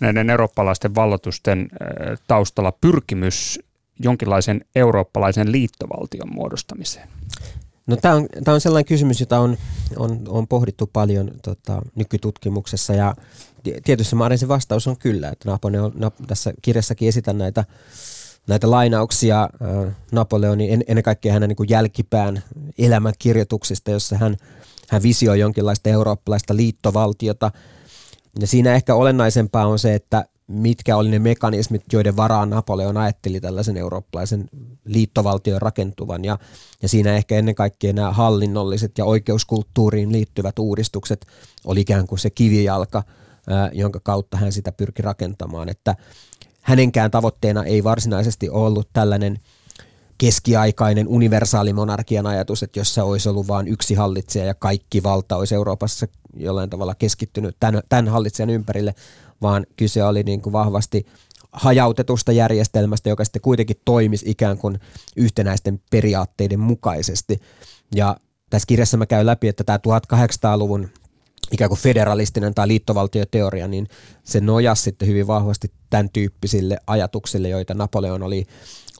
näiden 0.00 0.30
eurooppalaisten 0.30 0.94
vallotusten 0.94 1.68
taustalla 2.26 2.72
pyrkimys 2.72 3.60
jonkinlaisen 4.00 4.64
eurooppalaisen 4.74 5.52
liittovaltion 5.52 6.34
muodostamiseen? 6.34 7.08
No, 7.86 7.96
tämä 7.96 8.14
on, 8.14 8.26
tämä 8.44 8.54
on 8.54 8.60
sellainen 8.60 8.88
kysymys, 8.88 9.20
jota 9.20 9.38
on, 9.38 9.56
on, 9.96 10.22
on 10.28 10.48
pohdittu 10.48 10.90
paljon 10.92 11.30
tota, 11.42 11.82
nykytutkimuksessa 11.94 12.94
ja 12.94 13.14
tietysti 13.84 14.16
Maarin 14.16 14.38
se 14.38 14.48
vastaus 14.48 14.86
on 14.86 14.96
kyllä, 14.96 15.28
että 15.28 15.50
Napoleon, 15.50 15.92
na, 15.94 16.10
tässä 16.26 16.52
kirjassakin 16.62 17.08
esitän 17.08 17.38
näitä, 17.38 17.64
näitä 18.46 18.70
lainauksia 18.70 19.48
Napoleonin, 20.12 20.72
en, 20.72 20.84
ennen 20.88 21.04
kaikkea 21.04 21.32
hänen 21.32 21.48
niin 21.48 21.56
kuin 21.56 21.68
jälkipään 21.68 22.42
elämänkirjoituksista, 22.78 23.90
jossa 23.90 24.18
hän, 24.18 24.36
hän 24.88 25.02
visioi 25.02 25.40
jonkinlaista 25.40 25.90
eurooppalaista 25.90 26.56
liittovaltiota. 26.56 27.50
Ja 28.40 28.46
siinä 28.46 28.74
ehkä 28.74 28.94
olennaisempaa 28.94 29.66
on 29.66 29.78
se, 29.78 29.94
että 29.94 30.24
mitkä 30.48 30.96
oli 30.96 31.08
ne 31.10 31.18
mekanismit, 31.18 31.82
joiden 31.92 32.16
varaan 32.16 32.50
Napoleon 32.50 32.96
ajatteli 32.96 33.40
tällaisen 33.40 33.76
eurooppalaisen 33.76 34.48
liittovaltion 34.84 35.62
rakentuvan. 35.62 36.24
Ja, 36.24 36.38
ja 36.82 36.88
siinä 36.88 37.16
ehkä 37.16 37.36
ennen 37.36 37.54
kaikkea 37.54 37.92
nämä 37.92 38.12
hallinnolliset 38.12 38.98
ja 38.98 39.04
oikeuskulttuuriin 39.04 40.12
liittyvät 40.12 40.58
uudistukset 40.58 41.26
oli 41.64 41.80
ikään 41.80 42.06
kuin 42.06 42.18
se 42.18 42.30
kivijalka, 42.30 43.02
jonka 43.72 44.00
kautta 44.02 44.36
hän 44.36 44.52
sitä 44.52 44.72
pyrki 44.72 45.02
rakentamaan. 45.02 45.68
Että 45.68 45.96
hänenkään 46.62 47.10
tavoitteena 47.10 47.64
ei 47.64 47.84
varsinaisesti 47.84 48.50
ollut 48.50 48.88
tällainen 48.92 49.38
keskiaikainen 50.18 51.08
universaali 51.08 51.72
monarkian 51.72 52.26
ajatus, 52.26 52.62
että 52.62 52.80
jossa 52.80 53.04
olisi 53.04 53.28
ollut 53.28 53.48
vain 53.48 53.68
yksi 53.68 53.94
hallitsija 53.94 54.44
ja 54.44 54.54
kaikki 54.54 55.02
valta 55.02 55.36
olisi 55.36 55.54
Euroopassa 55.54 56.06
jollain 56.36 56.70
tavalla 56.70 56.94
keskittynyt 56.94 57.56
tämän, 57.60 57.82
tämän 57.88 58.08
hallitsijan 58.08 58.50
ympärille, 58.50 58.94
vaan 59.42 59.66
kyse 59.76 60.04
oli 60.04 60.22
niin 60.22 60.42
kuin 60.42 60.52
vahvasti 60.52 61.06
hajautetusta 61.52 62.32
järjestelmästä, 62.32 63.08
joka 63.08 63.24
sitten 63.24 63.42
kuitenkin 63.42 63.80
toimisi 63.84 64.30
ikään 64.30 64.58
kuin 64.58 64.80
yhtenäisten 65.16 65.80
periaatteiden 65.90 66.60
mukaisesti. 66.60 67.40
Ja 67.94 68.16
tässä 68.50 68.66
kirjassa 68.66 68.96
mä 68.96 69.06
käyn 69.06 69.26
läpi, 69.26 69.48
että 69.48 69.64
tämä 69.64 69.78
1800-luvun 70.14 70.88
ikään 71.52 71.68
kuin 71.68 71.80
federalistinen 71.80 72.54
tai 72.54 72.68
liittovaltioteoria, 72.68 73.68
niin 73.68 73.88
se 74.24 74.40
nojasi 74.40 74.82
sitten 74.82 75.08
hyvin 75.08 75.26
vahvasti 75.26 75.72
tämän 75.90 76.10
tyyppisille 76.10 76.78
ajatuksille, 76.86 77.48
joita 77.48 77.74
Napoleon 77.74 78.22
oli, 78.22 78.46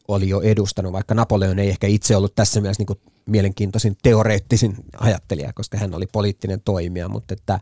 oli 0.08 0.28
jo 0.28 0.40
edustanut, 0.40 0.92
vaikka 0.92 1.14
Napoleon 1.14 1.58
ei 1.58 1.68
ehkä 1.68 1.86
itse 1.86 2.16
ollut 2.16 2.34
tässä 2.34 2.60
mielessä 2.60 2.84
niin 2.88 3.00
mielenkiintoisin 3.26 3.96
teoreettisin 4.02 4.76
ajattelija, 5.00 5.52
koska 5.52 5.78
hän 5.78 5.94
oli 5.94 6.06
poliittinen 6.06 6.60
toimija, 6.64 7.08
mutta 7.08 7.34
että 7.34 7.60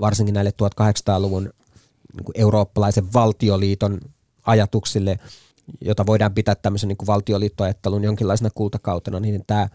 varsinkin 0.00 0.34
näille 0.34 0.50
1800-luvun 0.50 1.42
niin 2.14 2.32
eurooppalaisen 2.34 3.12
valtioliiton 3.12 4.00
ajatuksille, 4.46 5.18
jota 5.80 6.06
voidaan 6.06 6.34
pitää 6.34 6.54
tämmöisen 6.54 6.88
niin 6.88 7.06
valtioliittoajattelun 7.06 8.04
jonkinlaisena 8.04 8.50
kultakautena, 8.54 9.20
niin 9.20 9.44
tämä, 9.46 9.68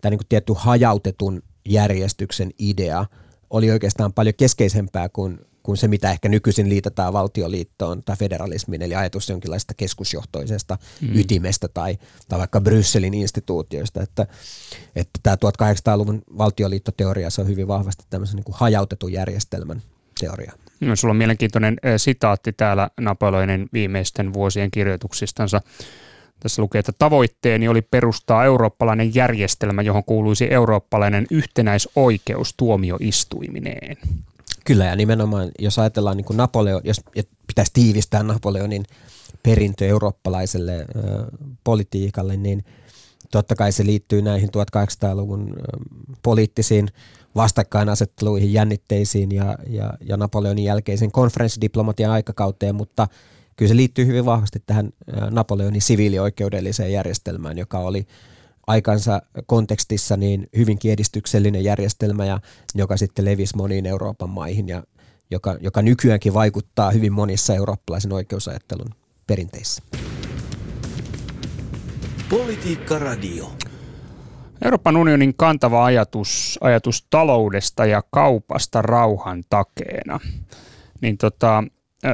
tämä 0.00 0.10
niin 0.10 0.20
tietty 0.28 0.52
hajautetun 0.56 1.42
järjestyksen 1.68 2.50
idea 2.58 3.06
oli 3.52 3.70
oikeastaan 3.70 4.12
paljon 4.12 4.34
keskeisempää 4.34 5.08
kuin, 5.08 5.40
kuin 5.62 5.76
se, 5.76 5.88
mitä 5.88 6.10
ehkä 6.10 6.28
nykyisin 6.28 6.68
liitetään 6.68 7.12
valtioliittoon 7.12 8.02
tai 8.02 8.16
federalismiin, 8.16 8.82
eli 8.82 8.94
ajatus 8.94 9.28
jonkinlaista 9.28 9.74
keskusjohtoisesta 9.74 10.78
mm. 11.00 11.08
ytimestä 11.14 11.68
tai, 11.68 11.98
tai 12.28 12.38
vaikka 12.38 12.60
Brysselin 12.60 13.14
instituutioista. 13.14 14.02
Että, 14.02 14.26
että 14.96 15.20
tämä 15.22 15.36
1800-luvun 15.36 16.22
valtioliittoteoria 16.38 17.30
se 17.30 17.40
on 17.40 17.48
hyvin 17.48 17.68
vahvasti 17.68 18.04
tämmöisen 18.10 18.36
niin 18.36 18.44
kuin 18.44 18.56
hajautetun 18.58 19.12
järjestelmän 19.12 19.82
teoria. 20.20 20.52
No, 20.80 20.96
sulla 20.96 21.12
on 21.12 21.16
mielenkiintoinen 21.16 21.76
sitaatti 21.96 22.52
täällä 22.52 22.90
Napoleonin 23.00 23.68
viimeisten 23.72 24.32
vuosien 24.32 24.70
kirjoituksistansa. 24.70 25.60
Tässä 26.42 26.62
lukee, 26.62 26.78
että 26.78 26.92
tavoitteeni 26.98 27.68
oli 27.68 27.82
perustaa 27.82 28.44
eurooppalainen 28.44 29.14
järjestelmä, 29.14 29.82
johon 29.82 30.04
kuuluisi 30.04 30.52
eurooppalainen 30.52 31.26
yhtenäisoikeus 31.30 32.54
tuomioistuimineen. 32.56 33.96
Kyllä, 34.64 34.84
ja 34.84 34.96
nimenomaan 34.96 35.50
jos 35.58 35.78
ajatellaan 35.78 36.16
niin 36.16 36.24
kuin 36.24 36.36
Napoleon, 36.36 36.80
jos 36.84 37.00
pitäisi 37.46 37.72
tiivistää 37.74 38.22
Napoleonin 38.22 38.84
perintö 39.42 39.86
eurooppalaiselle 39.86 40.78
ö, 40.78 40.84
politiikalle, 41.64 42.36
niin 42.36 42.64
totta 43.30 43.54
kai 43.54 43.72
se 43.72 43.86
liittyy 43.86 44.22
näihin 44.22 44.48
1800-luvun 44.48 45.54
ö, 45.58 45.62
poliittisiin 46.22 46.88
vastakkainasetteluihin, 47.36 48.52
jännitteisiin 48.52 49.32
ja, 49.32 49.58
ja, 49.68 49.94
ja 50.00 50.16
Napoleonin 50.16 50.64
jälkeisen 50.64 51.12
konferenssidiplomatian 51.12 52.12
aikakauteen, 52.12 52.74
mutta 52.74 53.08
kyllä 53.56 53.68
se 53.68 53.76
liittyy 53.76 54.06
hyvin 54.06 54.24
vahvasti 54.24 54.62
tähän 54.66 54.90
Napoleonin 55.30 55.82
siviilioikeudelliseen 55.82 56.92
järjestelmään, 56.92 57.58
joka 57.58 57.78
oli 57.78 58.06
aikansa 58.66 59.22
kontekstissa 59.46 60.16
niin 60.16 60.48
hyvinkin 60.56 60.92
edistyksellinen 60.92 61.64
järjestelmä, 61.64 62.24
ja 62.24 62.40
joka 62.74 62.96
sitten 62.96 63.24
levisi 63.24 63.56
moniin 63.56 63.86
Euroopan 63.86 64.30
maihin 64.30 64.68
ja 64.68 64.82
joka, 65.30 65.56
joka 65.60 65.82
nykyäänkin 65.82 66.34
vaikuttaa 66.34 66.90
hyvin 66.90 67.12
monissa 67.12 67.54
eurooppalaisen 67.54 68.12
oikeusajattelun 68.12 68.90
perinteissä. 69.26 69.82
Politiikka 72.30 72.98
Radio. 72.98 73.52
Euroopan 74.64 74.96
unionin 74.96 75.34
kantava 75.36 75.84
ajatus, 75.84 76.58
ajatus 76.60 77.06
taloudesta 77.10 77.86
ja 77.86 78.02
kaupasta 78.10 78.82
rauhan 78.82 79.44
takeena. 79.50 80.20
Niin 81.00 81.18
tota, 81.18 81.64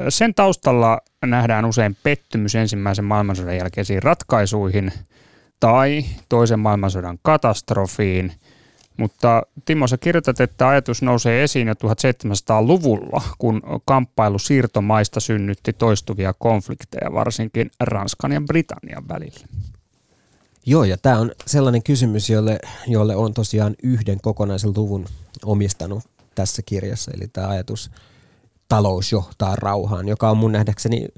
sen 0.09 0.35
taustalla 0.35 1.01
nähdään 1.27 1.65
usein 1.65 1.97
pettymys 2.03 2.55
ensimmäisen 2.55 3.05
maailmansodan 3.05 3.57
jälkeisiin 3.57 4.03
ratkaisuihin 4.03 4.93
tai 5.61 6.05
toisen 6.29 6.61
maailmansodan 6.61 7.19
katastrofiin. 7.23 8.33
Mutta 8.97 9.43
Timo, 9.65 9.87
sä 9.87 9.99
kirjoitat, 9.99 10.41
että 10.41 10.69
ajatus 10.69 11.03
nousee 11.03 11.45
esiin 11.45 11.69
jo 11.69 11.75
1700-luvulla, 11.75 13.23
kun 13.39 13.63
kamppailu 13.85 14.39
siirtomaista 14.39 15.21
synnytti 15.21 15.73
toistuvia 15.73 16.35
konflikteja, 16.39 17.13
varsinkin 17.13 17.71
Ranskan 17.81 18.33
ja 18.33 18.41
Britannian 18.41 19.09
välillä. 19.09 19.47
Joo, 20.67 20.85
ja 20.85 20.97
tämä 20.97 21.19
on 21.19 21.33
sellainen 21.47 21.83
kysymys, 21.83 22.31
jolle, 22.31 22.59
jolle 22.87 23.17
on 23.17 23.35
tosiaan 23.35 23.77
yhden 23.83 24.21
kokonaisen 24.23 24.73
luvun 24.77 25.07
omistanut 25.45 26.05
tässä 26.35 26.63
kirjassa, 26.63 27.11
eli 27.15 27.29
tämä 27.29 27.49
ajatus 27.49 27.91
talous 28.69 29.13
johtaa 29.13 29.57
rauhaan, 29.57 30.09
joka 30.09 30.31
on 30.31 30.37
mun 30.37 30.53
nähdäkseni 30.53 31.09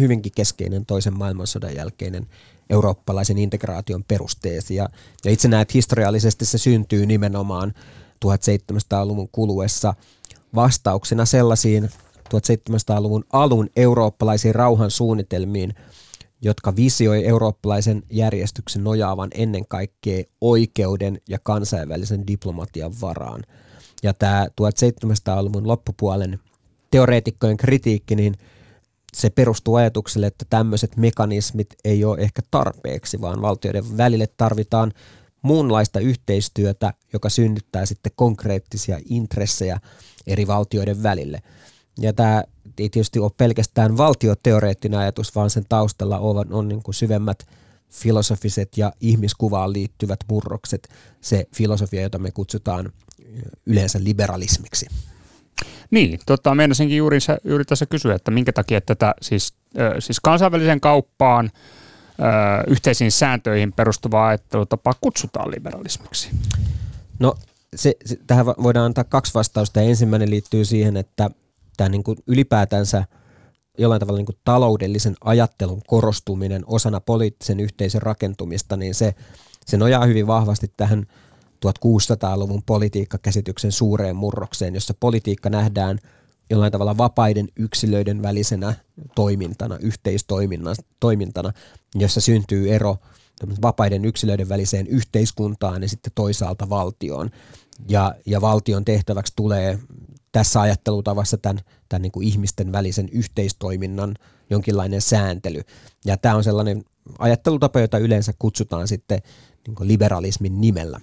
hyvinkin 0.00 0.32
keskeinen 0.36 0.86
toisen 0.86 1.18
maailmansodan 1.18 1.74
jälkeinen 1.74 2.26
eurooppalaisen 2.70 3.38
integraation 3.38 4.04
perusteesi. 4.04 4.74
Ja, 4.74 4.88
ja 5.24 5.30
itse 5.30 5.48
näet 5.48 5.74
historiallisesti 5.74 6.44
se 6.44 6.58
syntyy 6.58 7.06
nimenomaan 7.06 7.74
1700-luvun 8.26 9.28
kuluessa 9.32 9.94
vastauksena 10.54 11.24
sellaisiin 11.24 11.90
1700-luvun 12.18 13.24
alun 13.32 13.70
eurooppalaisiin 13.76 14.54
rauhansuunnitelmiin, 14.54 15.74
jotka 16.42 16.76
visioi 16.76 17.26
eurooppalaisen 17.26 18.02
järjestyksen 18.10 18.84
nojaavan 18.84 19.30
ennen 19.34 19.66
kaikkea 19.66 20.24
oikeuden 20.40 21.20
ja 21.28 21.38
kansainvälisen 21.42 22.26
diplomatian 22.26 22.92
varaan. 23.00 23.42
Ja 24.02 24.14
tämä 24.14 24.46
1700-luvun 24.46 25.68
loppupuolen 25.68 26.40
teoreetikkojen 26.90 27.56
kritiikki, 27.56 28.16
niin 28.16 28.34
se 29.14 29.30
perustuu 29.30 29.74
ajatukselle, 29.74 30.26
että 30.26 30.44
tämmöiset 30.50 30.96
mekanismit 30.96 31.74
ei 31.84 32.04
ole 32.04 32.20
ehkä 32.20 32.42
tarpeeksi, 32.50 33.20
vaan 33.20 33.42
valtioiden 33.42 33.96
välille 33.96 34.26
tarvitaan 34.36 34.92
muunlaista 35.42 36.00
yhteistyötä, 36.00 36.94
joka 37.12 37.28
synnyttää 37.28 37.86
sitten 37.86 38.12
konkreettisia 38.16 38.98
intressejä 39.08 39.80
eri 40.26 40.46
valtioiden 40.46 41.02
välille. 41.02 41.42
Ja 41.98 42.12
tämä 42.12 42.44
ei 42.78 42.88
tietysti 42.88 43.18
ole 43.18 43.30
pelkästään 43.36 43.96
valtioteoreettinen 43.96 45.00
ajatus, 45.00 45.34
vaan 45.34 45.50
sen 45.50 45.64
taustalla 45.68 46.18
on, 46.18 46.52
on 46.52 46.68
niin 46.68 46.82
kuin 46.82 46.94
syvemmät 46.94 47.46
filosofiset 47.90 48.78
ja 48.78 48.92
ihmiskuvaan 49.00 49.72
liittyvät 49.72 50.20
murrokset, 50.28 50.88
se 51.20 51.46
filosofia, 51.54 52.02
jota 52.02 52.18
me 52.18 52.30
kutsutaan 52.30 52.92
yleensä 53.66 53.98
liberalismiksi. 54.04 54.86
Niin, 55.90 56.18
tota, 56.26 56.54
meinasinkin 56.54 56.96
juuri, 56.96 57.18
juuri 57.44 57.64
tässä 57.64 57.86
kysyä, 57.86 58.14
että 58.14 58.30
minkä 58.30 58.52
takia 58.52 58.80
tätä 58.80 59.14
siis, 59.22 59.54
siis 59.98 60.20
kansainväliseen 60.20 60.80
kauppaan, 60.80 61.50
yhteisiin 62.66 63.12
sääntöihin 63.12 63.72
perustuvaa 63.72 64.28
ajattelutapaa 64.28 64.92
kutsutaan 65.00 65.50
liberalismiksi? 65.50 66.30
No 67.18 67.34
se, 67.76 67.94
se, 68.04 68.18
tähän 68.26 68.46
voidaan 68.46 68.86
antaa 68.86 69.04
kaksi 69.04 69.34
vastausta. 69.34 69.80
Ensimmäinen 69.80 70.30
liittyy 70.30 70.64
siihen, 70.64 70.96
että 70.96 71.30
tämä 71.76 71.88
niin 71.88 72.04
kuin 72.04 72.18
ylipäätänsä 72.26 73.04
jollain 73.78 74.00
tavalla 74.00 74.18
niin 74.18 74.26
kuin 74.26 74.38
taloudellisen 74.44 75.14
ajattelun 75.24 75.82
korostuminen 75.86 76.62
osana 76.66 77.00
poliittisen 77.00 77.60
yhteisön 77.60 78.02
rakentumista, 78.02 78.76
niin 78.76 78.94
se, 78.94 79.14
se 79.66 79.76
nojaa 79.76 80.06
hyvin 80.06 80.26
vahvasti 80.26 80.72
tähän 80.76 81.06
1600-luvun 81.66 82.62
politiikkakäsityksen 82.66 83.72
suureen 83.72 84.16
murrokseen, 84.16 84.74
jossa 84.74 84.94
politiikka 85.00 85.50
nähdään 85.50 85.98
jollain 86.50 86.72
tavalla 86.72 86.96
vapaiden 86.96 87.48
yksilöiden 87.56 88.22
välisenä 88.22 88.74
toimintana, 89.14 89.78
yhteistoimintana, 89.80 91.52
jossa 91.94 92.20
syntyy 92.20 92.74
ero 92.74 92.96
vapaiden 93.62 94.04
yksilöiden 94.04 94.48
väliseen 94.48 94.86
yhteiskuntaan 94.86 95.82
ja 95.82 95.88
sitten 95.88 96.12
toisaalta 96.14 96.68
valtioon. 96.68 97.30
Ja, 97.88 98.14
ja 98.26 98.40
valtion 98.40 98.84
tehtäväksi 98.84 99.32
tulee 99.36 99.78
tässä 100.32 100.60
ajattelutavassa 100.60 101.38
tämän, 101.38 101.60
tämän 101.88 102.02
niin 102.02 102.12
kuin 102.12 102.26
ihmisten 102.26 102.72
välisen 102.72 103.08
yhteistoiminnan 103.08 104.16
jonkinlainen 104.50 105.00
sääntely. 105.00 105.60
Ja 106.04 106.16
tämä 106.16 106.34
on 106.34 106.44
sellainen 106.44 106.84
ajattelutapa, 107.18 107.80
jota 107.80 107.98
yleensä 107.98 108.32
kutsutaan 108.38 108.88
sitten 108.88 109.22
niin 109.66 109.88
liberalismin 109.88 110.60
nimellä. 110.60 111.00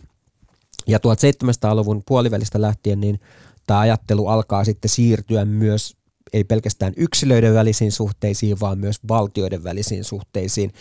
Ja 0.87 0.97
1700-luvun 0.97 2.03
puolivälistä 2.05 2.61
lähtien 2.61 2.99
niin 2.99 3.19
tämä 3.67 3.79
ajattelu 3.79 4.27
alkaa 4.27 4.63
sitten 4.63 4.89
siirtyä 4.89 5.45
myös 5.45 5.97
ei 6.33 6.43
pelkästään 6.43 6.93
yksilöiden 6.97 7.53
välisiin 7.53 7.91
suhteisiin, 7.91 8.59
vaan 8.59 8.79
myös 8.79 8.99
valtioiden 9.07 9.63
välisiin 9.63 10.03
suhteisiin, 10.03 10.73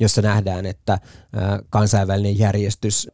jossa 0.00 0.22
nähdään, 0.22 0.66
että 0.66 0.98
kansainvälinen 1.70 2.38
järjestys 2.38 3.08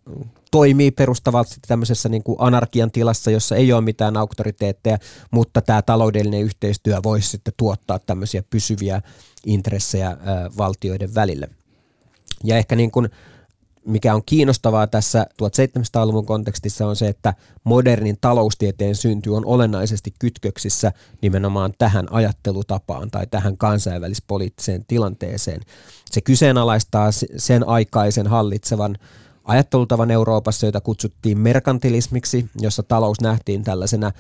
toimii 0.51 0.91
perustavasti 0.91 1.57
tämmöisessä 1.69 2.09
niin 2.09 2.23
kuin 2.23 2.37
anarkian 2.41 2.91
tilassa, 2.91 3.31
jossa 3.31 3.57
ei 3.57 3.73
ole 3.73 3.81
mitään 3.81 4.17
auktoriteetteja, 4.17 4.99
mutta 5.31 5.63
tämä 5.63 5.83
taloudellinen 5.83 6.43
yhteistyö 6.43 7.01
voisi 7.03 7.29
sitten 7.29 7.55
tuottaa 7.57 7.99
tämmöisiä 7.99 8.43
pysyviä 8.51 9.03
intressejä 9.47 10.17
valtioiden 10.57 11.15
välille. 11.15 11.49
Ja 12.45 12.57
ehkä 12.57 12.77
niin 12.77 12.91
kuin 12.91 13.09
mikä 13.91 14.15
on 14.15 14.23
kiinnostavaa 14.27 14.87
tässä 14.87 15.27
1700-luvun 15.43 16.27
kontekstissa 16.27 16.87
on 16.87 16.97
se, 16.97 17.09
että 17.09 17.35
modernin 17.65 18.19
taloustieteen 18.21 18.95
synty 18.95 19.31
on 19.31 19.47
olennaisesti 19.47 20.15
kytköksissä 20.19 20.93
nimenomaan 21.23 21.75
tähän 21.79 22.13
ajattelutapaan 22.13 23.11
tai 23.11 23.27
tähän 23.27 23.57
kansainvälispoliittiseen 23.57 24.85
tilanteeseen. 24.89 25.61
Se 26.11 26.21
kyseenalaistaa 26.21 27.11
sen 27.37 27.69
aikaisen 27.69 28.27
hallitsevan 28.27 28.97
ajattelutavan 29.45 30.11
Euroopassa, 30.11 30.67
jota 30.67 30.81
kutsuttiin 30.81 31.39
merkantilismiksi, 31.39 32.51
jossa 32.61 32.83
talous 32.83 33.21
nähtiin 33.21 33.65
tällaisena 33.65 34.13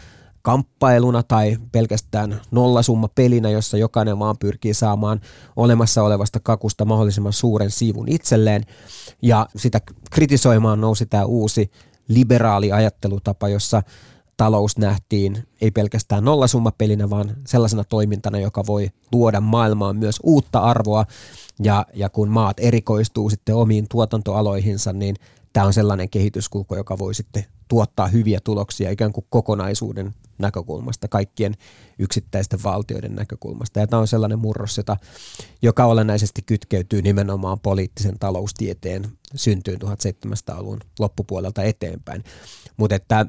kamppailuna 0.42 1.22
tai 1.22 1.56
pelkästään 1.72 2.40
nollasumma 2.50 3.08
pelinä, 3.14 3.50
jossa 3.50 3.76
jokainen 3.76 4.18
maan 4.18 4.38
pyrkii 4.38 4.74
saamaan 4.74 5.20
olemassa 5.56 6.02
olevasta 6.02 6.40
kakusta 6.40 6.84
mahdollisimman 6.84 7.32
suuren 7.32 7.70
siivun 7.70 8.08
itselleen. 8.08 8.64
Ja 9.22 9.46
sitä 9.56 9.80
kritisoimaan 10.10 10.80
nousi 10.80 11.06
tämä 11.06 11.24
uusi 11.24 11.70
liberaali 12.08 12.72
ajattelutapa, 12.72 13.48
jossa 13.48 13.82
talous 14.36 14.78
nähtiin 14.78 15.48
ei 15.60 15.70
pelkästään 15.70 16.24
nollasummapelinä, 16.24 17.10
vaan 17.10 17.36
sellaisena 17.46 17.84
toimintana, 17.84 18.38
joka 18.38 18.66
voi 18.66 18.90
luoda 19.12 19.40
maailmaan 19.40 19.96
myös 19.96 20.20
uutta 20.22 20.58
arvoa. 20.58 21.06
Ja, 21.62 21.86
ja 21.94 22.08
kun 22.08 22.28
maat 22.28 22.56
erikoistuu 22.60 23.30
sitten 23.30 23.54
omiin 23.54 23.86
tuotantoaloihinsa, 23.88 24.92
niin 24.92 25.16
tämä 25.52 25.66
on 25.66 25.72
sellainen 25.72 26.10
kehityskulku, 26.10 26.74
joka 26.74 26.98
voi 26.98 27.14
sitten 27.14 27.44
tuottaa 27.70 28.08
hyviä 28.08 28.40
tuloksia 28.44 28.90
ikään 28.90 29.12
kuin 29.12 29.26
kokonaisuuden 29.30 30.14
näkökulmasta, 30.38 31.08
kaikkien 31.08 31.54
yksittäisten 31.98 32.62
valtioiden 32.62 33.14
näkökulmasta. 33.14 33.80
Ja 33.80 33.86
tämä 33.86 34.00
on 34.00 34.08
sellainen 34.08 34.38
murros, 34.38 34.76
jota, 34.76 34.96
joka 35.62 35.84
olennaisesti 35.84 36.42
kytkeytyy 36.42 37.02
nimenomaan 37.02 37.60
poliittisen 37.60 38.18
taloustieteen 38.18 39.08
syntyyn 39.34 39.78
1700-luvun 39.82 40.80
loppupuolelta 40.98 41.62
eteenpäin. 41.62 42.24
Mutta 42.76 42.94
että 42.94 43.26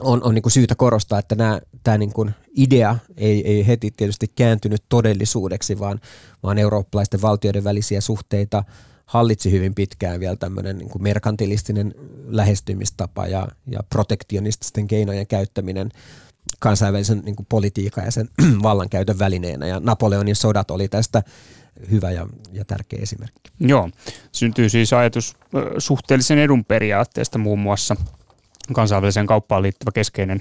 on, 0.00 0.22
on 0.24 0.34
niin 0.34 0.42
kuin 0.42 0.52
syytä 0.52 0.74
korostaa, 0.74 1.18
että 1.18 1.34
nämä, 1.34 1.60
tämä 1.82 1.98
niin 1.98 2.12
kuin 2.12 2.30
idea 2.56 2.96
ei, 3.16 3.48
ei 3.48 3.66
heti 3.66 3.90
tietysti 3.96 4.28
kääntynyt 4.28 4.84
todellisuudeksi, 4.88 5.78
vaan, 5.78 6.00
vaan 6.42 6.58
eurooppalaisten 6.58 7.22
valtioiden 7.22 7.64
välisiä 7.64 8.00
suhteita 8.00 8.64
hallitsi 9.10 9.50
hyvin 9.50 9.74
pitkään 9.74 10.20
vielä 10.20 10.36
tämmöinen 10.36 10.78
niin 10.78 10.88
kuin 10.88 11.02
merkantilistinen 11.02 11.94
lähestymistapa 12.26 13.26
ja, 13.26 13.48
ja 13.66 13.80
protektionististen 13.90 14.86
keinojen 14.86 15.26
käyttäminen 15.26 15.90
kansainvälisen 16.58 17.22
niin 17.24 17.36
kuin 17.36 17.46
politiikan 17.48 18.04
ja 18.04 18.10
sen 18.10 18.28
vallankäytön 18.62 19.18
välineenä. 19.18 19.66
Ja 19.66 19.80
Napoleonin 19.80 20.36
sodat 20.36 20.70
oli 20.70 20.88
tästä 20.88 21.22
hyvä 21.90 22.10
ja, 22.10 22.26
ja 22.52 22.64
tärkeä 22.64 22.98
esimerkki. 23.02 23.50
Joo, 23.60 23.90
syntyy 24.32 24.68
siis 24.68 24.92
ajatus 24.92 25.36
suhteellisen 25.78 26.38
edun 26.38 26.64
periaatteesta 26.64 27.38
muun 27.38 27.58
muassa– 27.58 27.96
kansainväliseen 28.72 29.26
kauppaan 29.26 29.62
liittyvä 29.62 29.90
keskeinen 29.94 30.40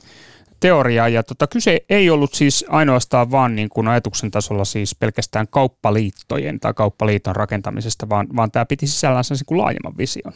teoria. 0.59 1.07
Ja 1.07 1.23
tota, 1.23 1.47
kyse 1.47 1.85
ei 1.89 2.09
ollut 2.09 2.33
siis 2.33 2.65
ainoastaan 2.69 3.31
vaan 3.31 3.55
niin 3.55 3.69
kuin 3.69 3.87
ajatuksen 3.87 4.31
tasolla 4.31 4.65
siis 4.65 4.95
pelkästään 4.95 5.47
kauppaliittojen 5.47 6.59
tai 6.59 6.73
kauppaliiton 6.73 7.35
rakentamisesta, 7.35 8.09
vaan, 8.09 8.27
vaan 8.35 8.51
tämä 8.51 8.65
piti 8.65 8.87
sisällään 8.87 9.23
sen 9.23 9.37
kuin 9.45 9.57
laajemman 9.57 9.97
vision. 9.97 10.33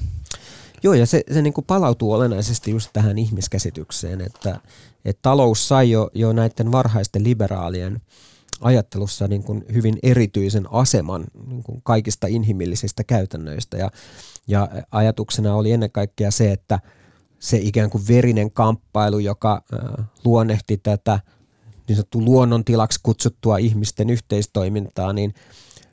Joo, 0.83 0.93
ja 0.93 1.05
se, 1.05 1.23
se 1.31 1.41
niin 1.41 1.53
kuin 1.53 1.65
palautuu 1.65 2.13
olennaisesti 2.13 2.71
just 2.71 2.89
tähän 2.93 3.17
ihmiskäsitykseen, 3.17 4.21
että, 4.21 4.59
että 5.05 5.21
talous 5.21 5.67
sai 5.67 5.91
jo, 5.91 6.09
jo 6.13 6.33
näiden 6.33 6.71
varhaisten 6.71 7.23
liberaalien 7.23 8.01
ajattelussa 8.61 9.27
niin 9.27 9.43
kuin 9.43 9.65
hyvin 9.73 9.99
erityisen 10.03 10.67
aseman 10.71 11.23
niin 11.47 11.63
kuin 11.63 11.81
kaikista 11.83 12.27
inhimillisistä 12.27 13.03
käytännöistä. 13.03 13.77
Ja, 13.77 13.91
ja 14.47 14.69
ajatuksena 14.91 15.55
oli 15.55 15.71
ennen 15.71 15.91
kaikkea 15.91 16.31
se, 16.31 16.51
että– 16.51 16.79
se 17.43 17.57
ikään 17.57 17.89
kuin 17.89 18.07
verinen 18.07 18.51
kamppailu, 18.51 19.19
joka 19.19 19.63
luonnehti 20.25 20.77
tätä 20.77 21.19
niin 21.87 21.95
sanottu 21.95 22.25
luonnontilaksi 22.25 22.99
kutsuttua 23.03 23.57
ihmisten 23.57 24.09
yhteistoimintaa, 24.09 25.13
niin 25.13 25.33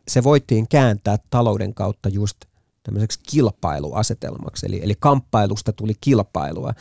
se 0.09 0.25
voitiin 0.25 0.69
kääntää 0.69 1.17
talouden 1.31 1.75
kautta 1.75 2.09
just 2.09 2.37
tämmöiseksi 2.83 3.21
kilpailuasetelmaksi. 3.31 4.67
Eli, 4.67 4.81
eli 4.83 4.95
kamppailusta 5.01 5.73
tuli 5.73 5.93
kilpailua. 6.01 6.75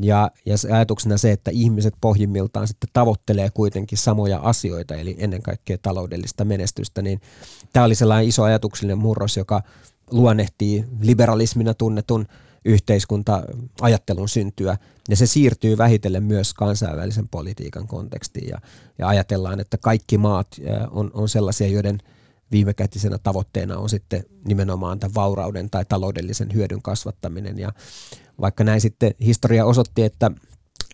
Ja, 0.00 0.30
ja 0.46 0.58
se 0.58 0.72
ajatuksena 0.72 1.18
se, 1.18 1.32
että 1.32 1.50
ihmiset 1.50 1.94
pohjimmiltaan 2.00 2.68
sitten 2.68 2.90
tavoittelee 2.92 3.50
kuitenkin 3.50 3.98
samoja 3.98 4.38
asioita, 4.38 4.94
eli 4.94 5.16
ennen 5.18 5.42
kaikkea 5.42 5.78
taloudellista 5.82 6.44
menestystä, 6.44 7.02
niin 7.02 7.20
tämä 7.72 7.86
oli 7.86 7.94
sellainen 7.94 8.28
iso 8.28 8.42
ajatuksellinen 8.42 8.98
murros, 8.98 9.36
joka 9.36 9.62
luonnehtii 10.10 10.84
liberalismina 11.00 11.74
tunnetun 11.74 12.26
yhteiskunta-ajattelun 12.64 14.28
syntyä, 14.28 14.78
ja 15.08 15.16
se 15.16 15.26
siirtyy 15.26 15.78
vähitellen 15.78 16.22
myös 16.22 16.54
kansainvälisen 16.54 17.28
politiikan 17.28 17.86
kontekstiin, 17.86 18.48
ja, 18.48 18.60
ja 18.98 19.08
ajatellaan, 19.08 19.60
että 19.60 19.78
kaikki 19.78 20.18
maat 20.18 20.48
on, 20.90 21.10
on 21.14 21.28
sellaisia, 21.28 21.68
joiden 21.68 21.98
viimekätisenä 22.52 23.18
tavoitteena 23.18 23.78
on 23.78 23.88
sitten 23.88 24.24
nimenomaan 24.44 24.98
tämän 24.98 25.14
vaurauden 25.14 25.70
tai 25.70 25.84
taloudellisen 25.84 26.54
hyödyn 26.54 26.82
kasvattaminen, 26.82 27.58
ja 27.58 27.72
vaikka 28.40 28.64
näin 28.64 28.80
sitten 28.80 29.14
historia 29.20 29.64
osoitti, 29.64 30.02
että 30.02 30.30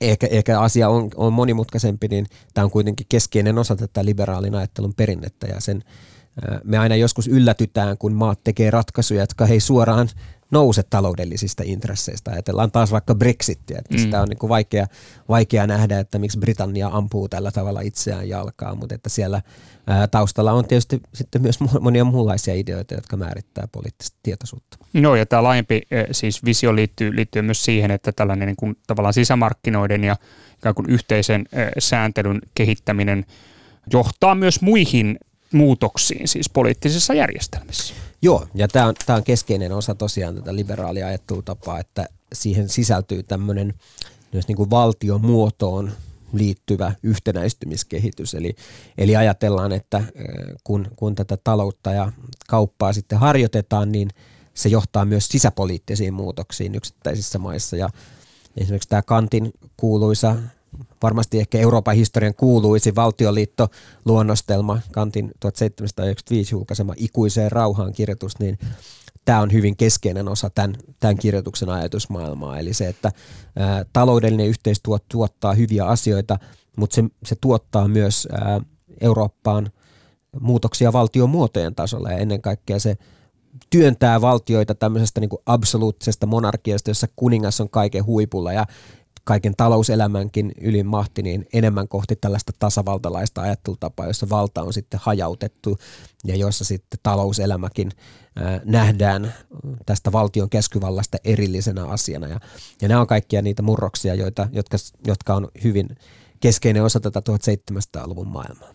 ehkä, 0.01 0.27
ehkä 0.27 0.61
asia 0.61 0.89
on, 0.89 1.11
on 1.17 1.33
monimutkaisempi, 1.33 2.09
niin 2.09 2.27
tämä 2.55 2.65
on 2.65 2.71
kuitenkin 2.71 3.07
keskeinen 3.09 3.59
osa 3.59 3.77
tätä 3.77 4.05
liberaalin 4.05 4.55
ajattelun 4.55 4.95
perinnettä, 4.95 5.47
ja 5.47 5.61
sen 5.61 5.83
me 6.65 6.79
aina 6.79 6.97
joskus 6.97 7.29
yllätytään, 7.29 7.99
kun 7.99 8.13
maat 8.13 8.41
tekee 8.45 8.71
ratkaisuja, 8.71 9.21
jotka 9.21 9.47
ei 9.47 9.61
suoraan 9.61 10.09
nouse 10.51 10.83
taloudellisista 10.83 11.63
intresseistä. 11.67 12.31
Ajatellaan 12.31 12.71
taas 12.71 12.93
vaikka 12.93 13.15
Brexitia, 13.15 13.79
että 13.79 13.95
mm. 13.95 13.99
sitä 13.99 14.23
on 14.23 14.29
niin 14.29 14.39
kuin 14.39 14.49
vaikea, 14.49 14.87
vaikea 15.29 15.67
nähdä, 15.67 15.99
että 16.01 16.19
miksi 16.19 16.39
Britannia 16.39 16.89
ampuu 16.93 17.29
tällä 17.29 17.51
tavalla 17.51 17.81
itseään 17.81 18.29
jalkaa, 18.29 18.75
mutta 18.75 18.95
että 18.95 19.09
siellä 19.09 19.43
ää, 19.87 20.07
taustalla 20.07 20.53
on 20.53 20.65
tietysti 20.65 21.01
sitten 21.15 21.43
myös 21.43 21.61
monia 21.81 22.05
muunlaisia 22.05 22.55
ideoita, 22.55 22.95
jotka 22.95 23.17
määrittää 23.17 23.69
poliittista 23.73 24.19
tietoisuutta. 24.23 24.79
No 24.93 25.17
ja 25.17 25.27
tämä 25.27 25.43
laajempi 25.43 25.83
siis 26.13 26.45
visio 26.45 26.77
liittyy, 26.77 27.17
liittyy 27.17 27.43
myös 27.43 27.65
siihen, 27.65 27.91
että 27.91 28.13
tällainen 28.13 28.47
niin 28.47 28.57
kuin, 28.57 28.77
tavallaan 28.87 29.15
sisämarkkinoiden 29.15 30.05
ja 30.05 30.17
ikään 30.59 30.75
kuin 30.75 30.91
yhteisen 30.91 31.47
sääntelyn 31.79 32.41
kehittäminen 32.55 33.25
johtaa 33.93 34.35
myös 34.35 34.61
muihin 34.61 35.19
muutoksiin 35.53 36.29
siis 36.29 36.51
poliittisissa 36.51 37.15
järjestelmissä. 37.15 37.95
Joo, 38.27 38.47
ja 38.55 38.69
tämä 38.69 38.87
on, 38.87 38.95
on 39.09 39.25
keskeinen 39.25 39.73
osa 39.73 39.95
tosiaan 39.95 40.35
tätä 40.35 40.57
liberaalia 40.57 41.07
ajattelutapaa, 41.07 41.81
että 41.81 42.09
siihen 42.33 42.69
sisältyy 42.69 43.23
tämmöinen 43.23 43.75
myös 44.33 44.49
niin 44.49 44.57
kuin 44.57 44.71
valtiomuotoon 44.71 45.93
liittyvä 46.33 46.93
yhtenäistymiskehitys. 47.03 48.35
Eli, 48.35 48.57
eli 48.99 49.17
ajatellaan, 49.17 49.73
että 49.73 50.05
kun, 50.65 50.89
kun 50.97 51.15
tätä 51.15 51.39
taloutta 51.45 51.93
ja 51.93 52.13
kauppaa 52.49 52.93
sitten 52.93 53.19
harjoitetaan, 53.19 53.93
niin 53.93 54.11
se 54.55 54.69
johtaa 54.69 55.05
myös 55.05 55.29
sisäpoliittisiin 55.29 56.15
muutoksiin 56.15 56.75
yksittäisissä 56.75 57.39
maissa. 57.39 57.77
Ja 57.77 57.89
esimerkiksi 58.57 58.89
tämä 58.89 59.03
Kantin 59.03 59.53
kuuluisa 59.77 60.37
varmasti 61.03 61.39
ehkä 61.39 61.59
Euroopan 61.59 61.97
historian 61.97 62.35
kuuluisi 62.35 62.95
valtioliitto-luonnostelma, 62.95 64.81
Kantin 64.93 65.33
1795 65.41 66.55
julkaisema 66.55 66.95
ikuiseen 66.97 67.53
rauhaan 67.53 67.93
kirjoitus, 67.93 68.39
niin 68.39 68.59
tämä 69.25 69.41
on 69.41 69.53
hyvin 69.53 69.77
keskeinen 69.77 70.29
osa 70.29 70.51
tämän, 70.51 70.75
tämän 71.01 71.17
kirjoituksen 71.17 71.69
ajatusmaailmaa. 71.69 72.59
Eli 72.59 72.75
se, 72.75 72.89
että 72.89 73.13
ää, 73.57 73.85
taloudellinen 73.93 74.47
yhteistyö 74.47 74.97
tuottaa 75.09 75.53
hyviä 75.53 75.87
asioita, 75.87 76.39
mutta 76.77 76.95
se, 76.95 77.05
se 77.25 77.37
tuottaa 77.41 77.89
myös 77.89 78.29
ää, 78.33 78.61
Eurooppaan 79.01 79.71
muutoksia 80.41 80.93
valtiomuotojen 80.93 81.75
tasolla 81.75 82.13
ja 82.13 82.19
ennen 82.19 82.43
kaikkea 82.43 82.79
se 82.79 82.97
työntää 83.71 84.21
valtioita 84.21 84.75
tämmöisestä 84.75 85.21
niin 85.21 85.31
kuin 85.31 85.43
absoluuttisesta 85.47 86.27
monarkiasta, 86.27 86.91
jossa 86.91 87.07
kuningas 87.17 87.61
on 87.61 87.71
kaiken 87.71 88.07
huipulla 88.07 88.53
ja 88.53 88.67
kaiken 89.27 89.57
talouselämänkin 89.57 90.53
ylin 90.61 90.87
mahti, 90.87 91.23
niin 91.23 91.47
enemmän 91.53 91.89
kohti 91.89 92.17
tällaista 92.17 92.53
tasavaltalaista 92.59 93.43
ajattelutapaa, 93.43 94.07
jossa 94.07 94.29
valta 94.29 94.63
on 94.63 94.73
sitten 94.73 95.01
hajautettu 95.03 95.79
ja 96.25 96.37
jossa 96.37 96.65
sitten 96.65 97.01
talouselämäkin 97.03 97.91
nähdään 98.65 99.35
tästä 99.87 100.13
valtion 100.13 100.51
keskyvallasta 100.51 101.19
erillisenä 101.25 101.85
asiana. 101.85 102.27
Ja, 102.27 102.41
ja 102.83 102.89
nämä 102.89 103.01
on 103.01 103.07
kaikkia 103.07 103.43
niitä 103.43 103.63
murroksia, 103.63 104.15
joita, 104.15 104.49
jotka, 104.53 104.77
jotka 105.07 105.35
on 105.35 105.49
hyvin 105.65 105.89
keskeinen 106.41 106.83
osa 106.83 107.01
tätä 107.01 107.21
1700-luvun 107.21 108.29
maailmaa. 108.29 108.69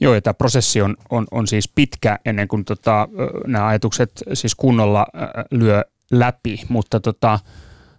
Joo, 0.00 0.14
ja 0.14 0.22
tämä 0.22 0.34
prosessi 0.34 0.82
on, 0.82 0.96
on, 1.10 1.26
on 1.30 1.46
siis 1.46 1.68
pitkä 1.68 2.18
ennen 2.24 2.48
kuin 2.48 2.64
tota, 2.64 3.08
nämä 3.46 3.66
ajatukset 3.66 4.22
siis 4.34 4.54
kunnolla 4.54 5.06
lyö 5.50 5.84
läpi, 6.10 6.60
mutta 6.68 7.00
tota, 7.00 7.38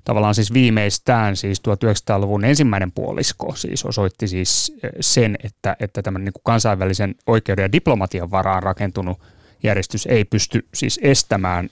tavallaan 0.10 0.36
siis 0.36 0.54
viimeistään 0.54 1.36
siis 1.36 1.62
1900-luvun 1.68 2.46
ensimmäinen 2.46 2.92
puolisko 2.92 3.56
siis 3.56 3.86
osoitti 3.86 4.28
siis 4.28 4.74
eh, 4.84 4.90
sen, 5.00 5.38
että, 5.44 5.76
että 5.80 6.02
tämän 6.02 6.26
niin 6.26 6.34
kuin 6.34 6.44
kansainvälisen 6.44 7.16
oikeuden 7.28 7.64
ja 7.64 7.72
diplomatian 7.72 8.32
varaan 8.32 8.64
rakentunut 8.64 9.20
järjestys 9.64 10.06
ei 10.06 10.26
pysty 10.26 10.68
siis 10.74 11.00
estämään 11.04 11.70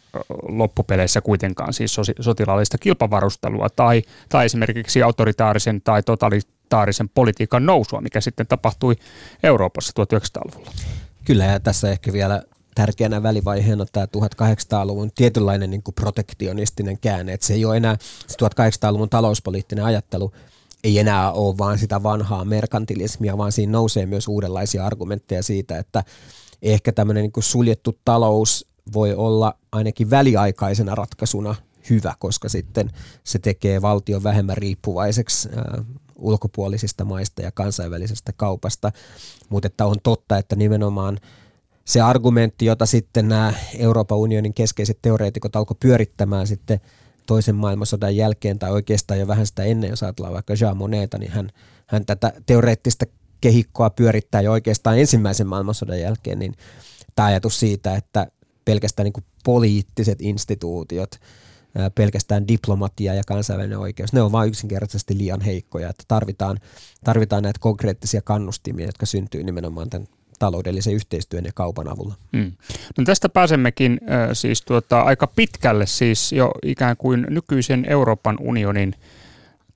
loppupeleissä 0.48 1.22
kuitenkaan 1.22 1.74
siis 1.74 1.96
sotilaallista 2.20 2.78
kilpavarustelua 2.78 3.68
tai, 3.76 4.04
tai 4.30 4.46
esimerkiksi 4.46 5.04
autoritaarisen 5.04 5.82
tai 5.82 6.04
totalitaarisen 6.04 7.10
politiikan 7.10 7.66
nousua, 7.66 8.02
mikä 8.02 8.22
sitten 8.22 8.48
tapahtui 8.48 8.96
Euroopassa 9.44 9.94
1900-luvulla. 10.04 10.72
Kyllä, 11.26 11.46
ja 11.46 11.60
tässä 11.60 11.92
ehkä 11.92 12.14
vielä 12.14 12.44
tärkeänä 12.78 13.24
välivaiheena 13.24 13.86
tämä 13.92 14.06
1800-luvun 14.06 15.12
tietynlainen 15.16 15.70
niin 15.70 15.84
kuin 15.84 15.96
protektionistinen 15.96 17.00
käänne, 17.00 17.34
että 17.34 17.48
se 17.48 17.54
ei 17.54 17.66
ole 17.66 17.78
enää 17.78 17.98
1800-luvun 18.32 19.10
talouspoliittinen 19.10 19.86
ajattelu, 19.86 20.32
ei 20.84 21.00
enää 21.00 21.32
ole 21.32 21.58
vaan 21.58 21.80
sitä 21.80 22.04
vanhaa 22.04 22.46
merkantilismia, 22.46 23.38
vaan 23.38 23.52
siinä 23.52 23.72
nousee 23.72 24.06
myös 24.06 24.28
uudenlaisia 24.28 24.86
argumentteja 24.86 25.44
siitä, 25.44 25.78
että 25.78 26.04
ehkä 26.62 26.92
tämmöinen 26.92 27.24
niin 27.24 27.44
suljettu 27.44 28.00
talous 28.06 28.68
voi 28.94 29.14
olla 29.14 29.58
ainakin 29.72 30.10
väliaikaisena 30.10 30.96
ratkaisuna 30.96 31.56
hyvä, 31.90 32.14
koska 32.20 32.50
sitten 32.50 32.90
se 33.24 33.40
tekee 33.40 33.82
valtion 33.82 34.24
vähemmän 34.24 34.58
riippuvaiseksi 34.58 35.50
ulkopuolisista 36.16 37.06
maista 37.06 37.42
ja 37.42 37.52
kansainvälisestä 37.52 38.34
kaupasta, 38.34 38.92
mutta 39.50 39.68
että 39.68 39.86
on 39.86 39.96
totta, 40.04 40.38
että 40.38 40.56
nimenomaan 40.56 41.20
se 41.88 42.02
argumentti, 42.02 42.66
jota 42.66 42.86
sitten 42.86 43.28
nämä 43.28 43.54
Euroopan 43.78 44.18
unionin 44.18 44.54
keskeiset 44.54 45.00
teoreetikot 45.02 45.56
alkoi 45.56 45.78
pyörittämään 45.80 46.48
sitten 46.48 46.80
toisen 47.26 47.56
maailmansodan 47.56 48.16
jälkeen 48.16 48.60
tai 48.60 48.72
oikeastaan 48.72 49.20
jo 49.20 49.28
vähän 49.28 49.48
sitä 49.48 49.64
ennen, 49.64 49.90
jos 49.90 50.04
ajatellaan 50.04 50.34
vaikka 50.34 50.54
Jean 50.62 50.78
Monneta, 50.78 51.18
niin 51.18 51.32
hän, 51.32 51.50
hän 51.88 52.06
tätä 52.06 52.34
teoreettista 52.46 53.06
kehikkoa 53.42 53.90
pyörittää 53.90 54.42
jo 54.42 54.52
oikeastaan 54.52 55.00
ensimmäisen 55.00 55.48
maailmansodan 55.48 56.00
jälkeen, 56.00 56.40
niin 56.40 56.54
tämä 57.16 57.28
ajatus 57.28 57.60
siitä, 57.60 57.96
että 57.96 58.28
pelkästään 58.66 59.04
niin 59.04 59.14
kuin 59.14 59.26
poliittiset 59.44 60.22
instituutiot, 60.22 61.12
pelkästään 61.96 62.48
diplomatia 62.48 63.14
ja 63.14 63.24
kansainvälinen 63.28 63.80
oikeus, 63.80 64.14
ne 64.14 64.22
on 64.22 64.32
vain 64.32 64.50
yksinkertaisesti 64.50 65.18
liian 65.18 65.42
heikkoja, 65.42 65.90
että 65.90 66.04
tarvitaan, 66.08 66.58
tarvitaan 67.04 67.44
näitä 67.44 67.60
konkreettisia 67.60 68.22
kannustimia, 68.22 68.86
jotka 68.86 69.06
syntyy 69.06 69.44
nimenomaan 69.44 69.90
tämän 69.90 70.08
taloudellisen 70.40 70.94
yhteistyön 70.94 71.46
ja 71.46 71.52
kaupan 71.56 71.90
avulla. 71.90 72.16
Hmm. 72.38 72.52
No 72.98 73.04
tästä 73.04 73.30
pääsemmekin 73.30 74.00
äh, 74.04 74.30
siis 74.34 74.62
tuota, 74.62 75.02
aika 75.02 75.28
pitkälle 75.28 75.86
siis 75.86 76.32
jo 76.32 76.52
ikään 76.66 76.98
kuin 76.98 77.26
nykyisen 77.30 77.86
Euroopan 77.90 78.38
unionin– 78.40 78.96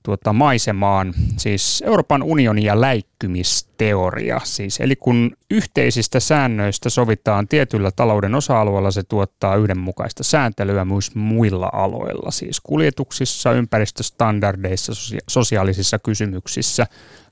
tuota, 0.02 0.32
maisemaan, 0.32 1.14
siis 1.36 1.82
Euroopan 1.86 2.22
unionin 2.22 2.64
ja 2.64 2.80
läikkymisteoria. 2.80 4.40
Siis, 4.44 4.80
eli 4.80 4.96
kun 4.96 5.36
yhteisistä 5.50 6.20
säännöistä 6.20 6.90
sovitaan 6.90 7.48
tietyllä 7.48 7.90
talouden 7.90 8.34
osa-alueella, 8.34 8.90
se 8.90 9.02
tuottaa 9.02 9.56
yhdenmukaista 9.56 10.22
sääntelyä 10.22 10.84
myös 10.84 11.14
muilla 11.14 11.70
aloilla, 11.72 12.30
siis 12.30 12.60
kuljetuksissa, 12.60 13.52
ympäristöstandardeissa, 13.52 14.92
sosiaalisissa 15.28 15.98
kysymyksissä, 15.98 16.86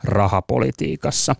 rahapolitiikassa. 0.04 1.36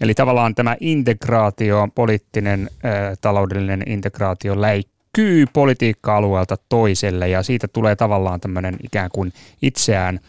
Eli 0.00 0.14
tavallaan 0.14 0.54
tämä 0.54 0.76
integraatio, 0.80 1.88
poliittinen 1.94 2.70
äh, 2.84 2.92
taloudellinen 3.20 3.82
integraatio 3.86 4.60
läikkyy 4.60 5.46
politiikka-alueelta 5.52 6.56
toiselle 6.68 7.28
ja 7.28 7.42
siitä 7.42 7.68
tulee 7.68 7.96
tavallaan 7.96 8.40
tämmöinen 8.40 8.76
ikään 8.82 9.10
kuin 9.12 9.32
itseään– 9.62 10.20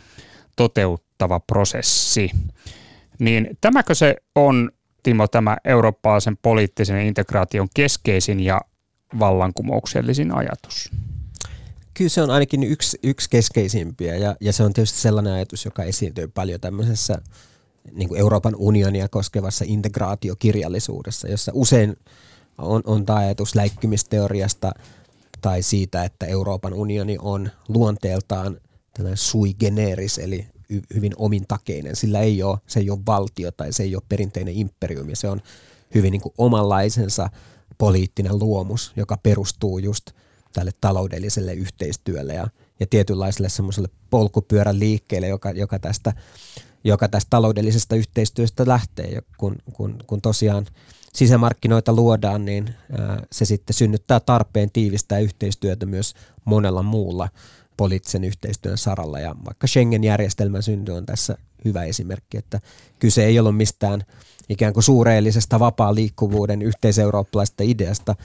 toteuttava 0.55 1.39
prosessi. 1.39 2.31
Niin 3.19 3.57
tämäkö 3.61 3.95
se 3.95 4.15
on, 4.35 4.71
Timo, 5.03 5.27
tämä 5.27 5.57
eurooppalaisen 5.65 6.37
poliittisen 6.37 7.01
integraation 7.01 7.67
keskeisin 7.75 8.39
ja 8.39 8.61
vallankumouksellisin 9.19 10.35
ajatus? 10.35 10.91
Kyllä 11.93 12.09
se 12.09 12.21
on 12.21 12.29
ainakin 12.29 12.63
yksi, 12.63 12.99
yksi 13.03 13.29
keskeisimpiä 13.29 14.15
ja, 14.15 14.35
ja 14.41 14.53
se 14.53 14.63
on 14.63 14.73
tietysti 14.73 14.99
sellainen 14.99 15.33
ajatus, 15.33 15.65
joka 15.65 15.83
esiintyy 15.83 16.27
paljon 16.27 16.59
tämmöisessä 16.59 17.21
niin 17.91 18.09
kuin 18.09 18.19
Euroopan 18.19 18.55
unionia 18.57 19.07
koskevassa 19.07 19.65
integraatiokirjallisuudessa, 19.67 21.27
jossa 21.27 21.51
usein 21.55 21.97
on, 22.57 22.81
on 22.85 23.05
tämä 23.05 23.19
ajatus 23.19 23.55
läikkymisteoriasta 23.55 24.71
tai 25.41 25.61
siitä, 25.61 26.03
että 26.03 26.25
Euroopan 26.25 26.73
unioni 26.73 27.17
on 27.21 27.49
luonteeltaan 27.67 28.57
tällainen 28.95 29.17
sui 29.17 29.53
generis, 29.53 30.17
eli 30.17 30.47
hyvin 30.93 31.13
omintakeinen. 31.17 31.95
Sillä 31.95 32.19
ei 32.19 32.43
ole, 32.43 32.57
se 32.67 32.79
ei 32.79 32.89
ole 32.89 32.99
valtio 33.05 33.51
tai 33.51 33.73
se 33.73 33.83
ei 33.83 33.95
ole 33.95 34.03
perinteinen 34.09 34.53
imperiumi, 34.53 35.15
se 35.15 35.27
on 35.27 35.41
hyvin 35.95 36.11
niin 36.11 36.21
kuin 36.21 36.33
omanlaisensa 36.37 37.29
poliittinen 37.77 38.39
luomus, 38.39 38.93
joka 38.95 39.17
perustuu 39.23 39.79
just 39.79 40.11
tälle 40.53 40.71
taloudelliselle 40.81 41.53
yhteistyölle 41.53 42.33
ja, 42.33 42.47
ja 42.79 42.87
tietynlaiselle 42.89 43.49
semmoiselle 43.49 43.89
polkupyörän 44.09 44.79
liikkeelle, 44.79 45.27
joka, 45.27 45.51
joka, 45.51 45.79
tästä, 45.79 46.13
joka 46.83 47.07
tästä 47.07 47.29
taloudellisesta 47.29 47.95
yhteistyöstä 47.95 48.67
lähtee, 48.67 49.21
kun, 49.37 49.55
kun, 49.73 49.97
kun 50.07 50.21
tosiaan 50.21 50.65
sisämarkkinoita 51.13 51.93
luodaan, 51.93 52.45
niin 52.45 52.75
ää, 52.99 53.23
se 53.31 53.45
sitten 53.45 53.73
synnyttää 53.73 54.19
tarpeen 54.19 54.71
tiivistää 54.71 55.19
yhteistyötä 55.19 55.85
myös 55.85 56.13
monella 56.45 56.83
muulla 56.83 57.29
poliittisen 57.77 58.23
yhteistyön 58.23 58.77
saralla. 58.77 59.19
Ja 59.19 59.35
vaikka 59.45 59.67
Schengen-järjestelmän 59.67 60.63
synty 60.63 60.91
on 60.91 61.05
tässä 61.05 61.37
hyvä 61.65 61.83
esimerkki, 61.83 62.37
että 62.37 62.59
kyse 62.99 63.25
ei 63.25 63.39
ollut 63.39 63.57
mistään 63.57 64.03
ikään 64.49 64.73
kuin 64.73 64.83
suureellisesta 64.83 65.59
vapaa 65.59 65.95
liikkuvuuden 65.95 66.61
yhteiseurooppalaisesta 66.61 67.63
ideasta, 67.63 68.15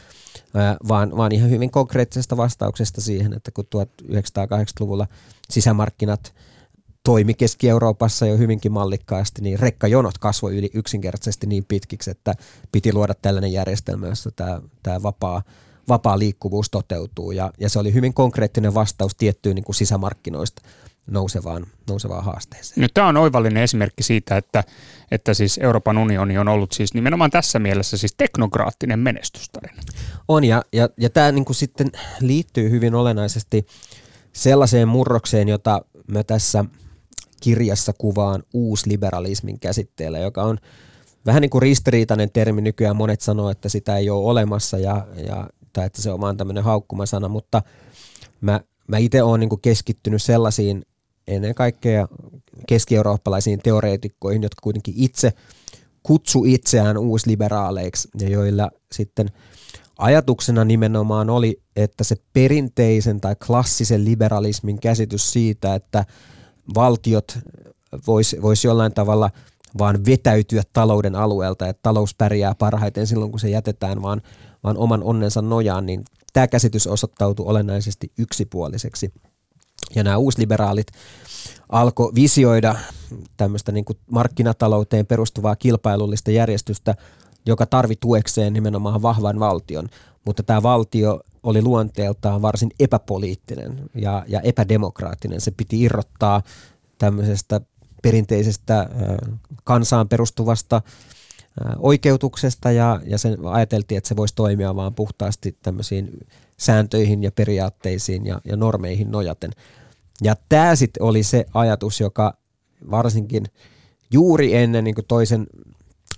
vaan, 0.89 1.17
vaan 1.17 1.33
ihan 1.33 1.51
hyvin 1.51 1.71
konkreettisesta 1.71 2.37
vastauksesta 2.37 3.01
siihen, 3.01 3.33
että 3.33 3.51
kun 3.51 3.65
1980-luvulla 3.77 5.07
sisämarkkinat 5.51 6.35
toimi 7.05 7.35
Keski-Euroopassa 7.35 8.27
jo 8.27 8.37
hyvinkin 8.37 8.73
mallikkaasti, 8.73 9.43
niin 9.43 9.59
rekkajonot 9.59 10.19
kasvoi 10.19 10.59
yli 10.59 10.71
yksinkertaisesti 10.75 11.47
niin 11.47 11.65
pitkiksi, 11.69 12.11
että 12.11 12.35
piti 12.73 12.93
luoda 12.93 13.15
tällainen 13.15 13.53
järjestelmä, 13.53 14.07
jossa 14.07 14.31
tämä, 14.31 14.61
tämä 14.83 15.03
vapaa 15.03 15.43
vapaa 15.89 16.18
liikkuvuus 16.18 16.70
toteutuu. 16.70 17.33
Ja, 17.33 17.51
ja 17.61 17.68
se 17.68 17.78
oli 17.78 17.95
hyvin 17.95 18.14
konkreettinen 18.14 18.74
vastaus 18.74 19.14
tiettyyn 19.14 19.55
niin 19.55 19.64
kuin 19.64 19.76
sisämarkkinoista 19.76 20.62
nousevaan, 21.07 21.66
nousevaan 21.89 22.24
haasteeseen. 22.24 22.83
No, 22.83 22.89
tämä 22.95 23.09
on 23.09 23.16
oivallinen 23.16 23.62
esimerkki 23.62 24.03
siitä, 24.03 24.37
että, 24.37 24.64
että 25.11 25.35
siis 25.35 25.59
Euroopan 25.59 25.99
unioni 25.99 26.39
on 26.39 26.49
ollut 26.49 26.72
siis 26.72 26.95
nimenomaan 26.95 27.31
tässä 27.31 27.59
mielessä 27.59 27.97
siis 27.97 28.14
teknokraattinen 28.16 28.99
menestystarina. 28.99 29.83
On 30.28 30.45
ja, 30.45 30.62
ja, 30.72 30.89
ja 30.97 31.11
tämä 31.11 31.33
niin 31.33 31.45
kuin 31.45 31.57
sitten 31.57 31.93
liittyy 32.20 32.70
hyvin 32.70 32.95
olennaisesti 32.95 33.66
sellaiseen 34.33 34.89
murrokseen, 34.89 35.49
jota 35.49 35.85
mä 36.07 36.24
tässä 36.24 36.64
kirjassa 37.41 37.93
kuvaan 37.93 38.43
uusliberalismin 38.53 39.61
käsitteellä, 39.61 40.18
joka 40.18 40.43
on 40.43 40.59
vähän 41.26 41.41
niin 41.41 41.51
kuin 41.51 41.62
ristiriitainen 41.62 42.31
termi 42.31 42.61
nykyään. 42.61 42.97
Monet 42.97 43.20
sanoo, 43.20 43.51
että 43.51 43.68
sitä 43.68 43.97
ei 43.97 44.11
ole 44.11 44.31
olemassa 44.31 44.78
ja, 44.78 45.07
ja 45.26 45.49
tai 45.73 45.87
että 45.87 46.03
se 46.03 46.12
on 46.12 46.21
vaan 46.21 46.37
tämmöinen 46.37 46.64
haukkumasana, 46.64 47.29
mutta 47.29 47.62
mä, 48.41 48.61
mä 48.87 48.99
itse 48.99 49.23
olen 49.23 49.41
niin 49.41 49.61
keskittynyt 49.62 50.23
sellaisiin 50.23 50.87
ennen 51.27 51.55
kaikkea 51.55 52.09
keski-eurooppalaisiin 52.66 53.61
teoreetikkoihin, 53.62 54.43
jotka 54.43 54.61
kuitenkin 54.62 54.95
itse 54.97 55.33
kutsu 56.03 56.45
itseään 56.45 56.99
uusliberaaleiksi 56.99 58.09
ja 58.21 58.29
joilla 58.29 58.71
sitten 58.93 59.29
ajatuksena 59.99 60.64
nimenomaan 60.64 61.31
oli, 61.31 61.62
että 61.77 62.05
se 62.05 62.16
perinteisen 62.33 63.21
tai 63.21 63.37
klassisen 63.47 64.05
liberalismin 64.05 64.81
käsitys 64.81 65.33
siitä, 65.33 65.75
että 65.75 66.05
valtiot 66.75 67.39
voisi 68.07 68.43
vois 68.43 68.64
jollain 68.64 68.93
tavalla 68.93 69.31
vaan 69.79 70.05
vetäytyä 70.07 70.62
talouden 70.73 71.14
alueelta, 71.14 71.68
että 71.68 71.81
talous 71.83 72.14
pärjää 72.14 72.55
parhaiten 72.55 73.07
silloin, 73.07 73.31
kun 73.31 73.41
se 73.41 73.49
jätetään 73.49 74.03
vaan 74.03 74.23
vaan 74.64 74.77
oman 74.77 75.03
onnensa 75.03 75.43
nojaan, 75.43 75.87
niin 75.87 76.05
tämä 76.33 76.49
käsitys 76.49 76.87
osoittautui 76.87 77.47
olennaisesti 77.47 78.12
yksipuoliseksi. 78.18 79.12
Ja 79.95 80.05
nämä 80.05 80.16
uusliberaalit 80.16 80.87
alkoi 81.68 82.12
visioida 82.14 82.75
tämmöistä 83.37 83.73
niin 83.73 83.85
markkinatalouteen 84.11 85.07
perustuvaa 85.07 85.57
kilpailullista 85.57 86.31
järjestystä, 86.31 86.95
joka 87.47 87.66
tarvi 87.66 87.95
tuekseen 87.97 88.53
nimenomaan 88.53 89.03
vahvan 89.03 89.41
valtion, 89.41 89.89
mutta 90.27 90.43
tämä 90.43 90.62
valtio 90.62 91.21
oli 91.43 91.62
luonteeltaan 91.62 92.43
varsin 92.43 92.71
epäpoliittinen 92.81 93.91
ja, 93.95 94.25
ja 94.29 94.41
epädemokraattinen. 94.41 95.41
Se 95.41 95.51
piti 95.51 95.83
irrottaa 95.83 96.43
tämmöisestä 96.99 97.61
perinteisestä 98.03 98.89
kansaan 99.65 100.09
perustuvasta 100.09 100.83
oikeutuksesta 101.79 102.73
ja, 102.73 103.01
ja 103.07 103.19
sen 103.19 103.37
ajateltiin, 103.45 103.99
että 103.99 104.09
se 104.09 104.17
voisi 104.17 104.35
toimia 104.35 104.77
vaan 104.77 104.95
puhtaasti 104.95 105.59
tämmöisiin 105.63 106.27
sääntöihin 106.57 107.23
ja 107.23 107.33
periaatteisiin 107.33 108.27
ja, 108.27 108.41
ja 108.45 108.57
normeihin 108.57 109.11
nojaten. 109.11 109.51
Ja 110.23 110.37
tämä 110.49 110.77
sitten 110.77 111.03
oli 111.03 111.23
se 111.23 111.47
ajatus, 111.55 112.01
joka 112.01 112.35
varsinkin 112.91 113.45
juuri 114.13 114.57
ennen 114.57 114.85
niin 114.85 114.95
toisen 115.09 115.47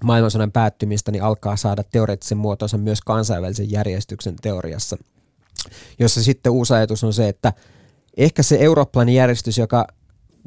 maailmansodan 0.04 0.52
päättymistä 0.52 1.12
niin 1.12 1.22
alkaa 1.22 1.56
saada 1.56 1.84
teoreettisen 1.84 2.38
muotonsa 2.38 2.78
myös 2.78 3.00
kansainvälisen 3.00 3.70
järjestyksen 3.70 4.36
teoriassa, 4.42 4.96
jossa 5.98 6.22
sitten 6.22 6.52
uusi 6.52 6.74
ajatus 6.74 7.04
on 7.04 7.12
se, 7.12 7.28
että 7.28 7.52
ehkä 8.16 8.42
se 8.42 8.56
eurooppalainen 8.60 9.14
järjestys, 9.14 9.58
joka 9.58 9.86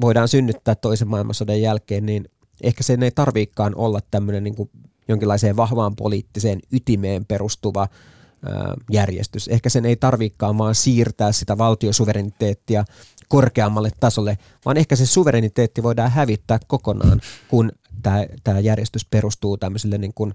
voidaan 0.02 0.28
synnyttää 0.28 0.76
toisen 0.76 1.08
maailmansodan 1.08 1.62
jälkeen, 1.62 2.06
niin 2.06 2.30
ehkä 2.64 2.84
sen 2.84 3.04
ei 3.04 3.12
tarviikaan 3.12 3.76
olla 3.76 4.00
tämmöinen 4.12 4.44
niin 4.44 4.56
kuin 4.56 4.70
jonkinlaiseen 5.08 5.56
vahvaan 5.56 5.96
poliittiseen 5.96 6.60
ytimeen 6.72 7.26
perustuva 7.26 7.88
järjestys. 8.92 9.48
Ehkä 9.48 9.70
sen 9.70 9.86
ei 9.86 9.96
tarvikaan 9.96 10.58
vaan 10.58 10.76
siirtää 10.76 11.32
sitä 11.32 11.58
valtiosuvereniteettia 11.58 12.86
korkeammalle 13.28 13.92
tasolle, 14.00 14.38
vaan 14.66 14.78
ehkä 14.78 14.96
se 14.96 15.06
suvereniteetti 15.06 15.84
voidaan 15.84 16.12
hävittää 16.12 16.60
kokonaan, 16.68 17.22
kun 17.48 17.72
tämä, 18.44 18.60
järjestys 18.60 19.06
perustuu 19.06 19.58
tämmöisille 19.58 19.98
niin 19.98 20.14
kuin, 20.16 20.34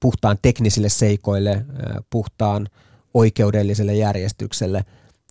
puhtaan 0.00 0.38
teknisille 0.42 0.88
seikoille, 0.88 1.66
puhtaan 2.10 2.68
oikeudelliselle 3.14 3.94
järjestykselle. 3.94 4.84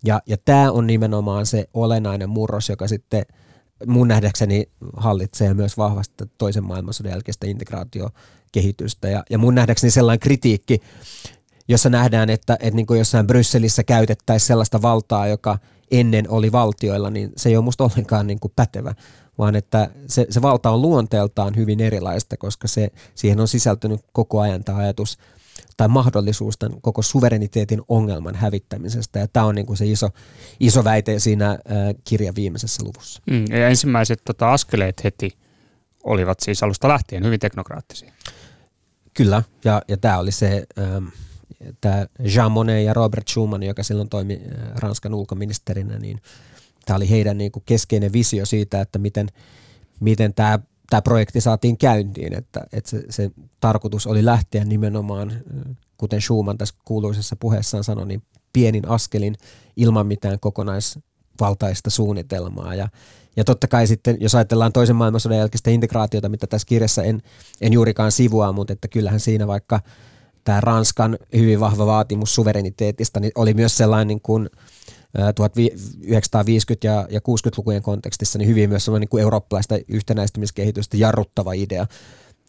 Ja, 0.08 0.22
ja 0.26 0.38
tämä 0.46 0.72
on 0.72 0.88
nimenomaan 0.88 1.46
se 1.46 1.70
olennainen 1.74 2.30
murros, 2.30 2.70
joka 2.70 2.88
sitten 2.88 3.26
mun 3.88 4.08
nähdäkseni 4.08 4.70
hallitsee 4.98 5.54
myös 5.54 5.78
vahvasti 5.78 6.24
toisen 6.38 6.64
maailmansodan 6.64 7.12
jälkeistä 7.12 7.48
integraatiokehitystä. 7.48 9.10
Ja, 9.10 9.24
ja 9.30 9.38
mun 9.38 9.56
nähdäkseni 9.56 9.92
sellainen 9.92 10.20
kritiikki, 10.20 10.82
jossa 11.68 11.90
nähdään, 11.90 12.30
että, 12.30 12.54
että 12.54 12.76
niin 12.76 12.86
kuin 12.86 12.98
jossain 12.98 13.28
Brysselissä 13.28 13.84
käytettäisiin 13.84 14.48
sellaista 14.48 14.82
valtaa, 14.82 15.28
joka 15.28 15.58
ennen 15.92 16.30
oli 16.30 16.52
valtioilla, 16.52 17.10
niin 17.10 17.32
se 17.38 17.50
ei 17.50 17.58
ole 17.58 17.66
musta 17.66 17.84
ollenkaan 17.84 18.28
niin 18.28 18.40
kuin 18.40 18.54
pätevä, 18.56 18.94
vaan 19.38 19.56
että 19.56 19.90
se, 20.08 20.28
se 20.30 20.42
valta 20.42 20.70
on 20.70 20.82
luonteeltaan 20.82 21.56
hyvin 21.56 21.80
erilaista, 21.80 22.38
koska 22.38 22.68
se, 22.68 22.90
siihen 23.16 23.40
on 23.40 23.48
sisältynyt 23.48 24.02
koko 24.12 24.40
ajan 24.40 24.64
tämä 24.64 24.78
ajatus 24.78 25.18
tai 25.78 25.88
mahdollisuus 25.88 26.58
tämän 26.58 26.82
koko 26.82 27.02
suvereniteetin 27.02 27.82
ongelman 27.88 28.36
hävittämisestä. 28.36 29.20
Ja 29.20 29.28
tämä 29.28 29.46
on 29.46 29.56
niin 29.56 29.66
kuin 29.66 29.78
se 29.78 29.86
iso, 29.86 30.10
iso 30.60 30.84
väite 30.84 31.20
siinä 31.20 31.50
äh, 31.52 31.58
kirjan 32.04 32.36
viimeisessä 32.36 32.84
luvussa. 32.84 33.22
Mm, 33.32 33.46
ja 33.50 33.70
ensimmäiset 33.70 34.22
tota, 34.26 34.52
askeleet 34.52 35.04
heti 35.04 35.38
olivat 36.04 36.40
siis 36.40 36.64
alusta 36.64 36.88
lähtien 36.88 37.24
hyvin 37.24 37.40
teknokraattisia. 37.40 38.14
Kyllä, 39.14 39.44
ja, 39.64 39.82
ja 39.88 39.98
tämä 39.98 40.18
oli 40.18 40.32
se... 40.32 40.64
Ähm, 40.80 41.06
tämä 41.82 42.06
Jean 42.36 42.52
Monnet 42.52 42.86
ja 42.86 42.94
Robert 42.94 43.28
Schuman, 43.28 43.64
joka 43.64 43.84
silloin 43.84 44.10
toimi 44.10 44.42
Ranskan 44.76 45.14
ulkoministerinä, 45.14 46.00
niin 46.00 46.22
tämä 46.86 46.98
oli 46.98 47.10
heidän 47.10 47.38
niin 47.38 47.52
kuin 47.52 47.64
keskeinen 47.66 48.14
visio 48.14 48.46
siitä, 48.46 48.82
että 48.82 49.00
miten, 49.00 49.28
miten 50.00 50.34
tämä, 50.34 50.60
tämä 50.90 51.02
projekti 51.02 51.42
saatiin 51.42 51.78
käyntiin, 51.78 52.34
että, 52.34 52.62
että 52.74 52.90
se, 52.90 53.04
se 53.10 53.32
tarkoitus 53.60 54.08
oli 54.08 54.26
lähteä 54.26 54.66
nimenomaan, 54.66 55.34
kuten 55.98 56.22
Schuman 56.22 56.58
tässä 56.58 56.76
kuuluisessa 56.86 57.36
puheessaan 57.36 57.84
sanoi, 57.84 58.08
niin 58.08 58.22
pienin 58.54 58.88
askelin 58.88 59.36
ilman 59.76 60.08
mitään 60.08 60.40
kokonaisvaltaista 60.40 61.90
suunnitelmaa. 61.90 62.76
Ja, 62.76 62.88
ja 63.36 63.44
totta 63.44 63.68
kai 63.68 63.88
sitten, 63.88 64.18
jos 64.20 64.36
ajatellaan 64.36 64.74
toisen 64.74 64.96
maailmansodan 64.96 65.38
jälkeistä 65.38 65.70
integraatiota, 65.70 66.30
mitä 66.30 66.48
tässä 66.48 66.66
kirjassa 66.66 67.04
en, 67.04 67.22
en 67.62 67.74
juurikaan 67.74 68.12
sivua, 68.12 68.52
mutta 68.52 68.74
että 68.74 68.88
kyllähän 68.88 69.20
siinä 69.20 69.48
vaikka– 69.48 69.80
tämä 70.48 70.62
Ranskan 70.62 71.18
hyvin 71.36 71.60
vahva 71.60 71.86
vaatimus 71.86 72.36
suvereniteetista 72.36 73.20
niin 73.20 73.32
oli 73.36 73.54
myös 73.54 73.78
sellainen 73.78 74.08
niin 74.08 74.22
kuin 74.22 74.50
1950- 75.22 75.24
ja, 76.84 77.08
ja 77.10 77.20
60-lukujen 77.20 77.82
kontekstissa 77.82 78.40
niin 78.40 78.50
hyvin 78.50 78.70
myös 78.70 78.86
sellainen 78.86 79.02
niin 79.02 79.10
kuin 79.10 79.22
eurooppalaista 79.22 79.76
yhtenäistymiskehitystä 79.88 80.98
jarruttava 80.98 81.54
idea. 81.54 81.88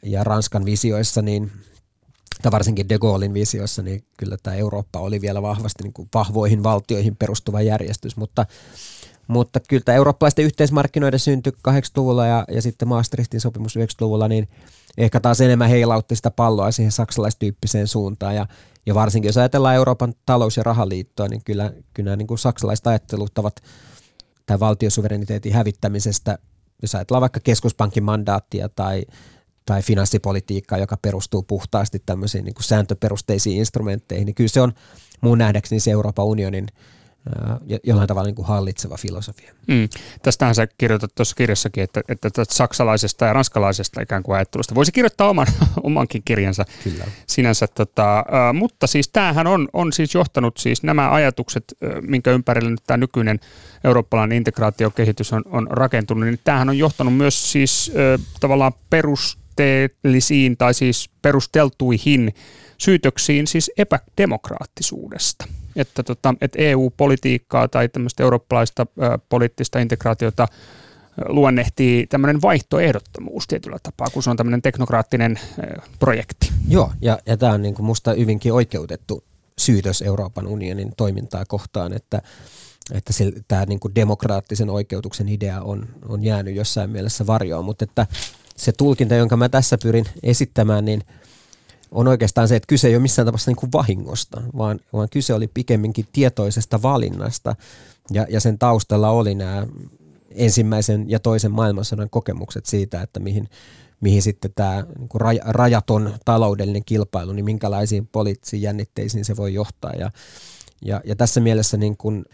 Ja 0.03 0.25
Ranskan 0.25 0.65
visioissa, 0.65 1.23
niin, 1.23 1.53
tai 2.43 2.53
varsinkin 2.53 2.89
de 2.89 2.99
Gaullein 2.99 3.35
visioissa, 3.35 3.83
niin 3.83 4.05
kyllä 4.17 4.37
tämä 4.43 4.57
Eurooppa 4.57 5.01
oli 5.01 5.21
vielä 5.21 5.43
vahvasti 5.43 5.83
niin 5.83 5.93
kuin 5.93 6.09
vahvoihin 6.15 6.63
valtioihin 6.63 7.17
perustuva 7.17 7.63
järjestys, 7.63 8.17
mutta 8.17 8.47
mutta 9.29 9.61
kyllä 9.61 9.83
tämä 9.85 9.97
eurooppalaisten 9.97 10.45
yhteismarkkinoiden 10.45 11.21
synty 11.21 11.53
80-luvulla 11.69 12.27
ja, 12.27 12.45
ja 12.49 12.63
sitten 12.63 12.89
Maastrichtin 12.89 13.41
sopimus 13.41 13.77
90-luvulla, 13.77 14.29
niin 14.29 14.49
ehkä 14.99 15.21
taas 15.21 15.41
enemmän 15.41 15.69
heilautti 15.69 16.17
sitä 16.17 16.31
palloa 16.31 16.71
siihen 16.71 16.93
saksalaistyyppiseen 16.93 17.87
suuntaan. 17.87 18.37
Ja, 18.37 18.47
ja 18.89 18.95
varsinkin 18.95 19.29
jos 19.29 19.37
ajatellaan 19.37 19.75
Euroopan 19.75 20.15
talous- 20.27 20.57
ja 20.57 20.63
rahaliittoa, 20.63 21.29
niin 21.29 21.45
kyllä, 21.45 21.73
kyllä 21.95 22.17
niin 22.17 22.27
kuin 22.27 22.39
saksalaiset 22.39 22.87
ajatteluttavat 22.87 23.63
tämän 24.47 24.61
valtiosuvereniteetin 24.61 25.53
hävittämisestä, 25.53 26.39
jos 26.83 26.95
ajatellaan 26.95 27.21
vaikka 27.21 27.41
keskuspankin 27.45 28.05
mandaattia 28.05 28.69
tai, 28.69 29.03
tai 29.67 29.83
finanssipolitiikkaa, 29.83 30.79
joka 30.79 30.97
perustuu 30.97 31.43
puhtaasti 31.43 32.03
tämmöisiin 32.07 32.45
niin 32.45 32.55
kuin 32.55 32.65
sääntöperusteisiin 32.65 33.59
instrumentteihin, 33.59 34.27
niin 34.27 34.35
kyllä 34.35 34.49
se 34.49 34.61
on 34.61 34.73
mun 35.21 35.39
nähdäkseni 35.39 35.81
se 35.81 35.91
Euroopan 35.91 36.27
unionin– 36.27 36.67
jollain 37.85 38.09
tavalla 38.09 38.27
niin 38.27 38.35
kuin 38.35 38.49
hallitseva 38.49 38.97
filosofia. 38.97 39.55
Mm. 39.67 39.89
Tästähän 40.23 40.55
sä 40.55 40.67
kirjoitat 40.79 41.15
tuossa 41.15 41.37
kirjassakin, 41.37 41.85
että, 41.85 42.01
että 42.09 42.31
saksalaisesta 42.51 43.25
ja 43.25 43.33
ranskalaisesta 43.33 44.01
ikään 44.01 44.23
kuin 44.23 44.37
ajattelusta 44.37 44.75
voisi 44.75 44.93
kirjoittaa 44.93 45.29
oman, 45.29 45.47
omankin 45.83 46.23
kirjansa 46.25 46.65
Kyllä. 46.85 47.05
sinänsä. 47.27 47.67
Tota, 47.67 48.25
mutta 48.53 48.87
siis 48.87 49.09
tämähän 49.09 49.47
on, 49.47 49.69
on 49.73 49.93
siis 49.93 50.15
johtanut 50.15 50.57
siis 50.57 50.83
nämä 50.83 51.13
ajatukset, 51.13 51.65
minkä 52.01 52.31
ympärillä 52.31 52.71
nyt 52.71 52.85
tämä 52.87 52.97
nykyinen 52.97 53.41
eurooppalainen 53.85 54.37
integraatiokehitys 54.37 55.33
on, 55.33 55.43
on 55.47 55.67
rakentunut, 55.71 56.25
niin 56.25 56.41
tämähän 56.45 56.69
on 56.69 56.79
johtanut 56.79 57.17
myös 57.17 57.53
siis 57.53 57.93
tavallaan 58.41 58.73
perusteellisiin 58.91 60.57
tai 60.57 60.75
siis 60.75 61.11
perusteltuihin 61.23 62.35
syytöksiin 62.79 63.47
siis 63.47 63.71
epädemokraattisuudesta 63.79 65.45
että, 65.77 66.03
tota, 66.03 66.35
että 66.41 66.59
EU-politiikkaa 66.63 67.69
tai 67.69 67.89
tämmöistä 67.89 68.23
eurooppalaista 68.23 68.83
ä, 68.83 69.19
poliittista 69.29 69.79
integraatiota 69.79 70.49
luonnehtii 71.29 72.07
tämmöinen 72.07 72.43
vaihtoehdottomuus 72.43 73.47
tietyllä 73.47 73.79
tapaa, 73.83 74.07
kun 74.13 74.23
se 74.23 74.31
on 74.31 74.37
tämmöinen 74.37 74.63
teknokraattinen 74.63 75.39
ä, 75.39 75.83
projekti. 75.99 76.53
Joo, 76.69 76.93
ja, 77.01 77.19
ja 77.27 77.37
tämä 77.37 77.53
on 77.53 77.63
niin 77.63 77.75
kuin 77.75 77.87
musta 77.87 78.13
hyvinkin 78.13 78.53
oikeutettu 78.53 79.25
syytös 79.59 80.03
Euroopan 80.03 80.47
unionin 80.47 80.93
toimintaa 80.97 81.45
kohtaan, 81.49 81.93
että 81.93 82.23
että 82.93 83.13
tämä 83.49 83.65
niin 83.65 83.81
kuin 83.81 83.95
demokraattisen 83.95 84.71
oikeutuksen 84.71 85.29
idea 85.29 85.63
on, 85.63 85.89
on 86.09 86.25
jäänyt 86.25 86.55
jossain 86.55 86.91
mielessä 86.91 87.27
varjoon, 87.27 87.65
mutta 87.65 87.85
että 87.85 88.07
se 88.57 88.73
tulkinta, 88.73 89.15
jonka 89.15 89.37
mä 89.37 89.49
tässä 89.49 89.79
pyrin 89.83 90.05
esittämään, 90.23 90.85
niin– 90.85 91.03
on 91.91 92.09
oikeastaan 92.09 92.49
se, 92.49 92.57
että 92.57 92.67
kyse 92.67 92.89
ei 92.89 92.95
ole 92.95 93.03
missään 93.03 93.27
tapauksessa 93.27 93.51
niin 93.51 93.57
kuin 93.57 93.73
vahingosta, 93.73 94.43
vaan, 94.57 94.81
vaan 94.93 95.09
kyse 95.13 95.35
oli 95.35 95.49
pikemminkin 95.49 96.07
tietoisesta 96.13 96.83
valinnasta. 96.83 97.57
Ja, 98.11 98.27
ja 98.31 98.41
sen 98.41 98.59
taustalla 98.59 99.11
oli 99.11 99.35
nämä 99.35 99.67
ensimmäisen 100.31 101.11
ja 101.11 101.21
toisen 101.21 101.53
maailmansodan 101.53 102.11
kokemukset 102.11 102.67
siitä, 102.67 103.03
että 103.03 103.21
mihin, 103.21 103.49
mihin 104.01 104.23
sitten 104.23 104.51
tämä 104.55 104.85
niin 104.99 105.09
kuin 105.09 105.21
rajaton 105.45 106.15
taloudellinen 106.25 106.85
kilpailu, 106.85 107.33
niin 107.33 107.45
minkälaisiin 107.45 108.07
poliittisiin 108.07 108.63
jännitteisiin 108.63 109.25
se 109.25 109.37
voi 109.37 109.55
johtaa. 109.55 109.93
Ja, 109.93 110.11
ja, 110.85 111.01
ja 111.05 111.17
tässä 111.17 111.41
mielessä 111.41 111.77
niin 111.77 111.97
kuin, 111.97 112.25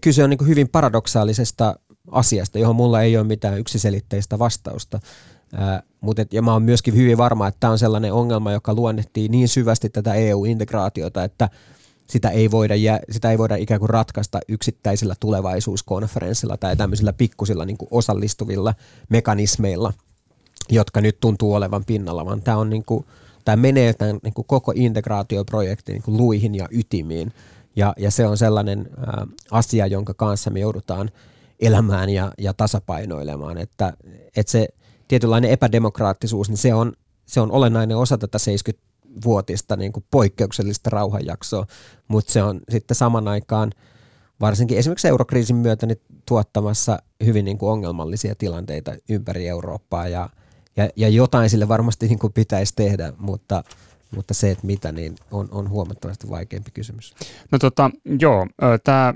kyse 0.00 0.24
on 0.24 0.30
niin 0.30 0.38
kuin 0.38 0.48
hyvin 0.48 0.68
paradoksaalisesta 0.68 1.76
asiasta, 2.10 2.58
johon 2.58 2.76
mulla 2.76 3.02
ei 3.02 3.16
ole 3.16 3.26
mitään 3.26 3.58
yksiselitteistä 3.58 4.38
vastausta. 4.38 5.00
Ää, 5.52 5.82
mutta 6.02 6.22
et, 6.22 6.32
ja 6.32 6.42
mä 6.42 6.52
oon 6.52 6.62
myöskin 6.62 6.96
hyvin 6.96 7.18
varma, 7.18 7.46
että 7.46 7.60
tämä 7.60 7.70
on 7.70 7.78
sellainen 7.78 8.12
ongelma, 8.12 8.52
joka 8.52 8.74
luonnehtii 8.74 9.28
niin 9.28 9.48
syvästi 9.48 9.88
tätä 9.88 10.14
EU-integraatiota, 10.14 11.24
että 11.24 11.48
sitä 12.06 12.28
ei, 12.28 12.50
voida 12.50 12.74
sitä 13.10 13.30
ei 13.30 13.38
voida 13.38 13.56
ikään 13.56 13.80
kuin 13.80 13.90
ratkaista 13.90 14.40
yksittäisillä 14.48 15.14
tulevaisuuskonferenssilla 15.20 16.56
tai 16.56 16.76
tämmöisillä 16.76 17.12
pikkusilla 17.12 17.64
niin 17.64 17.76
osallistuvilla 17.90 18.74
mekanismeilla, 19.08 19.92
jotka 20.70 21.00
nyt 21.00 21.20
tuntuu 21.20 21.54
olevan 21.54 21.84
pinnalla, 21.84 22.26
vaan 22.26 22.42
tämä 22.42 22.64
niin 22.64 22.84
menee 23.56 23.92
tämän 23.92 24.18
niin 24.22 24.34
kuin 24.34 24.46
koko 24.46 24.72
integraatioprojektin 24.74 25.92
niin 25.92 26.02
kuin 26.02 26.16
luihin 26.16 26.54
ja 26.54 26.68
ytimiin. 26.70 27.32
Ja, 27.76 27.94
ja 27.96 28.10
se 28.10 28.26
on 28.26 28.38
sellainen 28.38 28.88
ä, 28.98 29.26
asia, 29.50 29.86
jonka 29.86 30.14
kanssa 30.14 30.50
me 30.50 30.60
joudutaan 30.60 31.10
elämään 31.60 32.10
ja, 32.10 32.32
ja 32.38 32.54
tasapainoilemaan, 32.54 33.58
että, 33.58 33.92
että 34.36 34.52
se– 34.52 34.68
tietynlainen 35.12 35.50
epädemokraattisuus, 35.50 36.48
niin 36.48 36.58
se 36.58 36.74
on, 36.74 36.92
se 37.26 37.40
on 37.40 37.52
olennainen 37.52 37.96
osa 37.96 38.18
tätä 38.18 38.38
70-vuotista 38.38 39.76
niin 39.76 39.92
kuin 39.92 40.04
poikkeuksellista 40.10 40.90
rauhanjaksoa, 40.90 41.66
mutta 42.08 42.32
se 42.32 42.42
on 42.42 42.60
sitten 42.68 42.94
saman 42.94 43.28
aikaan 43.28 43.72
varsinkin 44.40 44.78
esimerkiksi 44.78 45.08
eurokriisin 45.08 45.56
myötä 45.56 45.86
niin 45.86 46.00
tuottamassa 46.26 47.02
hyvin 47.24 47.44
niin 47.44 47.58
kuin 47.58 47.70
ongelmallisia 47.70 48.34
tilanteita 48.34 48.94
ympäri 49.08 49.48
Eurooppaa 49.48 50.08
ja, 50.08 50.30
ja, 50.76 50.88
ja 50.96 51.08
jotain 51.08 51.50
sille 51.50 51.68
varmasti 51.68 52.08
niin 52.08 52.18
kuin 52.18 52.32
pitäisi 52.32 52.72
tehdä, 52.76 53.12
mutta, 53.18 53.64
mutta 54.16 54.34
se, 54.34 54.50
että 54.50 54.66
mitä, 54.66 54.92
niin 54.92 55.16
on, 55.30 55.48
on 55.50 55.68
huomattavasti 55.68 56.30
vaikeampi 56.30 56.70
kysymys. 56.70 57.14
No 57.50 57.58
tota, 57.58 57.90
joo, 58.20 58.46
tämä 58.84 59.14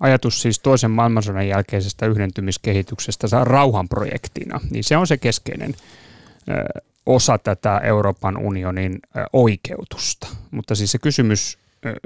ajatus 0.00 0.42
siis 0.42 0.58
toisen 0.58 0.90
maailmansodan 0.90 1.48
jälkeisestä 1.48 2.06
yhdentymiskehityksestä 2.06 3.26
rauhanprojektina, 3.44 4.60
niin 4.70 4.84
se 4.84 4.96
on 4.96 5.06
se 5.06 5.16
keskeinen 5.16 5.74
osa 7.06 7.38
tätä 7.38 7.78
Euroopan 7.78 8.36
unionin 8.36 9.00
oikeutusta. 9.32 10.28
Mutta 10.50 10.74
siis 10.74 10.92
se 10.92 10.98
kysymys, 10.98 11.58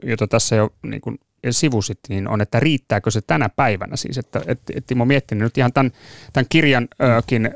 jota 0.03 0.27
tässä 0.27 0.57
jo 0.57 0.71
niin 0.83 1.01
kuin 1.01 1.19
sivusit, 1.51 1.99
niin 2.09 2.29
on, 2.29 2.41
että 2.41 2.61
riittääkö 2.61 3.11
se 3.11 3.21
tänä 3.21 3.49
päivänä 3.49 3.97
siis, 3.97 4.19
että 4.19 4.41
et, 4.47 4.61
et 4.75 4.87
Timo 4.87 5.05
miettinyt 5.05 5.43
nyt 5.43 5.59
ihan 5.59 5.73
tämän, 5.73 5.93
tämän 6.33 6.47
kirjankin 6.49 7.51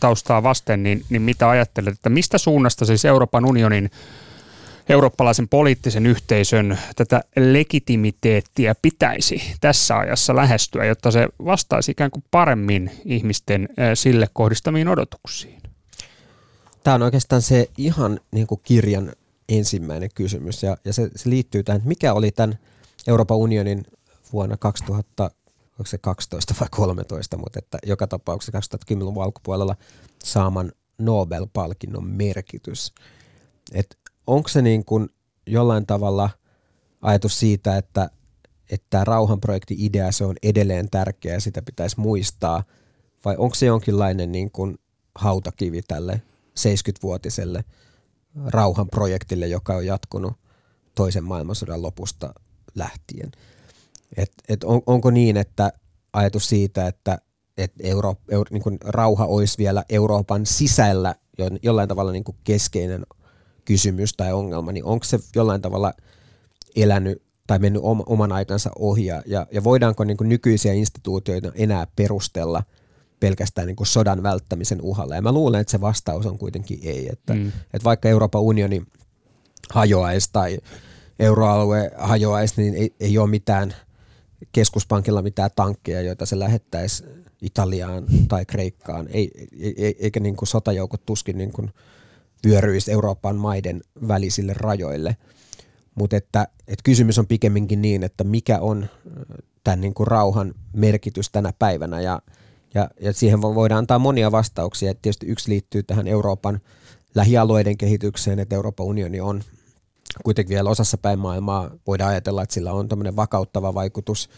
taustaa 0.00 0.42
vasten, 0.42 0.82
niin, 0.82 1.04
niin 1.10 1.22
mitä 1.22 1.48
ajattelet, 1.48 1.94
että 1.94 2.08
mistä 2.08 2.38
suunnasta 2.38 2.84
siis 2.84 3.04
Euroopan 3.04 3.44
unionin 3.44 3.90
eurooppalaisen 4.88 5.48
poliittisen 5.48 6.06
yhteisön 6.06 6.78
tätä 6.96 7.20
legitimiteettiä 7.36 8.74
pitäisi 8.82 9.42
tässä 9.60 9.98
ajassa 9.98 10.36
lähestyä, 10.36 10.84
jotta 10.84 11.10
se 11.10 11.28
vastaisi 11.44 11.90
ikään 11.90 12.10
kuin 12.10 12.24
paremmin 12.30 12.90
ihmisten 13.04 13.68
sille 13.94 14.28
kohdistamiin 14.32 14.88
odotuksiin? 14.88 15.62
Tämä 16.84 16.94
on 16.94 17.02
oikeastaan 17.02 17.42
se 17.42 17.68
ihan 17.78 18.20
niin 18.30 18.46
kuin 18.46 18.60
kirjan 18.64 19.12
ensimmäinen 19.48 20.10
kysymys 20.14 20.62
ja, 20.62 20.76
ja 20.84 20.92
se, 20.92 21.10
se 21.16 21.30
liittyy 21.30 21.62
tähän, 21.62 21.76
että 21.76 21.88
mikä 21.88 22.12
oli 22.12 22.30
tämän 22.30 22.58
Euroopan 23.06 23.36
unionin 23.36 23.84
vuonna 24.32 24.56
2000, 24.56 25.30
onko 25.72 25.86
se 25.86 25.98
12 25.98 26.54
vai 26.60 26.68
13, 26.70 27.36
mutta 27.36 27.58
että 27.58 27.78
joka 27.86 28.06
tapauksessa 28.06 28.58
2010-luvun 28.94 29.22
alkupuolella 29.22 29.76
saaman 30.24 30.72
Nobel-palkinnon 30.98 32.06
merkitys. 32.06 32.92
Et 33.72 33.98
onko 34.26 34.48
se 34.48 34.62
niin 34.62 34.84
kuin 34.84 35.08
jollain 35.46 35.86
tavalla 35.86 36.30
ajatus 37.02 37.38
siitä, 37.38 37.76
että 37.76 38.10
että 38.70 38.86
tämä 38.90 39.04
rauhanprojekti 39.04 39.76
idea 39.78 40.12
se 40.12 40.24
on 40.24 40.36
edelleen 40.42 40.90
tärkeä 40.90 41.34
ja 41.34 41.40
sitä 41.40 41.62
pitäisi 41.62 42.00
muistaa, 42.00 42.64
vai 43.24 43.36
onko 43.38 43.54
se 43.54 43.66
jonkinlainen 43.66 44.32
niin 44.32 44.50
kuin 44.50 44.78
hautakivi 45.14 45.82
tälle 45.82 46.22
70-vuotiselle 46.60 47.64
rauhanprojektille, 48.46 49.46
joka 49.46 49.76
on 49.76 49.86
jatkunut 49.86 50.32
toisen 50.94 51.24
maailmansodan 51.24 51.82
lopusta 51.82 52.34
lähtien. 52.74 53.32
Et, 54.16 54.32
et 54.48 54.64
on, 54.64 54.82
onko 54.86 55.10
niin, 55.10 55.36
että 55.36 55.72
ajatus 56.12 56.48
siitä, 56.48 56.86
että 56.86 57.18
et 57.56 57.72
Euro, 57.80 58.14
Euro, 58.28 58.48
niin 58.50 58.62
kuin 58.62 58.78
rauha 58.84 59.24
olisi 59.24 59.58
vielä 59.58 59.84
Euroopan 59.88 60.46
sisällä 60.46 61.14
jollain 61.62 61.88
tavalla 61.88 62.12
niin 62.12 62.24
kuin 62.24 62.36
keskeinen 62.44 63.06
kysymys 63.66 64.12
tai 64.12 64.32
ongelma, 64.32 64.72
niin 64.72 64.84
onko 64.84 65.04
se 65.04 65.18
jollain 65.34 65.62
tavalla 65.62 65.92
elänyt 66.76 67.22
tai 67.46 67.58
mennyt 67.58 67.82
oman 68.06 68.32
aikansa 68.32 68.70
ohi 68.78 69.06
ja, 69.06 69.22
ja 69.50 69.64
voidaanko 69.64 70.04
niin 70.04 70.16
kuin 70.16 70.28
nykyisiä 70.28 70.72
instituutioita 70.72 71.52
enää 71.54 71.86
perustella 71.96 72.62
pelkästään 73.20 73.66
niin 73.66 73.76
kuin 73.76 73.86
sodan 73.86 74.22
välttämisen 74.22 74.82
uhalla. 74.82 75.14
Ja 75.14 75.22
mä 75.22 75.32
luulen, 75.32 75.60
että 75.60 75.70
se 75.70 75.80
vastaus 75.80 76.26
on 76.26 76.38
kuitenkin 76.38 76.78
ei, 76.82 77.08
että, 77.12 77.34
mm. 77.34 77.48
että 77.48 77.84
vaikka 77.84 78.08
Euroopan 78.08 78.42
unioni 78.42 78.82
hajoaisi 79.70 80.28
tai 80.32 80.58
euroalue 81.18 81.90
hajoaisi, 81.96 82.62
niin 82.62 82.74
ei, 82.74 82.94
ei 83.00 83.18
ole 83.18 83.30
mitään 83.30 83.74
keskuspankilla 84.52 85.22
mitään 85.22 85.50
tankkeja, 85.56 86.00
joita 86.00 86.26
se 86.26 86.38
lähettäisi 86.38 87.04
Italiaan 87.42 88.04
tai 88.28 88.44
Kreikkaan, 88.44 89.08
ei, 89.10 89.48
ei, 89.60 89.96
eikä 89.98 90.20
niin 90.20 90.36
kuin 90.36 90.48
sotajoukot 90.48 91.06
tuskin 91.06 91.38
niin 91.38 91.52
kuin 91.52 91.70
vyöryisi 92.46 92.92
Euroopan 92.92 93.36
maiden 93.36 93.80
välisille 94.08 94.52
rajoille. 94.56 95.16
Mutta 95.94 96.16
että, 96.16 96.48
että 96.58 96.82
kysymys 96.84 97.18
on 97.18 97.26
pikemminkin 97.26 97.82
niin, 97.82 98.02
että 98.02 98.24
mikä 98.24 98.58
on 98.60 98.86
tämän 99.64 99.80
niin 99.80 99.94
kuin 99.94 100.06
rauhan 100.06 100.54
merkitys 100.72 101.30
tänä 101.30 101.52
päivänä 101.58 102.00
ja, 102.00 102.22
ja, 102.74 102.90
ja 103.00 103.12
siihen 103.12 103.42
voidaan 103.42 103.78
antaa 103.78 103.98
monia 103.98 104.32
vastauksia. 104.32 104.90
Et 104.90 105.02
tietysti 105.02 105.26
yksi 105.26 105.50
liittyy 105.50 105.82
tähän 105.82 106.06
Euroopan 106.06 106.60
lähialueiden 107.14 107.78
kehitykseen, 107.78 108.38
että 108.38 108.54
Euroopan 108.54 108.86
unioni 108.86 109.20
on 109.20 109.42
kuitenkin 110.24 110.54
vielä 110.54 110.70
osassa 110.70 110.98
päin 110.98 111.18
maailmaa 111.18 111.70
voidaan 111.86 112.10
ajatella, 112.10 112.42
että 112.42 112.54
sillä 112.54 112.72
on 112.72 112.88
tämmöinen 112.88 113.16
vakauttava 113.16 113.74
vaikutus, 113.74 114.30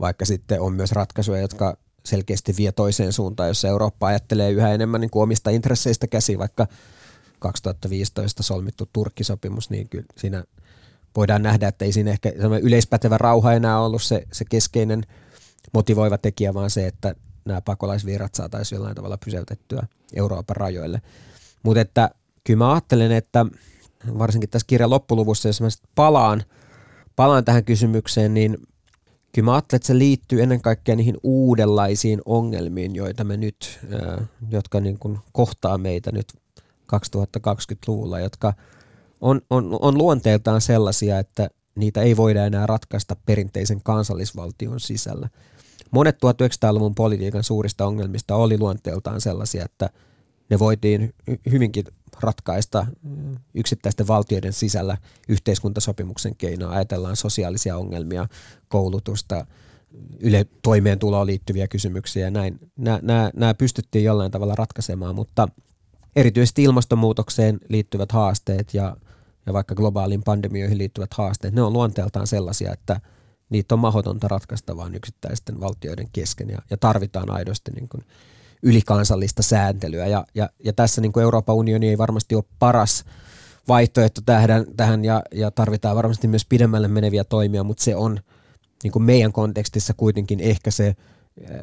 vaikka 0.00 0.24
sitten 0.24 0.60
on 0.60 0.72
myös 0.72 0.92
ratkaisuja, 0.92 1.40
jotka 1.40 1.76
selkeästi 2.04 2.54
vie 2.56 2.72
toiseen 2.72 3.12
suuntaan, 3.12 3.48
jossa 3.48 3.68
Eurooppa 3.68 4.06
ajattelee 4.06 4.50
yhä 4.50 4.72
enemmän 4.72 5.00
niin 5.00 5.10
kuin 5.10 5.22
omista 5.22 5.50
intresseistä 5.50 6.06
käsi, 6.06 6.38
vaikka 6.38 6.66
2015 7.38 8.42
solmittu 8.42 8.88
Turkkisopimus, 8.92 9.70
niin 9.70 9.88
kyllä 9.88 10.06
siinä 10.16 10.44
voidaan 11.16 11.42
nähdä, 11.42 11.68
että 11.68 11.84
ei 11.84 11.92
siinä 11.92 12.10
ehkä 12.10 12.32
yleispätevä 12.62 13.18
rauha 13.18 13.52
enää 13.52 13.80
ollut 13.80 14.02
se, 14.02 14.26
se 14.32 14.44
keskeinen 14.44 15.02
motivoiva 15.74 16.18
tekijä, 16.18 16.54
vaan 16.54 16.70
se, 16.70 16.86
että 16.86 17.14
nämä 17.44 17.60
pakolaisvirrat 17.60 18.34
saataisiin 18.34 18.76
jollain 18.76 18.96
tavalla 18.96 19.18
pysäytettyä 19.24 19.86
Euroopan 20.14 20.56
rajoille. 20.56 21.02
Mutta 21.62 21.80
että 21.80 22.10
kyllä 22.44 22.58
mä 22.58 22.72
ajattelen, 22.72 23.12
että 23.12 23.46
varsinkin 24.18 24.50
tässä 24.50 24.66
kirjan 24.66 24.90
loppuluvussa, 24.90 25.48
jos 25.48 25.60
mä 25.60 25.68
palaan, 25.94 26.42
palaan 27.16 27.44
tähän 27.44 27.64
kysymykseen, 27.64 28.34
niin 28.34 28.58
kyllä 29.32 29.46
mä 29.46 29.54
ajattelen, 29.54 29.78
että 29.78 29.86
se 29.86 29.98
liittyy 29.98 30.42
ennen 30.42 30.60
kaikkea 30.60 30.96
niihin 30.96 31.16
uudenlaisiin 31.22 32.20
ongelmiin, 32.24 32.94
joita 32.94 33.24
me 33.24 33.36
nyt, 33.36 33.80
jotka 34.50 34.80
niin 34.80 34.98
kuin 34.98 35.18
kohtaa 35.32 35.78
meitä 35.78 36.12
nyt 36.12 36.26
2020-luvulla, 36.92 38.20
jotka 38.20 38.52
on, 39.20 39.40
on, 39.50 39.78
on 39.80 39.98
luonteeltaan 39.98 40.60
sellaisia, 40.60 41.18
että 41.18 41.48
niitä 41.74 42.02
ei 42.02 42.16
voida 42.16 42.46
enää 42.46 42.66
ratkaista 42.66 43.16
perinteisen 43.26 43.82
kansallisvaltion 43.82 44.80
sisällä. 44.80 45.28
Monet 45.90 46.16
1900-luvun 46.16 46.94
politiikan 46.94 47.44
suurista 47.44 47.86
ongelmista 47.86 48.36
oli 48.36 48.58
luonteeltaan 48.58 49.20
sellaisia, 49.20 49.64
että 49.64 49.90
ne 50.50 50.58
voitiin 50.58 51.14
hyvinkin 51.50 51.84
ratkaista 52.20 52.86
yksittäisten 53.54 54.08
valtioiden 54.08 54.52
sisällä 54.52 54.96
yhteiskuntasopimuksen 55.28 56.36
keinoa. 56.36 56.70
Ajatellaan 56.70 57.16
sosiaalisia 57.16 57.76
ongelmia, 57.76 58.28
koulutusta, 58.68 59.46
yle 60.20 60.46
toimeentuloon 60.62 61.26
liittyviä 61.26 61.68
kysymyksiä 61.68 62.24
ja 62.24 62.30
näin. 62.30 62.58
Nämä, 62.76 63.00
nämä, 63.02 63.30
nämä 63.36 63.54
pystyttiin 63.54 64.04
jollain 64.04 64.30
tavalla 64.30 64.54
ratkaisemaan, 64.54 65.14
mutta 65.14 65.48
erityisesti 66.16 66.62
ilmastonmuutokseen 66.62 67.58
liittyvät 67.68 68.12
haasteet 68.12 68.74
ja, 68.74 68.96
ja 69.46 69.52
vaikka 69.52 69.74
globaaliin 69.74 70.22
pandemioihin 70.22 70.78
liittyvät 70.78 71.14
haasteet, 71.14 71.54
ne 71.54 71.62
on 71.62 71.72
luonteeltaan 71.72 72.26
sellaisia, 72.26 72.72
että 72.72 73.00
niitä 73.50 73.74
on 73.74 73.78
mahdotonta 73.78 74.28
ratkaista 74.28 74.76
vain 74.76 74.94
yksittäisten 74.94 75.60
valtioiden 75.60 76.08
kesken 76.12 76.50
ja, 76.50 76.58
ja 76.70 76.76
tarvitaan 76.76 77.30
aidosti 77.30 77.70
niin 77.70 77.88
kuin 77.88 78.04
ylikansallista 78.62 79.42
sääntelyä. 79.42 80.06
Ja, 80.06 80.24
ja, 80.34 80.50
ja 80.64 80.72
tässä 80.72 81.00
niin 81.00 81.12
kuin 81.12 81.22
Euroopan 81.22 81.56
unioni 81.56 81.88
ei 81.88 81.98
varmasti 81.98 82.34
ole 82.34 82.44
paras 82.58 83.04
vaihtoehto 83.68 84.20
tähän, 84.26 84.66
tähän 84.76 85.04
ja, 85.04 85.22
ja 85.34 85.50
tarvitaan 85.50 85.96
varmasti 85.96 86.28
myös 86.28 86.44
pidemmälle 86.44 86.88
meneviä 86.88 87.24
toimia, 87.24 87.64
mutta 87.64 87.84
se 87.84 87.96
on 87.96 88.20
niin 88.82 88.92
kuin 88.92 89.02
meidän 89.02 89.32
kontekstissa 89.32 89.94
kuitenkin 89.96 90.40
ehkä 90.40 90.70
se 90.70 90.96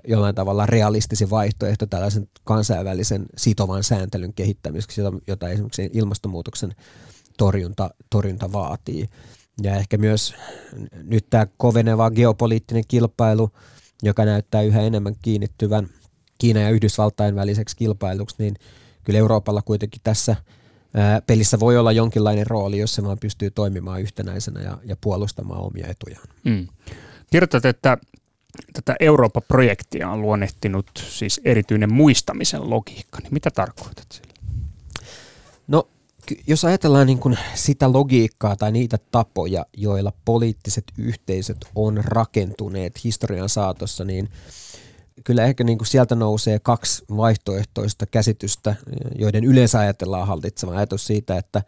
jollain 0.07 0.35
tavalla 0.35 0.65
realistisin 0.65 1.29
vaihtoehto 1.29 1.85
tällaisen 1.85 2.27
kansainvälisen 2.43 3.25
sitovan 3.37 3.83
sääntelyn 3.83 4.33
kehittämiseksi, 4.33 5.01
jota, 5.01 5.17
jota 5.27 5.49
esimerkiksi 5.49 5.89
ilmastonmuutoksen 5.93 6.75
torjunta, 7.37 7.89
torjunta 8.09 8.51
vaatii. 8.51 9.09
Ja 9.63 9.75
ehkä 9.75 9.97
myös 9.97 10.35
nyt 11.03 11.25
tämä 11.29 11.47
koveneva 11.57 12.11
geopoliittinen 12.11 12.83
kilpailu, 12.87 13.49
joka 14.03 14.25
näyttää 14.25 14.61
yhä 14.61 14.81
enemmän 14.81 15.15
kiinnittyvän– 15.21 15.89
Kiinan 16.43 16.63
ja 16.63 16.69
Yhdysvaltain 16.69 17.35
väliseksi 17.35 17.77
kilpailuksi, 17.77 18.35
niin 18.39 18.55
kyllä 19.03 19.19
Euroopalla 19.19 19.61
kuitenkin 19.61 20.01
tässä 20.03 20.35
pelissä 21.27 21.59
voi 21.59 21.77
olla 21.77 21.91
jonkinlainen 21.91 22.47
rooli, 22.47 22.77
jos 22.77 22.95
se 22.95 23.03
vaan 23.03 23.19
pystyy 23.19 23.51
toimimaan 23.51 24.01
yhtenäisenä 24.01 24.61
ja, 24.61 24.77
ja 24.85 24.95
puolustamaan 25.01 25.61
omia 25.61 25.87
etujaan. 25.87 26.27
Mm. 26.43 26.67
Kirjoitat, 27.31 27.65
että 27.65 27.97
tätä 28.73 28.95
Eurooppa-projektia 28.99 30.09
on 30.09 30.21
luonnehtinut 30.21 30.85
siis 31.09 31.41
erityinen 31.45 31.93
muistamisen 31.93 32.69
logiikka. 32.69 33.19
Niin 33.19 33.33
mitä 33.33 33.51
tarkoitat 33.51 34.11
sillä? 34.11 34.33
No, 35.67 35.87
jos 36.47 36.65
ajatellaan 36.65 37.07
niin 37.07 37.19
kuin 37.19 37.37
sitä 37.53 37.93
logiikkaa 37.93 38.55
tai 38.55 38.71
niitä 38.71 38.97
tapoja, 39.11 39.65
joilla 39.77 40.13
poliittiset 40.25 40.85
yhteisöt 40.97 41.57
on 41.75 42.01
rakentuneet 42.05 43.03
historian 43.03 43.49
saatossa, 43.49 44.05
niin– 44.05 44.29
kyllä 45.23 45.45
ehkä 45.45 45.63
niin 45.63 45.77
kuin 45.77 45.87
sieltä 45.87 46.15
nousee 46.15 46.59
kaksi 46.59 47.03
vaihtoehtoista 47.17 48.05
käsitystä, 48.05 48.75
joiden 49.15 49.43
yleensä 49.43 49.79
ajatellaan 49.79 50.27
hallitsevan. 50.27 50.77
Ajatus 50.77 51.07
siitä, 51.07 51.37
että 51.37 51.61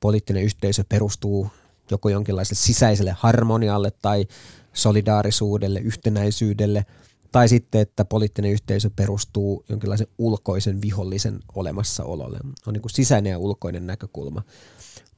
poliittinen 0.00 0.42
yhteisö 0.42 0.84
perustuu 0.88 1.50
joko 1.90 2.08
jonkinlaiselle 2.08 2.60
sisäiselle 2.60 3.16
harmonialle 3.18 3.90
tai 4.02 4.26
solidaarisuudelle, 4.74 5.80
yhtenäisyydelle, 5.80 6.86
tai 7.32 7.48
sitten, 7.48 7.80
että 7.80 8.04
poliittinen 8.04 8.50
yhteisö 8.50 8.90
perustuu 8.96 9.64
jonkinlaisen 9.68 10.06
ulkoisen 10.18 10.82
vihollisen 10.82 11.38
olemassaololle. 11.54 12.38
On 12.66 12.72
niin 12.74 12.82
kuin 12.82 12.92
sisäinen 12.92 13.30
ja 13.30 13.38
ulkoinen 13.38 13.86
näkökulma. 13.86 14.42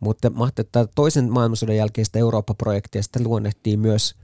Mutta 0.01 0.31
että 0.59 0.87
toisen 0.95 1.33
maailmansodan 1.33 1.77
jälkeistä 1.77 2.19
Eurooppa-projektia 2.19 3.03
sitten 3.03 3.25
luonnehtii 3.25 3.77
myös 3.77 4.15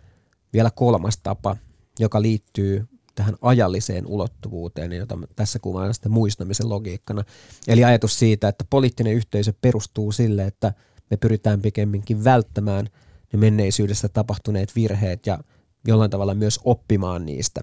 vielä 0.53 0.71
kolmas 0.71 1.19
tapa, 1.23 1.57
joka 1.99 2.23
liittyy 2.23 2.89
tähän 3.15 3.35
ajalliseen 3.43 4.07
ulottuvuuteen, 4.07 4.93
jota 4.93 5.19
tässä 5.37 5.59
kuvaan 5.59 5.95
sitten 5.95 6.13
muistamisen 6.13 6.69
logiikkana. 6.69 7.25
Eli 7.69 7.85
ajatus 7.85 8.19
siitä, 8.19 8.49
että 8.49 8.65
poliittinen 8.71 9.13
yhteisö 9.13 9.53
perustuu 9.61 10.13
sille, 10.13 10.45
että 10.45 10.73
me 11.11 11.17
pyritään 11.17 11.63
pikemminkin 11.63 12.25
välttämään 12.25 12.89
ne 13.33 13.39
menneisyydessä 13.39 14.09
tapahtuneet 14.09 14.77
virheet 14.77 15.27
ja 15.27 15.39
jollain 15.87 16.11
tavalla 16.11 16.35
myös 16.35 16.61
oppimaan 16.65 17.27
niistä. 17.27 17.61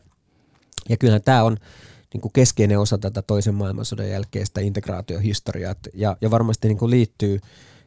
Ja 0.90 0.98
kyllähän 0.98 1.24
tämä 1.24 1.44
on 1.44 1.58
niin 2.14 2.22
kuin 2.22 2.34
keskeinen 2.34 2.80
osa 2.80 2.98
tätä 2.98 3.22
toisen 3.22 3.56
maailmansodan 3.56 4.10
jälkeistä 4.10 4.62
integraatiohistoriaa 4.62 5.76
ja, 5.94 6.18
ja 6.22 6.32
varmasti 6.32 6.68
niin 6.68 6.78
kuin 6.78 6.92
liittyy 6.92 7.40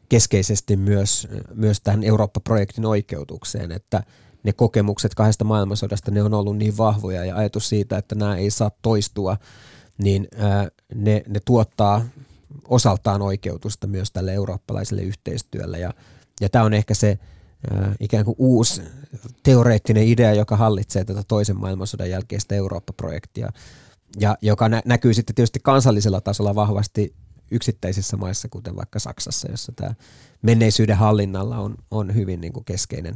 keskeisesti 0.09 0.75
myös, 0.75 1.27
myös 1.53 1.81
tähän 1.81 2.03
Eurooppa-projektin 2.03 2.85
oikeutukseen, 2.85 3.71
että 3.71 4.03
ne 4.43 4.53
kokemukset 4.53 5.15
kahdesta 5.15 5.43
maailmansodasta, 5.43 6.11
ne 6.11 6.23
on 6.23 6.33
ollut 6.33 6.57
niin 6.57 6.77
vahvoja 6.77 7.25
ja 7.25 7.35
ajatus 7.35 7.69
siitä, 7.69 7.97
että 7.97 8.15
nämä 8.15 8.37
ei 8.37 8.49
saa 8.49 8.71
toistua, 8.81 9.37
niin 9.97 10.27
ne, 10.95 11.23
ne 11.27 11.39
tuottaa 11.45 12.05
osaltaan 12.67 13.21
oikeutusta 13.21 13.87
myös 13.87 14.11
tälle 14.11 14.33
eurooppalaiselle 14.33 15.01
yhteistyölle. 15.01 15.79
Ja, 15.79 15.93
ja 16.41 16.49
tämä 16.49 16.65
on 16.65 16.73
ehkä 16.73 16.93
se 16.93 17.19
ikään 17.99 18.25
kuin 18.25 18.35
uusi 18.37 18.81
teoreettinen 19.43 20.07
idea, 20.07 20.33
joka 20.33 20.57
hallitsee 20.57 21.05
tätä 21.05 21.23
toisen 21.27 21.59
maailmansodan 21.59 22.09
jälkeistä 22.09 22.55
Eurooppa-projektia, 22.55 23.49
ja 24.19 24.37
joka 24.41 24.69
nä- 24.69 24.81
näkyy 24.85 25.13
sitten 25.13 25.35
tietysti 25.35 25.59
kansallisella 25.63 26.21
tasolla 26.21 26.55
vahvasti 26.55 27.13
yksittäisissä 27.51 28.17
maissa, 28.17 28.47
kuten 28.49 28.75
vaikka 28.75 28.99
Saksassa, 28.99 29.51
jossa 29.51 29.71
tämä 29.75 29.93
menneisyyden 30.41 30.97
hallinnalla 30.97 31.57
on, 31.57 31.75
on 31.91 32.15
hyvin 32.15 32.41
niin 32.41 32.53
kuin 32.53 32.65
keskeinen, 32.65 33.15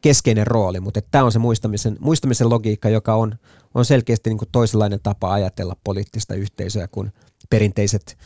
keskeinen 0.00 0.46
rooli. 0.46 0.80
Mutta 0.80 1.00
tämä 1.10 1.24
on 1.24 1.32
se 1.32 1.38
muistamisen, 1.38 1.96
muistamisen 2.00 2.50
logiikka, 2.50 2.88
joka 2.88 3.14
on, 3.14 3.34
on 3.74 3.84
selkeästi 3.84 4.30
niin 4.30 4.38
kuin 4.38 4.48
toisenlainen 4.52 5.00
tapa 5.02 5.32
ajatella 5.32 5.76
poliittista 5.84 6.34
yhteisöä 6.34 6.88
kuin 6.88 7.12
perinteiset 7.50 8.18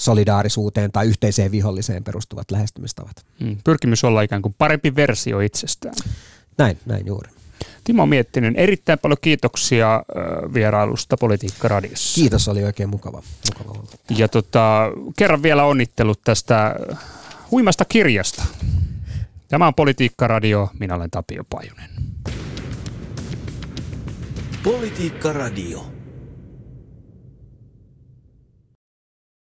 solidaarisuuteen 0.00 0.92
tai 0.92 1.06
yhteiseen 1.06 1.50
viholliseen 1.50 2.04
perustuvat 2.04 2.50
lähestymistavat. 2.50 3.24
Hmm. 3.40 3.56
Pyrkimys 3.64 4.04
olla 4.04 4.22
ikään 4.22 4.42
kuin 4.42 4.54
parempi 4.58 4.94
versio 4.94 5.40
itsestään. 5.40 5.94
Näin, 6.58 6.78
näin 6.86 7.06
juuri. 7.06 7.30
Timo 7.84 8.06
Miettinen, 8.06 8.56
erittäin 8.56 8.98
paljon 8.98 9.18
kiitoksia 9.20 10.02
vierailusta 10.54 11.16
Politiikka 11.16 11.68
Radiossa. 11.68 12.14
Kiitos, 12.14 12.48
oli 12.48 12.64
oikein 12.64 12.88
mukava. 12.88 13.22
mukava 13.58 13.78
olla. 13.78 13.90
Ja 14.16 14.28
tota, 14.28 14.90
kerran 15.16 15.42
vielä 15.42 15.64
onnittelut 15.64 16.20
tästä 16.24 16.76
huimasta 17.50 17.84
kirjasta. 17.84 18.44
Tämä 19.48 19.66
on 19.66 19.74
Politiikka 19.74 20.26
Radio, 20.26 20.70
minä 20.78 20.94
olen 20.94 21.10
Tapio 21.10 21.44
Pajunen. 21.50 21.90
Politiikka 24.64 25.32
Radio. 25.32 25.99